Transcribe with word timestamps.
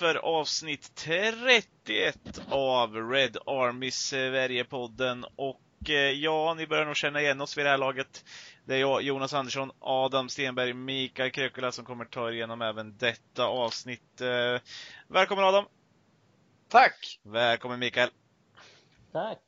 för 0.00 0.14
avsnitt 0.14 0.94
31 0.94 2.18
av 2.50 2.94
Red 3.10 3.36
Army 3.46 3.90
Sverige-podden. 3.90 5.24
Och 5.36 5.90
eh, 5.90 5.94
ja, 5.94 6.54
ni 6.54 6.66
börjar 6.66 6.86
nog 6.86 6.96
känna 6.96 7.20
igen 7.20 7.40
oss 7.40 7.58
vid 7.58 7.64
det 7.64 7.70
här 7.70 7.78
laget. 7.78 8.24
Det 8.64 8.74
är 8.74 8.78
jag, 8.78 9.02
Jonas 9.02 9.34
Andersson, 9.34 9.70
Adam 9.78 10.28
Stenberg, 10.28 10.72
Mikael 10.72 11.30
Krökula 11.30 11.72
som 11.72 11.84
kommer 11.84 12.04
ta 12.04 12.28
er 12.28 12.32
igenom 12.32 12.62
även 12.62 12.96
detta 12.96 13.44
avsnitt. 13.44 14.20
Eh, 14.20 14.60
välkommen 15.08 15.44
Adam! 15.44 15.64
Tack! 16.68 17.20
Välkommen 17.22 17.78
Mikael! 17.78 18.10
Tack! 19.12 19.38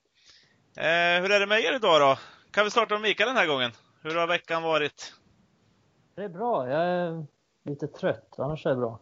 Eh, 0.76 1.22
hur 1.22 1.30
är 1.30 1.40
det 1.40 1.46
med 1.46 1.60
er 1.60 1.74
idag 1.74 2.00
då? 2.00 2.18
Kan 2.50 2.64
vi 2.64 2.70
starta 2.70 2.94
med 2.94 3.02
Mikael 3.02 3.28
den 3.28 3.36
här 3.36 3.46
gången? 3.46 3.70
Hur 4.02 4.14
har 4.14 4.26
veckan 4.26 4.62
varit? 4.62 5.14
Det 6.14 6.22
är 6.22 6.28
bra. 6.28 6.68
Jag 6.68 6.86
är 6.86 7.26
lite 7.64 7.86
trött, 7.86 8.34
annars 8.38 8.66
är 8.66 8.70
det 8.70 8.76
bra. 8.76 9.00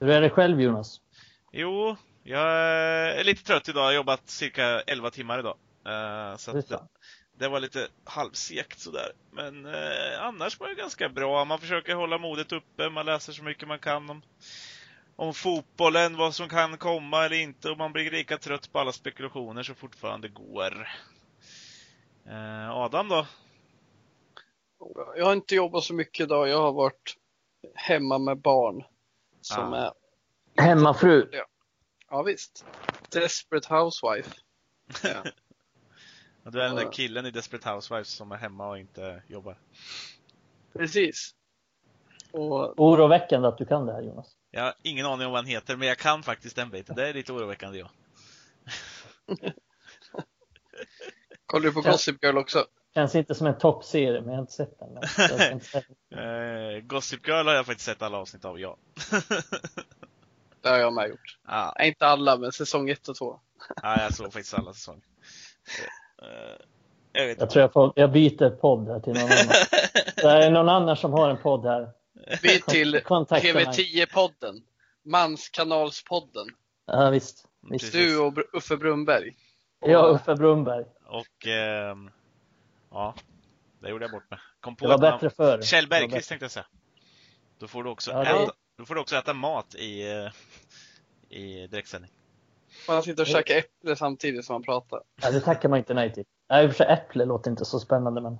Hur 0.00 0.10
är 0.10 0.20
det 0.20 0.30
själv 0.30 0.60
Jonas? 0.60 1.00
Jo, 1.52 1.96
jag 2.22 2.42
är 2.42 3.24
lite 3.24 3.44
trött 3.44 3.68
idag. 3.68 3.82
Jag 3.82 3.86
har 3.88 3.92
jobbat 3.92 4.28
cirka 4.28 4.80
11 4.80 5.10
timmar 5.10 5.38
idag. 5.38 5.56
Eh, 5.86 6.36
så 6.36 6.50
att 6.50 6.68
det, 6.68 6.80
det 7.38 7.48
var 7.48 7.60
lite 7.60 7.88
halvsekt 8.04 8.80
sådär. 8.80 9.12
Men 9.32 9.66
eh, 9.66 10.22
annars 10.22 10.60
var 10.60 10.68
det 10.68 10.74
ganska 10.74 11.08
bra. 11.08 11.44
Man 11.44 11.58
försöker 11.58 11.94
hålla 11.94 12.18
modet 12.18 12.52
uppe. 12.52 12.90
Man 12.90 13.06
läser 13.06 13.32
så 13.32 13.42
mycket 13.42 13.68
man 13.68 13.78
kan 13.78 14.10
om, 14.10 14.22
om 15.16 15.34
fotbollen, 15.34 16.16
vad 16.16 16.34
som 16.34 16.48
kan 16.48 16.76
komma 16.78 17.24
eller 17.24 17.36
inte. 17.36 17.70
Och 17.70 17.78
man 17.78 17.92
blir 17.92 18.10
lika 18.10 18.38
trött 18.38 18.72
på 18.72 18.78
alla 18.78 18.92
spekulationer 18.92 19.62
som 19.62 19.74
fortfarande 19.74 20.28
går. 20.28 20.88
Eh, 22.26 22.70
Adam 22.70 23.08
då? 23.08 23.26
Jag 25.16 25.24
har 25.24 25.32
inte 25.32 25.54
jobbat 25.54 25.84
så 25.84 25.94
mycket 25.94 26.24
idag. 26.24 26.48
Jag 26.48 26.62
har 26.62 26.72
varit 26.72 27.16
hemma 27.74 28.18
med 28.18 28.38
barn. 28.38 28.84
Som 29.40 29.72
Ah. 29.72 29.76
är, 29.76 29.92
Hemmafru. 30.62 31.28
ja 32.10 32.22
visst, 32.22 32.64
Desperate 33.12 33.74
Housewife. 33.74 34.30
Ja. 35.04 35.22
Du 36.50 36.60
är 36.62 36.66
den 36.66 36.76
där 36.76 36.82
Ja. 36.82 36.90
killen 36.90 37.26
i 37.26 37.30
Desperate 37.30 37.70
Housewives 37.70 38.08
som 38.08 38.32
är 38.32 38.36
hemma 38.36 38.68
och 38.68 38.78
inte 38.78 39.22
jobbar. 39.26 39.58
Precis. 40.72 41.34
Och 42.32 42.80
Oroväckande 42.80 43.48
att 43.48 43.58
du 43.58 43.66
kan 43.66 43.86
det 43.86 43.92
här 43.92 44.02
Jonas. 44.02 44.36
Jag 44.50 44.62
har 44.62 44.74
ingen 44.82 45.06
aning 45.06 45.26
om 45.26 45.32
vad 45.32 45.38
han 45.38 45.46
heter, 45.50 45.76
men 45.76 45.88
jag 45.88 45.98
kan 45.98 46.22
faktiskt 46.22 46.56
den 46.56 46.70
biten. 46.70 46.96
Det 46.96 47.08
är 47.08 47.14
lite 47.14 47.32
oroväckande 47.32 47.78
ja. 47.78 47.90
kollar 51.46 51.64
du 51.66 51.72
på 51.72 51.82
Ja. 51.84 51.90
Gossip 51.92 52.24
Girl 52.24 52.38
också? 52.38 52.66
Känns 52.94 53.14
inte 53.14 53.34
som 53.34 53.46
en 53.46 53.58
toppserie, 53.58 54.20
men 54.20 54.28
jag 54.28 54.34
har 54.34 54.40
inte 54.40 54.52
sett 54.52 54.78
den. 54.78 55.52
Inte 55.52 55.82
Eh, 56.14 56.80
Gossip 56.82 57.28
Girl 57.28 57.46
har 57.46 57.54
jag 57.54 57.66
faktiskt 57.66 57.86
sett 57.86 58.02
alla 58.02 58.18
avsnitt 58.18 58.44
av, 58.44 58.60
ja. 58.60 58.76
Det 60.62 60.68
har 60.68 60.78
jag 60.78 60.92
med 60.92 61.08
gjort. 61.08 61.38
ah, 61.44 61.82
inte 61.82 62.06
alla, 62.06 62.36
men 62.36 62.52
säsong 62.52 62.90
ett 62.90 63.08
och 63.08 63.16
två. 63.16 63.40
ah, 63.82 64.02
jag 64.02 64.14
såg 64.14 64.32
faktiskt 64.32 64.54
alla 64.54 64.72
säsonger. 64.72 65.02
Eh, 66.22 66.66
jag 67.12 67.26
vet 67.26 67.40
Jag 67.40 67.50
tror 67.50 67.60
jag, 67.60 67.72
får, 67.72 67.92
jag 67.96 68.12
byter 68.12 68.50
podd 68.50 68.88
här 68.88 69.00
till 69.00 69.12
någon 69.12 69.22
annan. 69.22 69.54
Det 70.16 70.46
är 70.46 70.50
någon 70.50 70.68
annan 70.68 70.96
som 70.96 71.12
har 71.12 71.30
en 71.30 71.36
podd 71.36 71.66
här. 71.66 71.90
Vi 72.42 72.54
är 72.54 72.60
till 72.60 73.00
Kontakta 73.04 73.54
mig. 73.54 73.64
TV10-podden. 73.64 74.62
Manskanalspodden. 75.04 76.46
Ja, 76.86 77.10
visst. 77.10 77.44
visst. 77.70 77.92
Du 77.92 78.18
och 78.18 78.34
Uffe 78.52 78.76
Brunberg. 78.76 79.36
Jag 79.80 80.14
Uffe 80.14 80.34
Brunberg. 80.34 80.84
Och 81.06 81.46
ehm, 81.46 82.10
ja, 82.90 83.14
det 83.80 83.88
gjorde 83.90 84.04
jag 84.04 84.12
bort 84.12 84.30
med. 84.30 84.38
Kom 84.60 84.76
på 84.76 84.84
Det 84.84 84.88
var 84.96 84.98
namn. 84.98 85.16
bättre 85.16 85.30
förr. 85.30 85.62
Kjell 85.62 85.88
Bergqvist 85.88 86.28
tänkte 86.28 86.44
jag 86.44 86.50
säga. 86.50 86.66
Då 87.58 87.68
får 87.68 87.84
du 87.84 87.90
också, 87.90 88.10
Ja, 88.10 88.18
det- 88.24 88.30
äta, 88.44 88.52
då 88.78 88.84
får 88.86 88.94
du 88.94 89.00
också 89.00 89.16
äta 89.16 89.34
mat 89.34 89.74
i, 89.74 90.10
eh, 90.10 90.30
i 91.38 91.66
direktsändning. 91.66 92.10
Man 92.88 93.02
sitter 93.02 93.22
och 93.22 93.26
käkar 93.26 93.56
äpple 93.56 93.96
samtidigt 93.96 94.44
som 94.44 94.54
man 94.54 94.62
pratar. 94.62 95.00
Ja, 95.22 95.30
det 95.30 95.40
tackar 95.40 95.68
man 95.68 95.78
inte 95.78 95.94
nej 95.94 96.12
till. 96.14 96.24
Nej, 96.48 96.64
i 96.64 96.66
och 96.66 96.70
för 96.70 96.84
sig 96.84 96.92
äpple 96.92 97.24
låter 97.24 97.50
inte 97.50 97.64
så 97.64 97.80
spännande, 97.80 98.20
men 98.20 98.38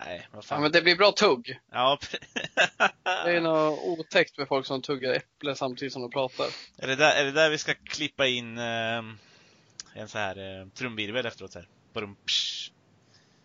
Nej, 0.00 0.28
vad 0.32 0.38
Ja, 0.38 0.46
fan. 0.46 0.62
men 0.62 0.72
det 0.72 0.82
blir 0.82 0.96
bra 0.96 1.12
tugg. 1.12 1.60
Ja, 1.72 1.98
Det 3.04 3.36
är 3.36 3.40
något 3.40 3.78
otäckt 3.84 4.38
med 4.38 4.48
folk 4.48 4.66
som 4.66 4.82
tuggar 4.82 5.12
äpple 5.12 5.54
samtidigt 5.54 5.92
som 5.92 6.02
de 6.02 6.10
pratar. 6.10 6.46
är, 6.78 6.86
det 6.86 6.96
där, 6.96 7.14
är 7.20 7.24
det 7.24 7.32
där 7.32 7.50
vi 7.50 7.58
ska 7.58 7.74
klippa 7.74 8.26
in 8.26 8.58
ehm, 8.58 9.18
en 9.94 10.08
så 10.08 10.18
här 10.18 10.60
eh, 10.60 10.68
trumvirvel 10.68 11.26
efteråt? 11.26 11.54
Här. 11.54 11.68
Badum, 11.92 12.16
psh. 12.26 12.70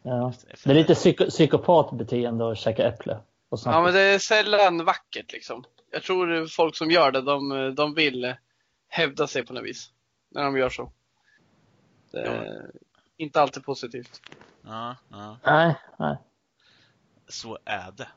Ja. 0.04 0.34
Det 0.64 0.72
är 0.72 0.76
lite 0.76 0.96
psyko 0.96 1.26
psykopatbeteende 1.30 2.52
att 2.52 2.58
käka 2.58 2.88
äpple. 2.88 3.20
Och. 3.50 3.60
Ja, 3.66 3.82
men 3.82 3.94
det 3.94 4.02
är 4.02 4.20
sällan 4.20 4.86
vackert 4.86 5.32
liksom. 5.32 5.64
Jag 5.92 6.04
tror 6.04 6.48
folk 6.48 6.76
som 6.76 6.92
gör 6.92 7.12
det, 7.12 7.22
de, 7.22 7.76
de 7.76 7.94
vill 7.94 8.36
hävda 8.88 9.28
sig 9.28 9.46
på 9.46 9.54
något 9.54 9.64
vis. 9.64 9.92
När 10.30 10.44
de 10.44 10.58
gör 10.58 10.70
så. 10.70 10.92
Det 12.12 12.22
är 12.22 12.72
inte 13.18 13.42
alltid 13.42 13.64
positivt. 13.64 14.22
Ja, 14.62 14.96
ja, 15.10 15.38
Nej, 15.44 15.76
nej. 16.00 16.18
så 17.28 17.58
är 17.66 17.92
det. 17.92 18.08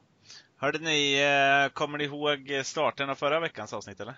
Hörde 0.57 0.79
ni, 0.79 1.15
eh, 1.15 1.73
kommer 1.73 1.99
ni 1.99 2.05
ihåg 2.05 2.61
starten 2.65 3.11
av 3.11 3.15
förra 3.15 3.41
veckans 3.41 3.73
avsnitt 3.73 4.01
eller? 4.01 4.15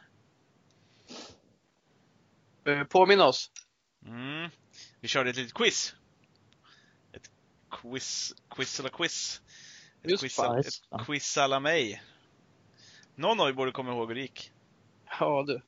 Eh, 2.67 2.85
Påminn 2.85 3.21
oss. 3.21 3.51
Mm. 4.07 4.51
Vi 5.01 5.09
körde 5.09 5.31
ett 5.31 5.37
litet 5.37 5.55
quiz. 5.55 5.95
Quiz, 7.91 8.35
quiz 8.51 8.81
eller 8.81 8.89
quiz. 8.89 9.41
Ett 10.03 10.11
Just 10.11 10.23
quiz, 10.23 10.37
fan, 10.37 10.59
ett 10.59 10.67
fan. 10.91 11.05
quiz 11.05 11.39
alla 11.39 11.61
mig. 11.61 12.03
Någon 13.15 13.41
av 13.41 13.49
er 13.49 13.53
borde 13.53 13.73
komma 13.73 13.93
ihåg 13.93 14.09
hur 14.09 14.15
det 14.15 14.21
gick. 14.21 14.53
Ja 15.21 15.45
du, 15.47 15.61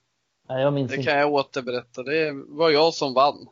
nej 0.48 0.62
jag 0.62 0.72
minns 0.72 0.90
det 0.90 0.96
inte. 0.96 1.10
kan 1.10 1.18
jag 1.18 1.32
återberätta. 1.32 2.02
Det 2.02 2.32
var 2.32 2.70
jag 2.70 2.94
som 2.94 3.14
vann. 3.14 3.48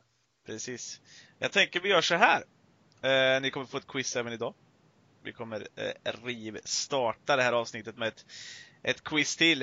Precis. 0.46 1.00
Jag 1.38 1.52
tänker 1.52 1.80
vi 1.80 1.88
gör 1.88 2.00
så 2.00 2.14
här. 2.14 2.44
Eh, 3.02 3.42
ni 3.42 3.50
kommer 3.50 3.66
få 3.66 3.76
ett 3.76 3.86
quiz 3.86 4.16
även 4.16 4.32
idag. 4.32 4.54
Vi 5.22 5.32
kommer 5.32 5.68
eh, 5.76 6.12
rivstarta 6.24 7.36
det 7.36 7.42
här 7.42 7.52
avsnittet 7.52 7.96
med 7.96 8.08
ett, 8.08 8.26
ett 8.82 9.04
quiz 9.04 9.36
till. 9.36 9.62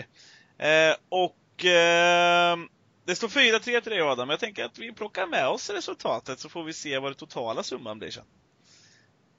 Eh, 0.58 0.96
och 1.10 1.66
eh, 1.66 2.58
det 3.06 3.16
står 3.16 3.28
4-3 3.28 3.82
till 3.82 3.92
dig 3.92 4.02
Adam. 4.02 4.30
Jag 4.30 4.40
tänker 4.40 4.66
att 4.66 4.80
vi 4.80 4.92
plockar 4.92 5.28
med 5.28 5.48
oss 5.48 5.70
resultatet 5.70 6.40
så 6.40 6.50
får 6.50 6.64
vi 6.64 6.74
se 6.74 7.00
vad 7.00 7.12
det 7.12 7.16
totala 7.16 7.64
summan 7.64 8.00
blir 8.00 8.12
sen. 8.12 8.26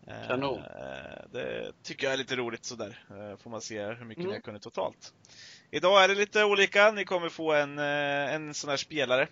Eh, 0.07 0.27
Kanon. 0.29 0.63
det 1.33 1.73
tycker 1.83 2.07
jag 2.07 2.13
är 2.13 2.17
lite 2.17 2.37
roligt 2.37 2.65
sådär. 2.65 3.05
Eh, 3.11 3.37
får 3.37 3.51
man 3.51 3.61
se 3.61 3.83
hur 3.87 4.05
mycket 4.05 4.19
Mm. 4.25 4.29
ni 4.31 4.37
har 4.37 4.41
kunnat 4.43 4.63
totalt. 4.63 5.15
Idag 5.71 6.05
är 6.05 6.09
det 6.09 6.15
lite 6.15 6.45
olika. 6.45 6.91
Ni 6.93 7.05
kommer 7.05 7.29
få 7.29 7.53
en, 7.53 7.79
eh, 7.79 8.35
en 8.35 8.55
sån 8.55 8.71
här 8.71 8.77
spelare 8.77 9.29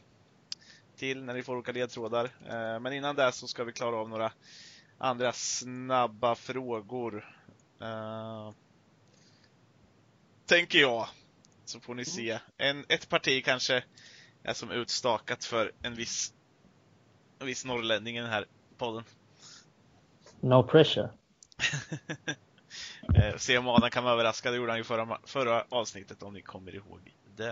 till 0.97 1.25
när 1.25 1.35
ni 1.35 1.43
får 1.43 1.57
olika 1.57 1.73
ledtrådar. 1.73 2.25
Eh, 2.25 2.81
Men 2.81 2.93
innan 2.93 3.17
det 3.17 3.33
så 3.33 3.49
ska 3.49 3.65
vi 3.65 3.73
klara 3.73 3.97
av 3.97 4.09
några 4.09 4.33
andra 4.99 5.33
snabba 5.33 6.35
frågor. 6.35 7.35
Eh, 7.81 8.53
Tänker 10.47 10.79
jag. 10.79 11.09
Så 11.65 11.81
får 11.81 11.95
ni 11.95 12.05
se. 12.05 12.39
En, 12.57 12.85
ett 12.89 13.09
parti 13.09 13.45
kanske 13.45 13.85
är 14.43 14.53
som 14.55 14.71
utstakat 14.71 15.45
för 15.45 15.73
en 15.83 15.95
viss, 15.95 16.35
en 17.39 17.47
viss 17.47 17.65
norrlänning 17.65 18.17
i 18.17 18.21
den 18.21 18.31
här 18.31 18.47
podden. 18.79 19.05
No 20.41 20.63
pressure. 20.63 21.09
Eh, 23.15 23.37
Se 23.37 23.59
om 23.59 23.69
Adam 23.69 23.91
kan 23.91 24.05
vara 24.05 24.15
överraskad. 24.15 24.53
Det 24.53 24.57
gjorde 24.57 24.73
han 24.73 24.79
ju 24.79 24.85
förra, 24.85 25.19
förra 25.25 25.65
avsnittet 25.69 26.23
om 26.23 26.35
ni 26.35 26.43
kommer 26.43 26.75
ihåg 26.75 27.15
det. 27.37 27.51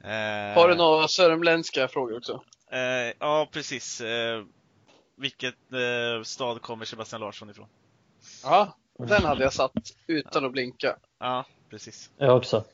Eh, 0.00 0.54
Har 0.60 0.68
du 0.68 0.74
några 0.74 1.08
sörmländska 1.08 1.88
frågor 1.88 2.16
också? 2.16 2.42
Eh, 2.70 3.12
ja, 3.18 3.48
precis. 3.52 4.02
Vilket 5.16 5.54
stad 6.24 6.62
kommer 6.62 6.84
Sebastian 6.84 7.20
Larsson 7.20 7.50
ifrån? 7.50 7.66
Ja, 8.42 8.76
den 8.98 9.24
hade 9.24 9.42
jag 9.42 9.52
satt 9.52 9.72
utan 10.06 10.44
att 10.44 10.52
blinka. 10.52 10.96
Ja, 11.18 11.44
precis. 11.70 12.10
Jag 12.16 12.36
också. 12.36 12.64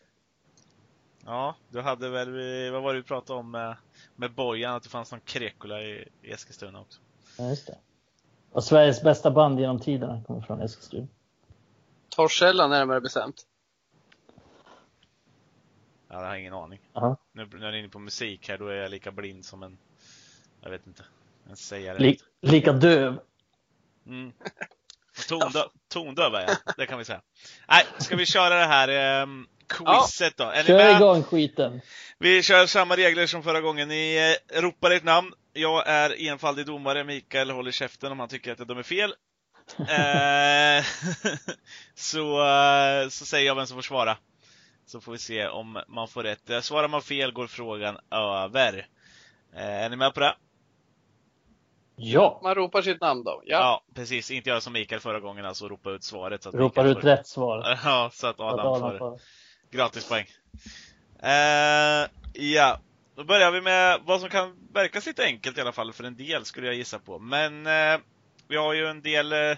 Ja, 1.25 1.57
du 1.69 1.81
hade 1.81 2.09
väl, 2.09 2.29
vad 2.73 2.83
var 2.83 2.95
det 2.95 3.01
vi 3.01 3.07
pratade 3.07 3.39
om 3.39 3.51
med, 3.51 3.77
med 4.17 4.33
Bojan, 4.33 4.75
att 4.75 4.83
det 4.83 4.89
fanns 4.89 5.11
någon 5.13 5.21
Krekula 5.21 5.83
i, 5.83 6.09
i 6.23 6.31
Eskilstuna 6.31 6.81
också? 6.81 7.01
Ja, 7.39 7.49
just 7.49 7.67
det. 7.67 7.79
Och 8.55 8.65
Sveriges 8.65 9.03
bästa 9.03 9.31
band 9.31 9.61
genom 9.61 9.81
tiderna 9.81 10.23
kommer 10.27 10.41
från 10.41 10.61
Eskilstuna. 10.61 11.07
Torshälla 12.09 12.67
närmare 12.67 13.01
bestämt. 13.01 13.47
Ja, 16.09 16.21
jag 16.21 16.29
har 16.29 16.37
ingen 16.37 16.55
aning. 16.55 16.81
Ja. 16.93 17.17
Nu 17.33 17.47
när 17.47 17.65
jag 17.65 17.75
är 17.75 17.79
inne 17.79 17.89
på 17.89 17.99
musik 17.99 18.49
här, 18.49 18.59
då 18.59 18.69
är 18.69 18.75
jag 18.75 18.91
lika 18.91 19.13
blind 19.13 19.45
som 19.45 19.63
en, 19.63 19.79
jag 20.61 20.71
vet 20.71 20.87
inte, 20.87 21.05
en 21.51 21.57
sägare. 21.57 21.99
Li 21.99 22.19
lika 22.41 22.73
döv. 22.73 23.21
Mm. 24.07 24.33
Och 25.19 25.29
Tondöv, 25.29 25.69
tondöv 25.89 26.35
är 26.35 26.41
jag, 26.41 26.75
det 26.77 26.87
kan 26.87 26.99
vi 26.99 27.05
säga. 27.05 27.23
Nej, 27.69 27.87
ska 27.99 28.17
vi 28.17 28.27
köra 28.27 28.55
det 28.55 28.67
här 28.67 28.89
eh, 29.23 29.27
quizet 29.69 30.37
då? 30.37 30.45
Är 30.45 30.57
ni 30.57 30.65
Kör 30.65 30.77
med? 30.77 30.97
igång 30.97 31.23
skiten. 31.23 31.81
Vi 32.19 32.43
kör 32.43 32.67
samma 32.67 32.97
regler 32.97 33.27
som 33.27 33.43
förra 33.43 33.61
gången. 33.61 33.89
Ni 33.89 34.37
eh, 34.53 34.61
ropar 34.61 34.91
ert 34.91 35.05
namn. 35.05 35.33
Jag 35.53 35.89
är 35.89 36.29
enfaldig 36.29 36.67
domare. 36.67 37.05
Mikael 37.05 37.51
håller 37.51 37.71
käften 37.71 38.13
om 38.13 38.21
han 38.21 38.29
tycker 38.29 38.53
att 38.53 38.59
jag 38.59 38.69
dömer 38.69 38.83
fel. 38.83 39.15
Eh, 39.79 40.85
så, 41.95 42.47
eh, 42.47 43.09
så 43.09 43.27
säger 43.27 43.47
jag 43.47 43.55
vem 43.55 43.67
som 43.67 43.77
får 43.77 43.83
svara. 43.83 44.17
Så 44.87 45.01
får 45.01 45.13
vi 45.13 45.19
se 45.19 45.47
om 45.49 45.83
man 45.89 46.09
får 46.09 46.23
rätt. 46.23 46.65
Svarar 46.65 46.89
man 46.89 47.03
fel 47.03 47.33
går 47.33 47.47
frågan 47.47 47.99
över. 48.11 48.87
Är 49.57 49.91
ni 49.91 49.97
med 49.97 50.15
på 50.15 50.21
det? 50.21 50.35
Ja! 51.97 52.41
Man 52.43 52.55
ropar 52.55 52.83
sitt 52.83 53.01
namn 53.01 53.25
då. 53.25 53.43
Ja. 53.45 53.59
Ja, 53.59 53.85
precis. 53.95 54.31
Inte 54.31 54.51
göra 54.51 54.61
som 54.61 54.73
Mikael 54.73 55.01
förra 55.01 55.21
gången, 55.21 55.45
alltså 55.45 55.69
ropa 55.69 55.91
ut 55.91 56.05
svaret. 56.05 56.43
Så 56.43 56.49
att 56.49 56.55
Ropar 56.55 56.83
Mikael 56.85 56.87
ut 56.97 57.03
får... 57.03 57.09
rätt 57.09 57.27
svar. 57.27 57.79
Ja, 57.85 58.11
så 58.13 58.27
att 58.27 58.37
Så 58.37 58.43
att 58.45 58.53
Adam 58.53 58.67
Adam 58.67 58.91
får 58.91 58.99
får- 58.99 59.21
gratispoäng. 59.75 60.27
Eh, 61.23 62.09
ja, 62.33 62.81
då 63.17 63.25
börjar 63.25 63.51
vi 63.51 63.61
med 63.61 64.01
vad 64.05 64.21
som 64.21 64.31
kan 64.31 64.69
verka 64.73 65.01
lite 65.07 65.25
enkelt 65.25 65.59
i 65.59 65.61
alla 65.61 65.73
fall 65.73 65.93
för 65.93 66.05
en 66.05 66.17
del 66.17 66.45
skulle 66.45 66.67
jag 66.67 66.77
gissa 66.77 66.99
på. 66.99 67.19
Men 67.19 67.67
eh, 67.67 68.01
vi 68.49 68.57
har 68.57 68.73
ju 68.73 68.87
en 68.87 69.03
del 69.03 69.33
eh, 69.33 69.57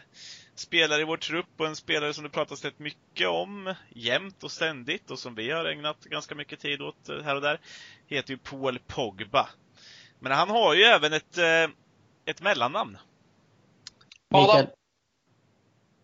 spelare 0.55 1.01
i 1.01 1.05
vår 1.05 1.17
trupp 1.17 1.61
och 1.61 1.67
en 1.67 1.77
spelare 1.77 2.15
som 2.15 2.25
det 2.25 2.31
pratas 2.31 2.65
rätt 2.65 2.79
mycket 2.79 3.29
om 3.29 3.75
jämt 3.89 4.45
och 4.45 4.51
ständigt 4.51 5.11
och 5.11 5.19
som 5.19 5.35
vi 5.35 5.51
har 5.51 5.65
ägnat 5.65 6.05
ganska 6.05 6.35
mycket 6.35 6.61
tid 6.61 6.83
åt 6.83 7.09
eh, 7.09 7.23
här 7.23 7.35
och 7.35 7.43
där. 7.43 7.61
Heter 8.07 8.31
ju 8.31 8.39
Paul 8.39 8.79
Pogba. 8.87 9.49
Men 10.19 10.33
han 10.33 10.51
har 10.51 10.75
ju 10.75 10.83
även 10.83 11.13
ett, 11.13 11.39
ett 12.25 12.41
mellannamn. 12.41 12.99
Mikael, 14.29 14.67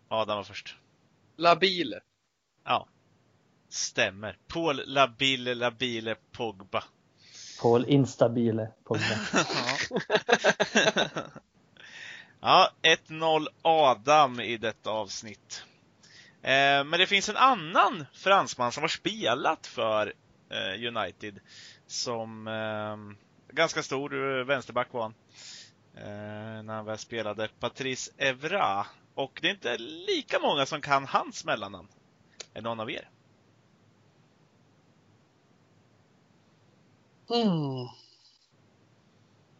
Adam 0.07 0.37
var 0.37 0.43
först. 0.43 0.75
Labil. 1.37 1.99
Ja. 2.63 2.87
Stämmer. 3.73 4.37
Paul 4.47 4.81
Labile 4.85 5.55
Labile 5.55 6.15
Pogba. 6.31 6.83
Paul 7.61 7.85
Instabile 7.85 8.67
Pogba. 8.83 9.19
ja, 12.39 12.71
1-0 13.07 13.47
Adam 13.61 14.39
i 14.39 14.57
detta 14.57 14.89
avsnitt. 14.89 15.63
Eh, 16.41 16.83
men 16.83 16.91
det 16.91 17.07
finns 17.07 17.29
en 17.29 17.37
annan 17.37 18.05
fransman 18.13 18.71
som 18.71 18.83
har 18.83 18.87
spelat 18.87 19.67
för 19.67 20.13
eh, 20.49 20.87
United 20.87 21.39
som 21.87 22.47
eh, 22.47 22.97
ganska 23.55 23.83
stor 23.83 24.43
vänsterback 24.43 24.93
var 24.93 25.01
han. 25.01 25.13
När 26.65 26.73
han 26.73 26.85
väl 26.85 26.97
spelade 26.97 27.49
Patrice 27.59 28.11
Evra. 28.17 28.85
Och 29.13 29.39
det 29.41 29.47
är 29.47 29.51
inte 29.51 29.77
lika 29.77 30.39
många 30.39 30.65
som 30.65 30.81
kan 30.81 31.05
hans 31.05 31.45
mellannamn. 31.45 31.87
Är 32.53 32.61
någon 32.61 32.79
av 32.79 32.91
er? 32.91 33.09
Mm. 37.29 37.87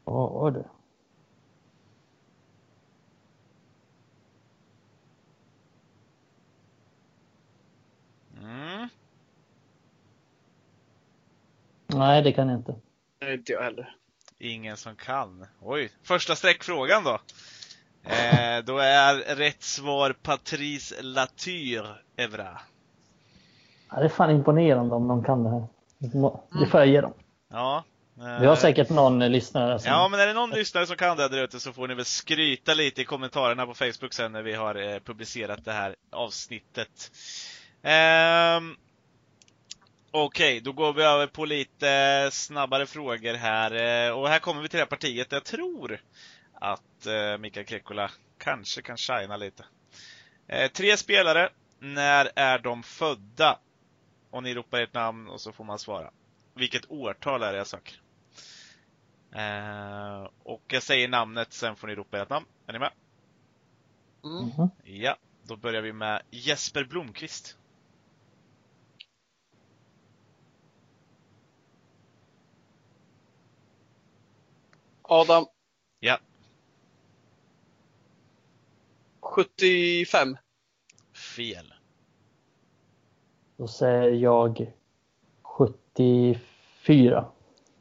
Åh 0.06 0.54
du. 0.54 0.64
Mm. 8.42 8.88
Nej, 11.88 12.22
det 12.22 12.34
kan 12.34 12.50
jag 12.50 12.60
inte. 12.60 12.76
Nej, 13.22 13.34
inte 13.34 13.52
jag 13.52 13.64
heller. 13.64 13.96
Ingen 14.40 14.78
som 14.78 14.96
kan. 14.96 15.46
Oj, 15.62 15.92
första 16.04 16.36
streckfrågan 16.36 17.04
då. 17.04 17.20
Eh, 18.04 18.64
då 18.66 18.78
är 18.78 19.36
rätt 19.36 19.64
svar 19.64 20.16
Patrice 20.22 20.94
Latyr 21.02 22.04
Evra. 22.16 22.60
Ja, 23.90 24.00
det 24.00 24.06
är 24.06 24.10
fan 24.10 24.32
imponerande 24.32 24.96
om 24.96 25.08
de 25.08 25.24
kan 25.24 25.44
det 25.44 25.50
här. 25.50 25.68
Det 25.98 26.40
Det 26.60 26.66
får 26.66 26.80
jag 26.80 26.88
ge 26.88 27.02
dem. 27.02 27.14
Ja. 27.54 27.84
eh, 28.20 28.40
Vi 28.42 28.46
har 28.48 28.56
säkert 28.56 28.90
någon 28.90 29.22
eh, 29.22 29.30
lyssnare 29.30 29.80
som... 29.80 29.92
Ja, 29.92 30.08
men 30.08 30.20
är 30.20 30.28
det 30.28 30.34
någon 30.34 30.50
lyssnare 30.50 30.88
som 30.88 30.96
kan 30.98 31.18
det 31.18 31.28
där 31.28 31.44
ute 31.44 31.60
så 31.60 31.74
får 31.74 31.88
ni 31.88 31.94
väl 31.94 32.06
skryta 32.06 32.74
lite 32.74 33.02
i 33.02 33.06
kommentarerna 33.06 33.66
på 33.66 33.74
Facebook 33.74 34.14
sen 34.14 34.32
när 34.32 34.42
vi 34.42 34.54
har 34.54 34.76
eh, 34.76 35.00
publicerat 35.00 35.66
det 35.66 35.72
här 35.72 35.96
avsnittet. 36.12 37.12
Ehm, 37.84 38.76
Okej, 40.16 40.62
då 40.62 40.72
går 40.72 40.94
vi 40.94 41.04
över 41.04 41.28
på 41.28 41.46
lite 41.46 42.30
snabbare 42.32 42.86
frågor 42.86 43.34
här. 43.34 43.72
Eh, 44.08 44.12
Och 44.18 44.30
här 44.30 44.40
kommer 44.40 44.62
vi 44.62 44.70
till 44.70 44.78
det 44.78 44.84
här 44.84 44.90
partiet 44.90 45.32
jag 45.32 45.44
tror 45.44 46.02
att 46.54 47.06
eh, 47.06 47.38
Mikael 47.38 47.66
Krekkola 47.66 48.12
kanske 48.38 48.82
kan 48.82 48.98
shina 48.98 49.38
lite. 49.38 49.66
Eh, 50.48 50.72
Tre 50.72 50.98
spelare. 50.98 51.50
När 51.80 52.30
är 52.36 52.60
de 52.60 52.84
födda? 52.84 53.60
Och 54.32 54.44
ni 54.44 54.54
ropar 54.54 54.82
ert 54.82 54.94
namn 54.94 55.30
och 55.30 55.42
så 55.42 55.52
får 55.52 55.64
man 55.64 55.80
svara. 55.80 56.10
Vilket 56.54 56.92
årtal 56.92 57.44
är 57.44 57.52
det 57.52 57.58
jag 57.58 57.68
söker? 57.68 58.02
Eh, 59.32 60.30
och 60.44 60.64
jag 60.68 60.84
säger 60.84 61.08
namnet, 61.08 61.54
sen 61.54 61.76
får 61.76 61.88
ni 61.88 61.96
ropa 61.96 62.22
ert 62.22 62.30
namn. 62.30 62.46
Är 62.68 62.74
ni 62.74 62.80
med? 62.80 62.92
Mm. 64.24 64.46
Mhm. 64.46 64.70
Ja, 64.84 65.18
då 65.44 65.56
börjar 65.56 65.82
vi 65.82 65.94
med 65.94 66.22
Jesper 66.30 66.84
Blomqvist. 66.84 67.58
Adam. 75.02 75.46
Ja. 76.00 76.20
75. 79.20 80.38
Fel. 81.36 81.74
Då 83.58 83.68
säger 83.68 84.10
jag 84.10 84.74
74. 85.98 87.32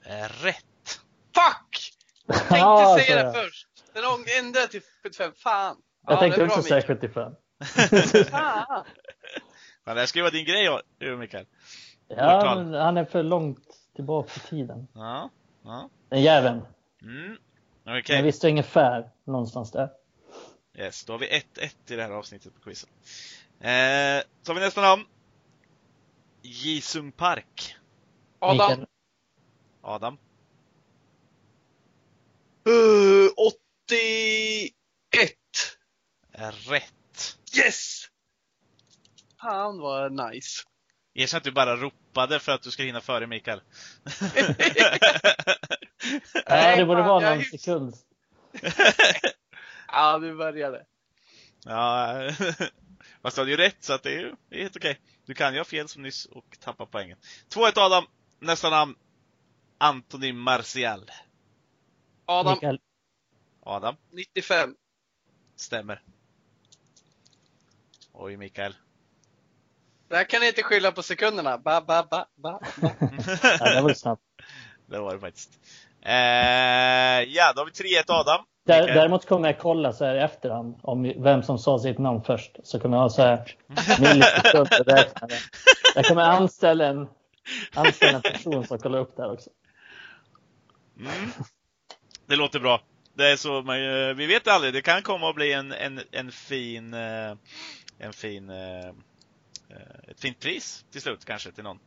Eh, 0.05 0.29
rätt! 0.45 1.01
Fuck! 1.35 1.93
Jag 2.27 2.37
tänkte 2.37 2.57
Ja, 2.59 2.97
säga 2.99 3.07
så 3.07 3.15
det 3.15 3.39
jag. 3.39 3.45
först. 3.47 3.69
Den 3.95 4.05
ång- 4.05 4.39
ändrade 4.39 4.69
till 4.69 4.81
75. 5.03 5.33
Fan. 5.37 5.77
Jag 6.07 6.15
Ja, 6.17 6.21
tänkte 6.21 6.45
också 6.45 6.63
säga 6.63 6.77
Mikael. 6.77 6.97
75. 6.99 7.33
Fan. 8.31 8.85
Men 9.85 9.95
det 9.95 10.01
här 10.01 10.07
ska 10.07 10.19
ju 10.19 10.23
vara 10.23 10.31
din 10.33 10.45
grej, 10.45 11.17
Mikael. 11.19 11.47
Ja, 12.09 12.55
men 12.55 12.75
han 12.75 12.97
är 12.97 13.05
för 13.05 13.23
långt 13.23 13.59
tillbaka 13.97 14.31
i 14.37 14.49
tiden. 14.49 14.89
Ja. 14.95 15.31
ja. 15.65 15.89
Den 16.09 16.23
jäveln. 16.23 16.63
Mm. 17.03 17.37
Jag 17.85 17.99
Okej. 17.99 18.23
visste 18.23 18.49
ungefär 18.49 19.11
någonstans 19.25 19.71
där. 19.73 19.91
Yes, 20.79 21.05
då 21.05 21.13
har 21.13 21.19
vi 21.19 21.27
1-1 21.27 21.93
i 21.93 21.97
det 21.97 22.03
här 22.03 22.11
avsnittet 22.11 22.55
på 22.55 22.61
quizen. 22.61 22.91
Eh, 23.61 24.23
så 24.43 24.51
har 24.53 24.55
vi 24.55 24.61
nästa 24.61 24.81
namn. 24.81 25.05
Jisung 26.43 27.13
Park. 27.13 27.77
Adam. 28.43 28.71
Mikael, 28.71 28.87
Adam. 29.83 30.19
Uh, 32.69 33.31
81. 33.37 34.73
Är 36.33 36.53
rätt. 36.53 37.39
Yes! 37.57 38.09
Fan 39.41 39.79
vad 39.79 40.13
nice. 40.13 40.63
Erkänn 41.15 41.39
att 41.39 41.45
du 41.45 41.53
bara 41.53 41.77
ropade 41.77 42.41
för 42.41 42.53
att 42.53 42.63
du 42.63 42.71
ska 42.71 42.83
hinna 42.83 43.01
före 43.01 43.27
Mikael. 43.27 43.61
ja, 46.47 46.77
det 46.77 46.85
borde 46.87 47.03
vara 47.03 47.35
någon 47.35 47.45
sekund. 47.45 47.95
Ja, 49.89 50.19
du 50.19 50.37
började. 50.37 50.87
Ja, 51.65 52.31
fast 53.23 53.37
du 53.37 53.41
hade 53.41 53.51
ju 53.51 53.57
rätt 53.57 53.85
så 53.85 53.93
att 53.93 54.03
det 54.03 54.15
är 54.15 54.35
det 54.49 54.57
är 54.57 54.63
helt 54.63 54.77
okej. 54.77 55.01
Du 55.27 55.35
kan 55.35 55.53
ju 55.53 55.61
ha 55.61 55.65
fel 55.65 55.89
som 55.89 56.03
nyss 56.03 56.27
och 56.27 56.59
tappa 56.61 56.87
poängen. 56.87 57.19
2-1 57.55 57.73
Adam. 57.77 58.07
Nästa 58.43 58.71
namn. 58.71 58.95
Anthony 59.79 60.33
Martial. 60.33 61.11
Adam, 62.27 62.55
Mikael, 62.55 62.79
Adam. 63.63 63.97
95. 64.11 64.75
Stämmer. 65.57 66.03
Oj 68.13 68.37
Mikael. 68.37 68.75
Det 70.09 70.17
här 70.17 70.25
kan 70.25 70.41
ni 70.41 70.47
inte 70.47 70.63
skylla 70.63 70.93
på 70.93 71.03
sekunderna. 71.03 71.59
Ba, 71.59 71.81
ba, 71.81 72.07
ba, 72.11 72.27
ba. 72.35 72.61
ja, 73.61 73.75
det 73.75 73.81
var 73.83 73.95
snabbt. 73.95 74.23
det 74.87 74.99
var 74.99 75.15
det 75.15 75.21
faktiskt. 75.21 75.51
Eh, 76.01 76.13
ja, 77.35 77.53
då 77.55 77.61
har 77.61 77.65
vi 77.65 78.01
3-1 78.01 78.05
Adam. 78.09 78.45
Där, 78.67 78.87
däremot 78.87 79.27
kommer 79.27 79.49
jag 79.49 79.59
kolla 79.59 79.93
så 79.93 80.05
här 80.05 80.15
i 80.15 80.21
efterhand 80.21 80.79
om 80.83 81.23
vem 81.23 81.43
som 81.43 81.59
sa 81.59 81.79
sitt 81.79 81.99
namn 81.99 82.23
först. 82.23 82.57
Så 82.65 82.81
kommer 82.81 82.97
jag 82.97 83.03
ha 83.03 83.11
så 83.11 83.23
här. 83.23 83.57
Jag 85.95 86.05
kommer 86.05 86.23
anställa 86.23 86.87
en, 86.87 87.09
Anställ 87.73 88.15
en 88.15 88.23
person 88.23 88.67
som 88.67 88.79
kollar 88.79 88.99
upp 88.99 89.17
det 89.17 89.23
här 89.23 89.33
också. 89.33 89.51
Mm. 90.99 91.31
Det 92.27 92.37
låter 92.37 92.61
bra. 92.61 92.83
Det 93.15 93.31
är 93.31 93.37
så 93.37 93.63
man, 93.63 93.77
vi 94.17 94.27
vet 94.27 94.49
aldrig, 94.49 94.73
det 94.73 94.83
kan 94.83 95.03
komma 95.03 95.29
att 95.29 95.35
bli 95.35 95.53
en, 95.53 95.73
en, 95.73 96.01
en 96.11 96.33
fin, 96.33 96.95
eh, 96.95 97.37
en 97.99 98.13
fin, 98.13 98.51
eh, 98.51 98.89
eh, 99.69 100.09
ett 100.09 100.21
fint 100.21 100.41
pris 100.41 100.85
till 100.91 101.03
slut 101.03 101.25
kanske 101.25 101.53
till 101.53 101.65
någon 101.65 101.79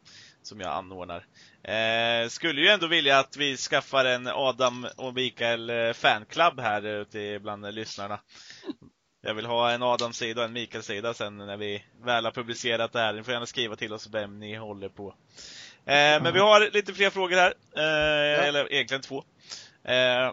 som 0.42 0.60
jag 0.60 0.70
anordnar. 0.70 1.26
Eh, 1.64 2.28
skulle 2.28 2.62
ju 2.62 2.68
ändå 2.68 2.88
vilja 2.88 3.20
att 3.20 3.38
vi 3.38 3.58
skaffar 3.58 4.06
en 4.06 4.28
Adam 4.28 4.88
och 4.98 5.14
Mikael 5.14 5.94
fanclub 5.94 6.60
här 6.60 6.86
ute 6.86 7.40
bland 7.40 7.74
lyssnarna. 7.74 8.20
Jag 9.28 9.34
vill 9.34 9.46
ha 9.46 9.72
en 9.72 9.84
Adam-sida 9.84 10.42
och 10.42 10.48
en 10.48 10.54
Mikael-sida 10.54 11.14
sen 11.14 11.38
när 11.38 11.58
vi 11.58 11.84
väl 12.04 12.26
har 12.26 12.32
publicerat 12.32 12.92
det 12.92 13.00
här. 13.00 13.14
Ni 13.14 13.24
får 13.24 13.34
gärna 13.34 13.46
skriva 13.46 13.76
till 13.76 13.94
oss 13.94 14.10
vem 14.12 14.40
ni 14.40 14.56
håller 14.56 14.90
på. 14.90 15.08
Eh, 15.86 16.22
men 16.24 16.34
vi 16.34 16.40
har 16.40 16.72
lite 16.74 16.94
fler 16.94 17.10
frågor 17.10 17.36
här. 17.36 17.54
Eh, 17.76 18.48
Eller 18.48 18.74
egentligen 18.74 19.02
två. 19.02 19.24
Eh, 19.84 20.32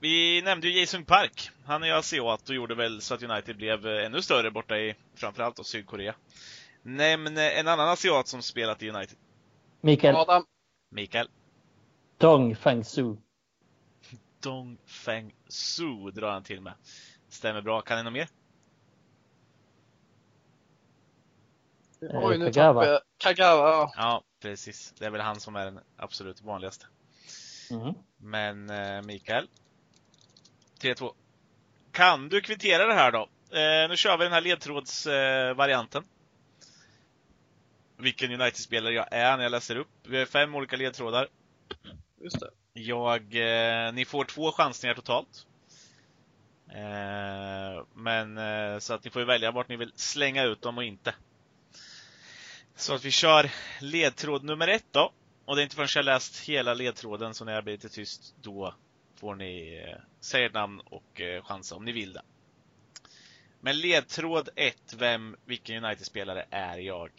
vi 0.00 0.42
nämnde 0.42 0.68
ju 0.68 0.80
Jason 0.80 1.04
Park. 1.04 1.50
Han 1.64 1.82
är 1.82 1.86
ju 1.86 1.92
asiat 1.92 2.48
och 2.48 2.54
gjorde 2.54 2.74
väl 2.74 3.00
så 3.00 3.14
att 3.14 3.22
United 3.22 3.56
blev 3.56 3.86
eh, 3.86 4.06
ännu 4.06 4.22
större 4.22 4.50
borta 4.50 4.78
i 4.78 4.94
framförallt 5.14 5.56
då 5.56 5.64
Sydkorea. 5.64 6.14
Nämn 6.82 7.36
en 7.36 7.68
annan 7.68 7.88
asiat 7.88 8.28
som 8.28 8.42
spelat 8.42 8.82
i 8.82 8.90
United. 8.90 9.18
Mikael 9.80 10.16
Adam. 10.16 10.44
Mikael. 10.90 11.28
Dong 12.18 12.56
Feng 12.56 12.84
Su. 12.84 13.16
Dong 14.42 14.78
Feng 14.86 15.34
Su 15.48 16.10
drar 16.10 16.30
han 16.30 16.42
till 16.42 16.60
med. 16.60 16.74
Stämmer 17.28 17.62
bra. 17.62 17.80
Kan 17.80 17.96
ni 17.98 18.02
något 18.02 18.12
mer? 18.12 18.28
Eh, 22.02 22.26
Oj, 22.26 22.38
nu 22.38 22.44
Kagawa. 22.52 22.86
jag. 22.86 23.00
Kagawa, 23.18 23.68
ja. 23.68 23.92
Ja, 23.96 24.22
precis. 24.40 24.94
Det 24.98 25.06
är 25.06 25.10
väl 25.10 25.20
han 25.20 25.40
som 25.40 25.56
är 25.56 25.64
den 25.64 25.80
absolut 25.96 26.42
vanligaste. 26.42 26.86
Mm. 27.70 27.94
Men 28.16 28.70
eh, 28.70 29.02
Mikael. 29.02 29.48
3-2. 30.80 31.12
Kan 31.92 32.28
du 32.28 32.40
kvittera 32.40 32.86
det 32.86 32.94
här 32.94 33.12
då? 33.12 33.28
Eh, 33.56 33.88
nu 33.88 33.96
kör 33.96 34.18
vi 34.18 34.24
den 34.24 34.32
här 34.32 34.40
ledtrådsvarianten. 34.40 36.02
Eh. 36.02 36.08
Vilken 37.96 38.32
United-spelare 38.32 38.94
jag 38.94 39.08
är 39.10 39.36
när 39.36 39.42
jag 39.42 39.50
läser 39.50 39.76
upp. 39.76 39.88
Vi 40.02 40.18
har 40.18 40.26
fem 40.26 40.54
olika 40.54 40.76
ledtrådar. 40.76 41.28
Just 42.20 42.40
det. 42.40 42.50
Jag, 42.72 43.34
eh, 43.86 43.92
ni 43.92 44.04
får 44.04 44.24
två 44.24 44.52
chansningar 44.52 44.94
totalt. 44.94 45.46
Eh, 46.74 47.84
men 47.94 48.38
eh, 48.38 48.78
så 48.78 48.94
att 48.94 49.04
ni 49.04 49.10
får 49.10 49.20
välja 49.20 49.50
vart 49.50 49.68
ni 49.68 49.76
vill 49.76 49.92
slänga 49.94 50.44
ut 50.44 50.62
dem 50.62 50.78
och 50.78 50.84
inte. 50.84 51.14
Så 52.76 52.94
att 52.94 53.04
vi 53.04 53.10
kör 53.10 53.50
ledtråd 53.80 54.44
nummer 54.44 54.68
ett 54.68 54.86
då. 54.90 55.12
Och 55.44 55.56
det 55.56 55.62
är 55.62 55.64
inte 55.64 55.76
förrän 55.76 55.88
jag 55.94 56.04
läst 56.04 56.40
hela 56.40 56.74
ledtråden 56.74 57.34
så 57.34 57.44
när 57.44 57.52
jag 57.52 57.64
blir 57.64 57.74
lite 57.74 57.88
tyst 57.88 58.34
då 58.42 58.74
får 59.16 59.34
ni 59.34 59.84
eh, 59.86 59.96
säga 60.20 60.46
ert 60.46 60.54
namn 60.54 60.80
och 60.80 61.20
chansa 61.42 61.76
om 61.76 61.84
ni 61.84 61.92
vill 61.92 62.12
det. 62.12 62.22
Men 63.60 63.78
ledtråd 63.78 64.48
1, 64.56 64.94
vem, 64.96 65.36
vilken 65.44 65.84
United-spelare 65.84 66.46
är 66.50 66.78
jag? 66.78 67.10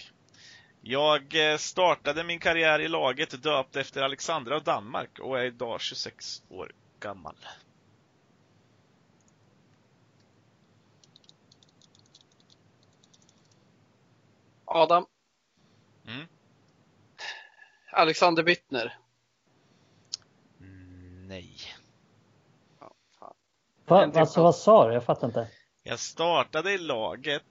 Jag 0.82 1.36
startade 1.60 2.24
min 2.24 2.40
karriär 2.40 2.80
i 2.80 2.88
laget 2.88 3.44
döpt 3.44 3.76
efter 3.76 4.02
Alexandra 4.02 4.56
av 4.56 4.64
Danmark 4.64 5.20
och 5.20 5.40
är 5.40 5.44
idag 5.44 5.82
26 5.82 6.44
år 6.50 6.72
gammal. 7.00 7.36
Adam. 14.70 15.06
Mm. 16.08 16.26
Alexander 17.92 18.44
Bittner. 18.44 18.98
Mm, 20.60 21.28
Nej. 21.28 21.58
Ja, 22.80 22.92
fan. 23.20 23.34
Va, 23.86 24.12
alltså 24.22 24.44
vad 24.44 24.56
sa 24.56 24.88
du? 24.88 24.94
Jag 24.94 25.04
fattar 25.04 25.28
inte. 25.28 25.48
Jag 25.84 26.00
startade 26.00 26.72
i 26.72 26.78
laget, 26.78 27.44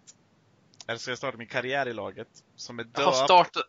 eller 0.87 0.99
så 0.99 1.11
jag 1.11 1.19
startade 1.19 1.39
min 1.39 1.49
karriär 1.49 1.89
i 1.89 1.93
laget, 1.93 2.29
som 2.57 2.79
är 2.79 2.87
Jag 2.95 3.01
har 3.05 3.13
döpt, 3.13 3.25
startat... 3.25 3.63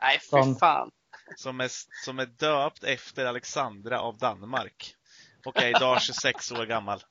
Nej, 0.00 0.18
fy 0.20 0.26
Som- 0.26 0.56
fan. 0.56 0.90
som 1.36 1.60
är, 1.60 1.70
som 2.04 2.18
är 2.18 2.26
döpt 2.26 2.84
efter 2.84 3.26
Alexandra 3.26 4.00
av 4.00 4.18
Danmark. 4.18 4.94
Och 5.44 5.56
är 5.62 5.68
idag 5.76 6.02
26 6.02 6.52
år 6.52 6.66
gammal. 6.66 7.04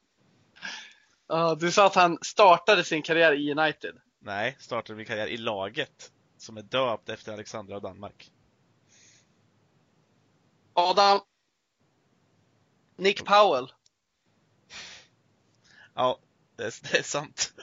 Ja, 1.28 1.56
du 1.56 1.72
sa 1.72 1.86
att 1.86 1.96
han 1.96 2.18
startade 2.22 2.84
sin 2.84 3.02
karriär 3.02 3.34
i 3.34 3.52
United. 3.52 3.96
Nej, 4.20 4.56
startade 4.60 4.98
min 4.98 5.06
karriär 5.06 5.28
i 5.28 5.38
laget, 5.38 6.12
som 6.38 6.58
är 6.58 6.62
döpt 6.62 7.10
efter 7.10 7.34
Alexandra 7.34 7.76
av 7.76 7.82
Danmark. 7.82 8.32
Adam. 10.74 11.20
Nick 12.96 13.26
Powell. 13.26 13.72
Ja, 15.94 16.20
det 16.56 16.64
är, 16.64 16.74
det 16.92 16.98
är 16.98 17.04
sant. 17.04 17.54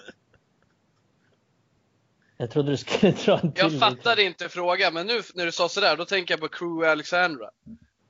Jag 2.36 2.50
trodde 2.50 2.70
du 2.70 2.76
skulle 2.76 3.12
dra 3.12 3.38
en 3.38 3.52
till. 3.52 3.62
Jag 3.62 3.78
fattade 3.78 4.22
inte 4.22 4.48
frågan, 4.48 4.94
men 4.94 5.06
nu 5.06 5.22
när 5.34 5.46
du 5.46 5.52
sa 5.52 5.68
sådär, 5.68 5.96
då 5.96 6.04
tänker 6.04 6.34
jag 6.34 6.40
på 6.40 6.48
Crew 6.48 6.90
Alexandra. 6.90 7.50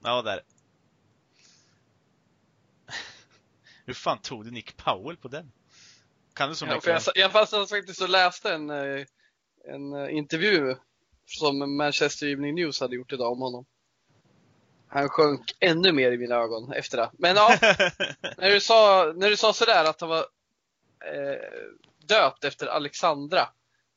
Ja, 0.03 0.23
där. 0.23 0.43
Hur 3.85 3.95
fan 3.95 4.19
tog 4.19 4.45
du 4.45 4.51
Nick 4.51 4.77
Powell 4.77 5.17
på 5.17 5.29
den? 5.29 5.53
Kan 6.35 6.49
du 6.49 6.55
så 6.55 6.67
Ja, 6.67 6.75
mycket? 6.75 6.87
jag, 7.07 7.17
jag 7.17 7.33
fast 7.33 7.71
faktiskt 7.71 8.03
och 8.03 8.09
läste 8.09 8.55
en, 8.55 8.71
eh, 8.71 9.05
en 9.65 9.93
eh, 9.93 10.17
intervju 10.17 10.77
som 11.27 11.77
Manchester 11.77 12.27
Evening 12.27 12.55
News 12.55 12.81
hade 12.81 12.97
gjort 12.97 13.13
idag 13.13 13.33
om 13.33 13.41
honom. 13.41 13.65
Han 14.89 15.09
sjönk 15.09 15.57
ännu 15.61 15.93
mer 15.93 16.13
i 16.13 16.19
mina 16.19 16.35
ögon 16.35 16.73
efter 16.73 16.97
det. 16.97 17.11
Men 17.13 17.37
ja, 17.37 17.59
när 18.37 18.51
du 18.51 18.61
sa, 18.61 19.13
när 19.17 19.31
du 19.31 19.37
sa 19.37 19.53
sådär 19.53 19.85
att 19.85 20.01
han 20.01 20.11
var 20.11 20.27
eh, 21.05 21.69
döpt 22.07 22.45
efter 22.45 22.67
Alexandra, 22.67 23.49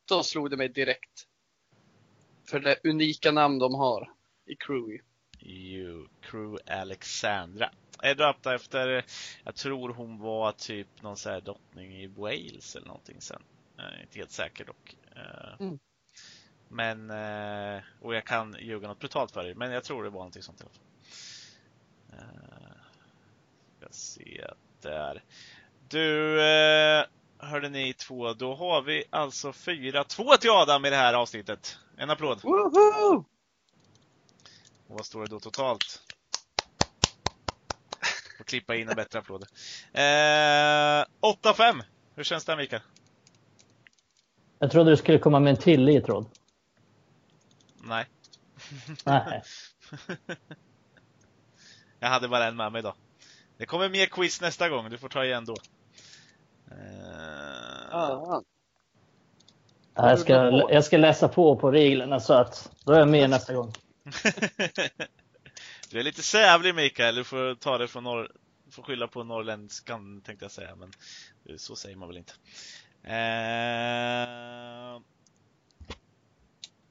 då 0.06 0.24
slog 0.24 0.50
det 0.50 0.58
mig 0.58 0.70
direkt. 0.70 1.28
För 2.50 2.60
det 2.60 2.76
unika 2.84 3.32
namn 3.32 3.60
de 3.60 3.76
har 3.76 4.12
i 4.46 4.56
Crew. 4.56 5.04
You, 5.40 6.08
Crew 6.22 6.58
Alexandra. 6.72 7.70
Är 8.02 8.16
döpta 8.16 8.56
efter, 8.56 9.06
jag 9.44 9.56
tror 9.56 9.94
hon 9.94 10.20
var 10.20 10.52
typ 10.52 11.02
någon 11.02 11.18
sån 11.18 11.32
här 11.32 11.42
drottning 11.42 11.96
i 12.02 12.08
Wales 12.08 12.76
eller 12.76 12.88
någonting 12.88 13.22
sen. 13.22 13.42
Inte 14.02 14.20
helt 14.20 14.32
säker 14.32 14.66
dock. 14.66 14.96
Eh, 15.16 15.56
Mm. 15.60 15.80
Men, 16.70 17.10
eh, 17.10 17.84
och 18.02 18.16
jag 18.16 18.26
kan 18.26 18.56
ljuga 18.60 18.88
något 18.88 19.00
brutalt 19.00 19.32
för 19.32 19.46
er, 19.46 19.54
men 19.54 19.72
jag 19.72 19.84
tror 19.84 20.04
det 20.04 20.10
var 20.10 20.20
någonting 20.20 20.44
sånt 20.44 20.62
i 20.62 20.64
alla 20.64 20.72
fall. 20.72 20.84
Ska 23.80 23.88
se 23.92 24.48
där. 24.82 25.24
Du, 25.90 26.42
eh, 26.42 27.06
hörde 27.38 27.70
ni 27.70 27.94
två, 27.94 28.34
då 28.34 28.56
har 28.56 28.82
vi 28.82 29.04
alltså 29.10 29.54
4-2 29.54 30.38
till 30.38 30.50
Adam 30.50 30.86
i 30.86 30.90
det 30.90 30.96
här 30.96 31.14
avsnittet. 31.14 31.78
En 31.98 32.10
applåd. 32.10 32.40
Woho! 32.44 33.26
Och 34.88 34.96
vad 34.96 35.06
står 35.06 35.22
det 35.22 35.28
då 35.30 35.40
totalt? 35.40 36.02
Får 38.38 38.44
klippa 38.44 38.76
in 38.76 38.90
en 38.90 38.96
bättre 38.96 39.20
applåd. 39.20 39.44
Eh, 39.94 40.00
8-5. 40.02 41.82
Hur 42.16 42.24
känns 42.24 42.46
det 42.46 42.56
Mikael? 42.56 42.82
Jag 44.60 44.72
trodde 44.72 44.90
du 44.90 44.98
skulle 44.98 45.20
komma 45.20 45.40
med 45.40 45.52
en 45.52 45.58
till 45.58 45.84
ledtråd. 45.84 46.26
Nej. 47.84 48.06
Nej. 49.06 49.44
Jag 52.00 52.08
hade 52.10 52.28
bara 52.28 52.46
en 52.46 52.56
med 52.56 52.72
mig 52.72 52.80
idag. 52.80 52.96
Det 53.58 53.66
kommer 53.66 53.90
mer 53.90 54.06
quiz 54.06 54.42
nästa 54.42 54.70
gång, 54.70 54.90
du 54.90 54.98
får 54.98 55.10
ta 55.10 55.26
igen 55.26 55.46
då. 55.46 55.56
Eh, 56.72 56.78
Ja, 57.92 58.44
Jag 59.96 60.20
ska, 60.20 60.34
jag 60.70 60.84
ska 60.84 60.98
läsa 60.98 61.28
på 61.28 61.56
på 61.56 61.72
reglerna 61.72 62.20
så 62.20 62.34
att 62.34 62.72
då 62.86 62.94
är 62.94 63.00
jag 63.00 63.10
med 63.10 63.30
nästa 63.30 63.54
gång. 63.54 63.74
du 65.90 66.00
är 66.00 66.04
lite 66.04 66.22
sävlig 66.22 66.76
Mikael, 66.76 67.16
du 67.16 67.24
får 67.24 67.56
ta 67.56 67.78
det 67.78 67.88
från 67.88 68.04
norr... 68.04 68.32
Får 68.72 68.84
skylla 68.84 69.08
på 69.08 69.24
norrländskan 69.24 70.22
tänkte 70.22 70.46
jag 70.46 70.52
säga, 70.52 70.76
men 70.76 70.92
så 71.58 71.76
säger 71.76 71.96
man 71.96 72.08
väl 72.08 72.18
inte. 72.18 72.34
Eh, 73.04 75.02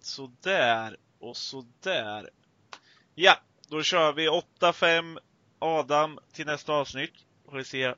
sådär 0.01 0.97
och 1.21 1.37
sådär. 1.37 2.31
Ja, 3.15 3.37
då 3.69 3.83
kör 3.83 4.13
vi 4.13 4.29
8-5 4.61 5.19
Adam 5.59 6.19
till 6.33 6.47
nästa 6.47 6.73
avsnitt. 6.73 7.13
Får 7.51 7.57
vi 7.57 7.65
se 7.65 7.95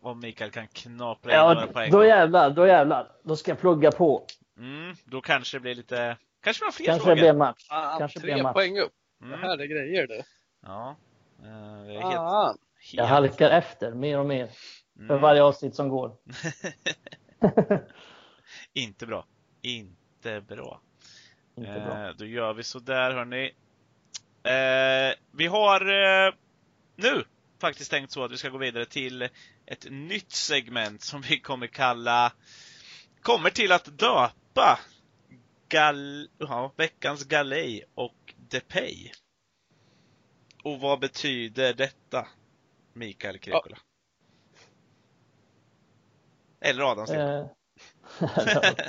om 0.00 0.20
Mikael 0.20 0.50
kan 0.50 0.68
knapra 0.68 1.32
in 1.32 1.38
några 1.38 1.66
Ja, 1.66 1.72
poäng. 1.72 1.90
då 1.90 2.04
jävlar, 2.04 2.50
då 2.50 2.66
jävlar. 2.66 3.12
Då 3.22 3.36
ska 3.36 3.50
jag 3.50 3.60
plugga 3.60 3.90
på. 3.92 4.26
Mm, 4.58 4.96
då 5.04 5.20
kanske 5.20 5.56
det 5.56 5.60
blir 5.60 5.74
lite, 5.74 6.16
kanske 6.44 6.62
det 6.62 6.66
var 6.66 6.72
fler 6.72 6.86
Kanske 6.86 7.02
det 7.02 7.04
frågor. 7.04 7.14
blir 7.20 7.28
en 7.30 7.38
match. 7.38 7.66
fan, 7.68 7.98
Kanske 7.98 8.20
blir 8.20 8.34
tre 8.34 8.42
match. 8.42 8.54
poäng 8.54 8.78
upp. 8.78 8.92
Det 9.20 9.24
Mm, 9.26 9.40
här 9.40 9.58
är 9.58 9.64
grejer 9.66 10.06
det. 10.06 10.24
ja, 10.62 10.96
eh, 11.38 11.84
det 11.86 11.94
är 11.94 12.00
helt, 12.02 12.14
Fan. 12.14 12.58
Jag 12.92 13.04
helt 13.06 13.30
halkar 13.30 13.50
efter 13.50 13.94
mer 13.94 14.18
och 14.18 14.26
mer 14.26 14.46
för 14.96 15.02
mm. 15.10 15.20
varje 15.20 15.42
avsnitt 15.42 15.74
som 15.74 15.88
går. 15.88 16.16
Inte 18.72 19.06
bra. 19.06 19.26
Inte 19.62 20.40
bra. 20.40 20.80
Inte 21.56 21.70
bra. 21.72 22.08
Eh, 22.08 22.14
då 22.16 22.24
gör 22.26 22.54
vi 22.54 22.62
så 22.62 22.78
där 22.78 23.10
hörni. 23.14 23.44
Eh, 24.42 25.14
vi 25.32 25.46
har 25.46 25.80
eh, 26.26 26.34
nu 26.96 27.24
faktiskt 27.60 27.90
tänkt 27.90 28.12
så 28.12 28.24
att 28.24 28.32
vi 28.32 28.36
ska 28.36 28.48
gå 28.48 28.58
vidare 28.58 28.86
till 28.86 29.22
ett 29.66 29.86
nytt 29.90 30.32
segment 30.32 31.02
som 31.02 31.20
vi 31.20 31.40
kommer 31.40 31.66
kalla 31.66 32.32
Kommer 33.22 33.50
till 33.50 33.72
att 33.72 33.98
döpa 33.98 34.78
gal, 35.74 36.28
ja, 36.38 36.72
veckans 36.76 37.24
galej 37.24 37.84
och 37.94 38.34
Depay. 38.36 39.12
Och 40.62 40.80
vad 40.80 41.00
betyder 41.00 41.74
detta? 41.74 42.28
Mikael 42.92 43.38
Krekola. 43.38 43.78
Eller 46.60 46.82
Adam. 46.82 47.06
Eh, 47.14 47.46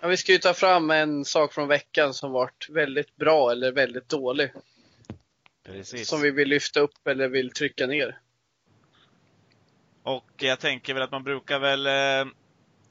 Ja, 0.00 0.08
vi 0.08 0.16
ska 0.16 0.32
ju 0.32 0.38
ta 0.38 0.54
fram 0.54 0.90
en 0.90 1.24
sak 1.24 1.52
från 1.52 1.68
veckan 1.68 2.14
som 2.14 2.32
varit 2.32 2.68
väldigt 2.70 3.16
bra 3.16 3.52
eller 3.52 3.72
väldigt 3.72 4.08
dålig. 4.08 4.52
Precis. 5.66 6.08
Som 6.08 6.20
vi 6.20 6.30
vill 6.30 6.48
lyfta 6.48 6.80
upp 6.80 7.06
eller 7.06 7.28
vill 7.28 7.50
trycka 7.50 7.86
ner. 7.86 8.18
Och 10.02 10.30
jag 10.36 10.60
tänker 10.60 10.94
väl 10.94 11.02
att 11.02 11.10
man 11.10 11.24
brukar 11.24 11.58
väl 11.58 11.86
eh, 11.86 12.32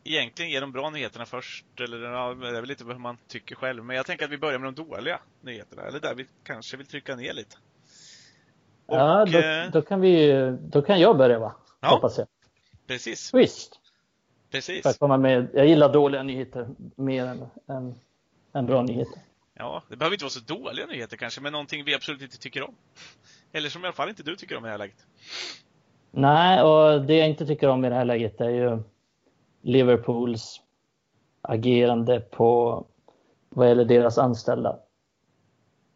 egentligen 0.03 0.51
ge 0.51 0.59
de 0.59 0.71
bra 0.71 0.89
nyheterna 0.89 1.25
först, 1.25 1.65
eller 1.79 1.97
ja, 1.97 2.33
det 2.33 2.47
är 2.47 2.53
väl 2.53 2.65
lite 2.65 2.83
vad 2.83 2.99
man 2.99 3.17
tycker 3.27 3.55
själv. 3.55 3.85
Men 3.85 3.95
jag 3.95 4.05
tänker 4.05 4.25
att 4.25 4.31
vi 4.31 4.37
börjar 4.37 4.59
med 4.59 4.73
de 4.73 4.83
dåliga 4.83 5.19
nyheterna, 5.41 5.81
eller 5.81 5.99
där 5.99 6.15
vi 6.15 6.25
kanske 6.43 6.77
vill 6.77 6.85
trycka 6.87 7.15
ner 7.15 7.33
lite. 7.33 7.55
Och, 8.85 8.97
ja, 8.97 9.25
då, 9.25 9.39
eh, 9.39 9.71
då, 9.71 9.81
kan 9.81 10.01
vi 10.01 10.33
då 10.61 10.81
kan 10.81 10.99
jag 10.99 11.17
börja 11.17 11.39
va? 11.39 11.55
Ja, 11.79 11.89
Hoppas 11.89 12.17
jag. 12.17 12.27
Precis. 12.87 13.33
Visst. 13.33 13.79
Precis. 14.51 14.81
För 14.83 14.89
att 14.89 14.99
komma 14.99 15.17
med, 15.17 15.47
jag 15.53 15.67
gillar 15.67 15.93
dåliga 15.93 16.23
nyheter 16.23 16.67
mer 16.95 17.25
än, 17.25 17.45
än, 17.67 17.95
än 18.53 18.65
bra 18.65 18.81
nyheter. 18.81 19.21
Ja, 19.53 19.83
det 19.89 19.95
behöver 19.95 20.15
inte 20.15 20.25
vara 20.25 20.29
så 20.29 20.39
dåliga 20.39 20.85
nyheter 20.85 21.17
kanske, 21.17 21.41
men 21.41 21.51
någonting 21.51 21.83
vi 21.85 21.95
absolut 21.95 22.21
inte 22.21 22.39
tycker 22.39 22.63
om. 22.63 22.75
Eller 23.51 23.69
som 23.69 23.81
i 23.83 23.85
alla 23.87 23.93
fall 23.93 24.09
inte 24.09 24.23
du 24.23 24.35
tycker 24.35 24.57
om 24.57 24.65
i 24.65 24.67
det 24.67 24.71
här 24.71 24.77
läget. 24.77 25.05
Nej, 26.11 26.61
och 26.61 27.01
det 27.01 27.15
jag 27.15 27.29
inte 27.29 27.45
tycker 27.45 27.69
om 27.69 27.85
i 27.85 27.89
det 27.89 27.95
här 27.95 28.05
läget 28.05 28.41
är 28.41 28.49
ju 28.49 28.83
Liverpools 29.63 30.61
agerande 31.41 32.19
på 32.19 32.83
vad 33.49 33.67
gäller 33.67 33.85
deras 33.85 34.17
anställda. 34.17 34.79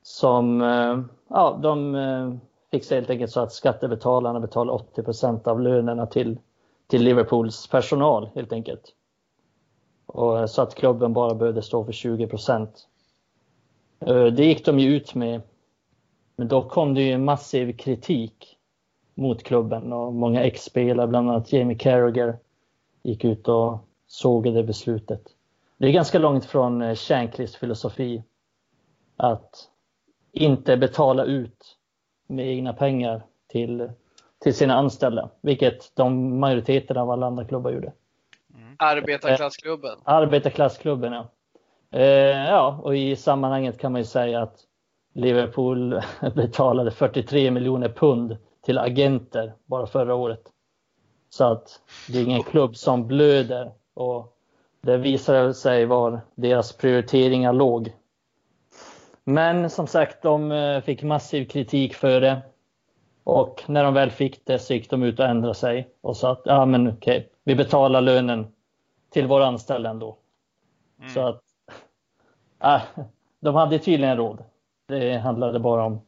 Som, 0.04 0.62
eh, 0.62 1.00
ja, 1.28 1.60
de 1.64 1.96
eh, 1.96 2.34
fixar 2.72 2.96
helt 2.96 3.10
enkelt 3.10 3.32
så 3.32 3.40
att 3.40 3.54
skattebetalarna 3.54 4.40
betalar 4.40 4.74
80 4.74 5.04
procent 5.04 5.48
av 5.48 5.62
lönerna 5.62 6.06
till, 6.06 6.38
till 6.88 7.04
Liverpools 7.04 7.68
personal 7.68 8.30
helt 8.36 8.54
enkelt. 8.54 8.94
Och 10.06 10.40
eh, 10.40 10.46
så 10.46 10.62
att 10.62 10.76
klubben 10.76 11.14
bara 11.14 11.36
behövde 11.36 11.62
stå 11.62 11.86
för 11.86 11.92
20 11.92 12.28
procent. 12.28 12.88
Det 14.36 14.46
gick 14.46 14.66
de 14.66 14.80
ju 14.80 14.96
ut 14.96 15.16
med. 15.16 15.42
Men 16.36 16.48
då 16.48 16.70
kom 16.70 16.94
det 16.94 17.02
ju 17.02 17.18
massiv 17.18 17.78
kritik 17.78 18.58
mot 19.16 19.44
klubben 19.44 19.94
och 19.94 20.14
många 20.14 20.44
ex-spelare, 20.44 21.08
bland 21.08 21.30
annat 21.30 21.54
Jamie 21.54 21.78
Carragher, 21.78 22.38
gick 23.08 23.24
ut 23.24 23.48
och 23.48 23.80
sågade 24.08 24.64
beslutet. 24.64 25.22
Det 25.78 25.88
är 25.88 25.92
ganska 25.92 26.20
långt 26.20 26.46
från 26.46 26.82
eh, 26.82 26.96
Shankleys 26.96 27.56
filosofi 27.56 28.24
att 29.18 29.70
inte 30.32 30.78
betala 30.78 31.26
ut 31.26 31.78
med 32.28 32.48
egna 32.48 32.74
pengar 32.74 33.22
till, 33.48 33.92
till 34.40 34.54
sina 34.54 34.76
anställda, 34.76 35.30
vilket 35.42 35.96
de 35.96 36.40
majoriteten 36.40 36.98
av 36.98 37.12
alla 37.12 37.28
andra 37.28 37.46
klubbar 37.46 37.72
gjorde. 37.72 37.94
Mm. 38.56 38.76
Arbetarklassklubben. 38.80 39.92
Eh, 39.92 40.14
arbetarklassklubben, 40.14 41.14
ja. 41.14 41.28
Eh, 41.92 42.48
ja, 42.48 42.80
och 42.84 42.98
i 42.98 43.16
sammanhanget 43.16 43.80
kan 43.80 43.92
man 43.92 44.02
ju 44.02 44.06
säga 44.06 44.42
att 44.42 44.60
Liverpool 45.14 46.02
betalade 46.36 46.92
43 46.92 47.52
miljoner 47.52 47.90
pund 47.90 48.38
till 48.62 48.78
agenter 48.78 49.54
bara 49.66 49.88
förra 49.88 50.16
året. 50.16 50.42
Så 51.38 51.44
att 51.44 51.82
det 52.10 52.20
är 52.20 52.24
ingen 52.24 52.44
klubb 52.44 52.76
som 52.76 53.08
blöder 53.08 53.72
och 53.94 54.38
det 54.82 54.98
visar 54.98 55.54
sig 55.54 55.86
var 55.86 56.22
deras 56.36 56.74
prioriteringar 56.74 57.54
låg. 57.54 57.94
Men 59.24 59.70
som 59.70 59.88
sagt, 59.88 60.24
de 60.24 60.52
eh, 60.52 60.82
fick 60.82 61.04
massiv 61.04 61.46
kritik 61.46 61.94
för 61.94 62.22
det. 62.22 62.42
Och 63.24 63.64
när 63.68 63.84
de 63.84 63.94
väl 63.94 64.12
fick 64.12 64.46
det 64.46 64.60
så 64.60 64.74
gick 64.74 64.90
de 64.90 65.04
ut 65.04 65.20
och 65.20 65.26
ändrade 65.26 65.56
sig 65.56 65.90
och 66.02 66.18
sa 66.18 66.32
att 66.32 66.42
ja, 66.46 66.66
men 66.66 66.88
okej, 66.88 67.30
vi 67.44 67.56
betalar 67.56 68.02
lönen 68.02 68.48
till 69.10 69.28
våra 69.28 69.48
anställda 69.48 69.90
ändå. 69.90 70.18
Mm. 71.00 71.14
Så 71.14 71.22
att 71.28 71.42
äh, 72.64 73.04
de 73.40 73.56
hade 73.56 73.80
tydligen 73.80 74.18
råd. 74.18 74.44
Det 74.88 75.18
handlade 75.18 75.60
bara 75.60 75.84
om 75.86 76.02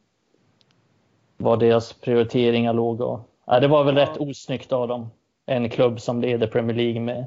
var 1.36 1.56
deras 1.56 1.92
prioriteringar 1.92 2.72
låg. 2.72 3.00
Och, 3.00 3.20
äh, 3.52 3.60
det 3.60 3.68
var 3.68 3.84
väl 3.84 3.96
ja. 3.96 4.02
rätt 4.02 4.16
osnyggt 4.16 4.72
av 4.72 4.88
dem. 4.88 5.10
En 5.50 5.70
klubb 5.70 6.00
som 6.00 6.20
leder 6.20 6.46
Premier 6.46 6.76
League 6.76 7.00
med, 7.00 7.26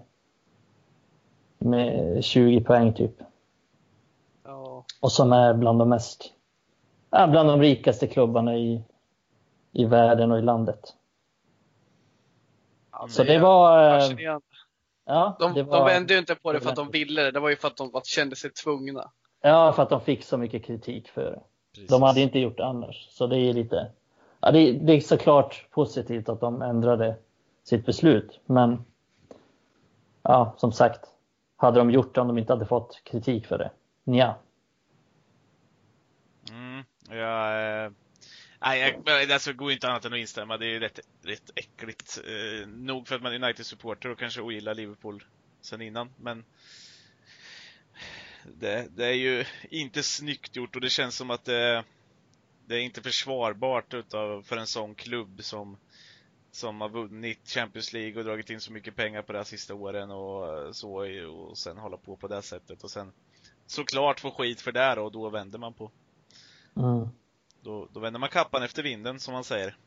med 1.58 2.24
20 2.24 2.62
poäng 2.62 2.94
typ. 2.94 3.12
Ja. 4.44 4.86
Och 5.00 5.12
som 5.12 5.34
är 5.34 5.54
bland 5.54 5.80
de 5.80 5.90
mest, 5.90 6.34
bland 7.10 7.50
de 7.50 7.62
rikaste 7.62 8.08
klubbarna 8.08 8.56
i, 8.56 8.84
i 9.72 9.86
världen 9.86 10.32
och 10.32 10.40
i 10.40 10.42
landet. 10.42 10.96
Ja, 12.92 13.08
så 13.10 13.24
det 13.24 13.40
var... 13.40 13.98
Äh, 13.98 14.40
ja, 15.06 15.36
de, 15.40 15.54
det 15.54 15.64
var, 15.64 15.78
de 15.78 15.86
vände 15.86 16.14
ju 16.14 16.20
inte 16.20 16.36
på 16.36 16.54
det 16.54 16.60
för 16.60 16.70
att 16.70 16.76
de 16.76 16.92
ville 16.92 17.22
det, 17.22 17.32
det 17.32 17.40
var 17.40 17.50
ju 17.50 17.56
för 17.56 17.68
att 17.68 17.78
de 17.78 18.02
kände 18.04 18.36
sig 18.36 18.50
tvungna. 18.50 19.12
Ja, 19.42 19.74
för 19.74 19.84
att 19.84 19.90
de 19.90 20.02
fick 20.02 20.24
så 20.24 20.38
mycket 20.38 20.66
kritik 20.66 21.10
för 21.10 21.32
det. 21.32 21.42
Precis. 21.74 21.90
De 21.90 22.02
hade 22.02 22.22
inte 22.22 22.40
gjort 22.40 22.58
det 22.58 22.66
annars. 22.66 23.08
Så 23.10 23.28
det 23.28 23.38
är 23.38 23.54
lite, 23.54 23.92
ja, 24.42 24.52
det, 24.52 24.72
det 24.72 24.94
är 24.94 25.00
såklart 25.00 25.68
positivt 25.72 26.30
att 26.30 26.40
de 26.40 26.62
ändrade 26.62 27.16
sitt 27.64 27.86
beslut. 27.86 28.40
Men 28.46 28.86
ja, 30.22 30.56
som 30.58 30.72
sagt, 30.72 31.00
hade 31.56 31.80
de 31.80 31.92
gjort 31.92 32.16
det 32.16 32.22
om 32.22 32.28
de 32.28 32.38
inte 32.38 32.54
hade 32.54 32.66
fått 32.66 33.02
kritik 33.04 33.48
för 33.48 33.58
det? 33.58 33.72
Nja. 34.04 34.36
Mm, 36.50 36.84
ja, 37.10 37.60
eh, 37.60 37.92
nej, 38.60 39.02
jag, 39.06 39.32
alltså, 39.32 39.54
går 39.54 39.72
inte 39.72 39.90
annat 39.90 40.06
än 40.06 40.14
att 40.14 40.20
instämma. 40.20 40.58
Det 40.58 40.66
är 40.66 40.80
rätt, 40.80 41.00
rätt 41.22 41.52
äckligt. 41.56 42.20
Eh, 42.28 42.68
nog 42.68 43.08
för 43.08 43.16
att 43.16 43.22
man 43.22 43.32
är 43.32 43.44
United-supporter 43.44 44.10
och 44.10 44.20
kanske 44.20 44.42
ogillar 44.42 44.76
Liverpool 44.76 45.24
sen 45.62 45.82
innan, 45.82 46.10
men 46.18 46.44
det, 48.60 48.88
det, 48.96 49.06
är 49.06 49.14
ju 49.14 49.46
inte 49.70 50.04
snyggt 50.04 50.56
gjort 50.56 50.76
och 50.76 50.82
det 50.82 50.90
känns 50.90 51.16
som 51.16 51.32
att 51.32 51.46
det, 51.46 51.84
det 52.66 52.76
är 52.76 52.80
inte 52.80 53.02
försvarbart 53.02 53.94
utav, 53.94 54.42
för 54.42 54.58
en 54.58 54.68
sån 54.68 54.96
klubb 54.96 55.44
som, 55.44 55.78
som 56.56 56.82
har 56.82 56.90
vunnit 56.90 57.50
Champions 57.50 57.94
League 57.94 58.20
och 58.20 58.26
dragit 58.26 58.50
in 58.50 58.62
så 58.62 58.72
mycket 58.72 58.96
pengar 58.96 59.22
på 59.22 59.32
de 59.32 59.38
här 59.38 59.46
sista 59.46 59.74
åren 59.74 60.12
och 60.12 60.76
så 60.76 60.92
och 61.28 61.58
sen 61.58 61.78
hålla 61.78 61.98
på 61.98 62.16
på 62.16 62.28
det 62.28 62.42
sättet 62.42 62.84
och 62.84 62.92
sen 62.92 63.12
såklart 63.66 64.20
få 64.20 64.32
skit 64.32 64.62
för 64.62 64.72
det 64.72 65.02
och 65.02 65.12
då 65.12 65.30
vänder 65.30 65.60
man 65.60 65.74
på. 65.74 65.92
Mm. 66.76 67.08
Då, 67.62 67.88
då 67.94 68.00
vänder 68.00 68.20
man 68.20 68.30
kappan 68.30 68.64
efter 68.64 68.84
vinden 68.84 69.20
som 69.20 69.34
man 69.34 69.44
säger. 69.44 69.78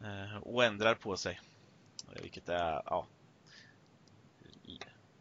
Eh, 0.00 0.36
och 0.36 0.64
ändrar 0.64 0.94
på 0.94 1.16
sig. 1.16 1.40
Vilket 2.22 2.48
är, 2.48 2.82
ja, 2.84 3.06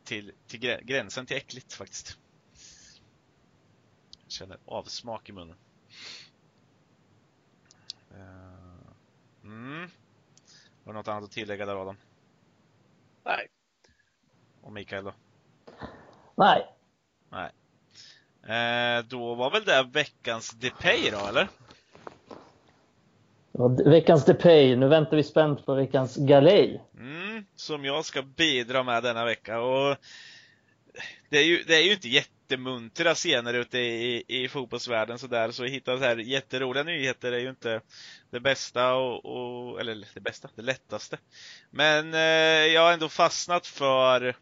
till, 0.03 0.31
till 0.47 0.59
gränsen 0.59 1.25
till 1.25 1.37
äckligt 1.37 1.73
faktiskt. 1.73 2.17
Jag 4.23 4.31
känner 4.31 4.57
avsmak 4.65 5.29
i 5.29 5.31
munnen. 5.31 5.57
Uh, 8.11 8.50
mm. 9.51 9.89
Har 10.85 10.93
du 10.93 10.97
något 10.97 11.07
annat 11.07 11.23
att 11.23 11.31
tillägga 11.31 11.65
där 11.65 11.81
Adam? 11.81 11.97
Nej. 13.25 13.47
Och 14.61 14.71
Mikael 14.71 15.03
då? 15.03 15.13
Nej. 16.35 16.67
Nej. 17.29 17.51
Eh, 18.43 19.05
då 19.05 19.35
var 19.35 19.51
väl 19.51 19.63
det 19.63 19.89
veckans 19.93 20.51
Depay 20.51 21.11
då, 21.11 21.27
eller? 21.27 21.47
Ja, 23.51 23.67
veckans 23.67 24.25
Depay. 24.25 24.75
Nu 24.75 24.87
väntar 24.87 25.17
vi 25.17 25.23
spänt 25.23 25.65
på 25.65 25.73
veckans 25.73 26.15
Galej. 26.15 26.83
Mm, 26.97 27.45
som 27.55 27.85
jag 27.85 28.05
ska 28.05 28.21
bidra 28.21 28.83
med 28.83 29.03
denna 29.03 29.25
vecka. 29.25 29.61
Och 29.61 29.97
det 31.29 31.37
är 31.37 31.43
ju, 31.43 31.63
det 31.63 31.75
är 31.75 31.81
ju 31.81 31.91
inte 31.91 32.07
jättemuntra 32.51 33.15
scener 33.15 33.53
ute 33.53 33.79
i, 33.79 34.23
i 34.27 34.47
fotbollsvärlden 34.47 35.19
sådär, 35.19 35.51
så 35.51 35.63
att 35.63 35.69
hitta 35.69 35.97
så 35.97 36.03
här 36.03 36.17
jätteroliga 36.17 36.83
nyheter 36.83 37.31
är 37.31 37.39
ju 37.39 37.49
inte 37.49 37.81
det 38.29 38.39
bästa 38.39 38.93
och, 38.93 39.25
och 39.25 39.79
eller 39.79 40.07
det 40.13 40.19
bästa, 40.19 40.49
det 40.55 40.61
lättaste. 40.61 41.17
Men 41.69 42.13
eh, 42.13 42.19
jag 42.73 42.81
har 42.81 42.93
ändå 42.93 43.09
fastnat 43.09 43.67
för 43.67 44.35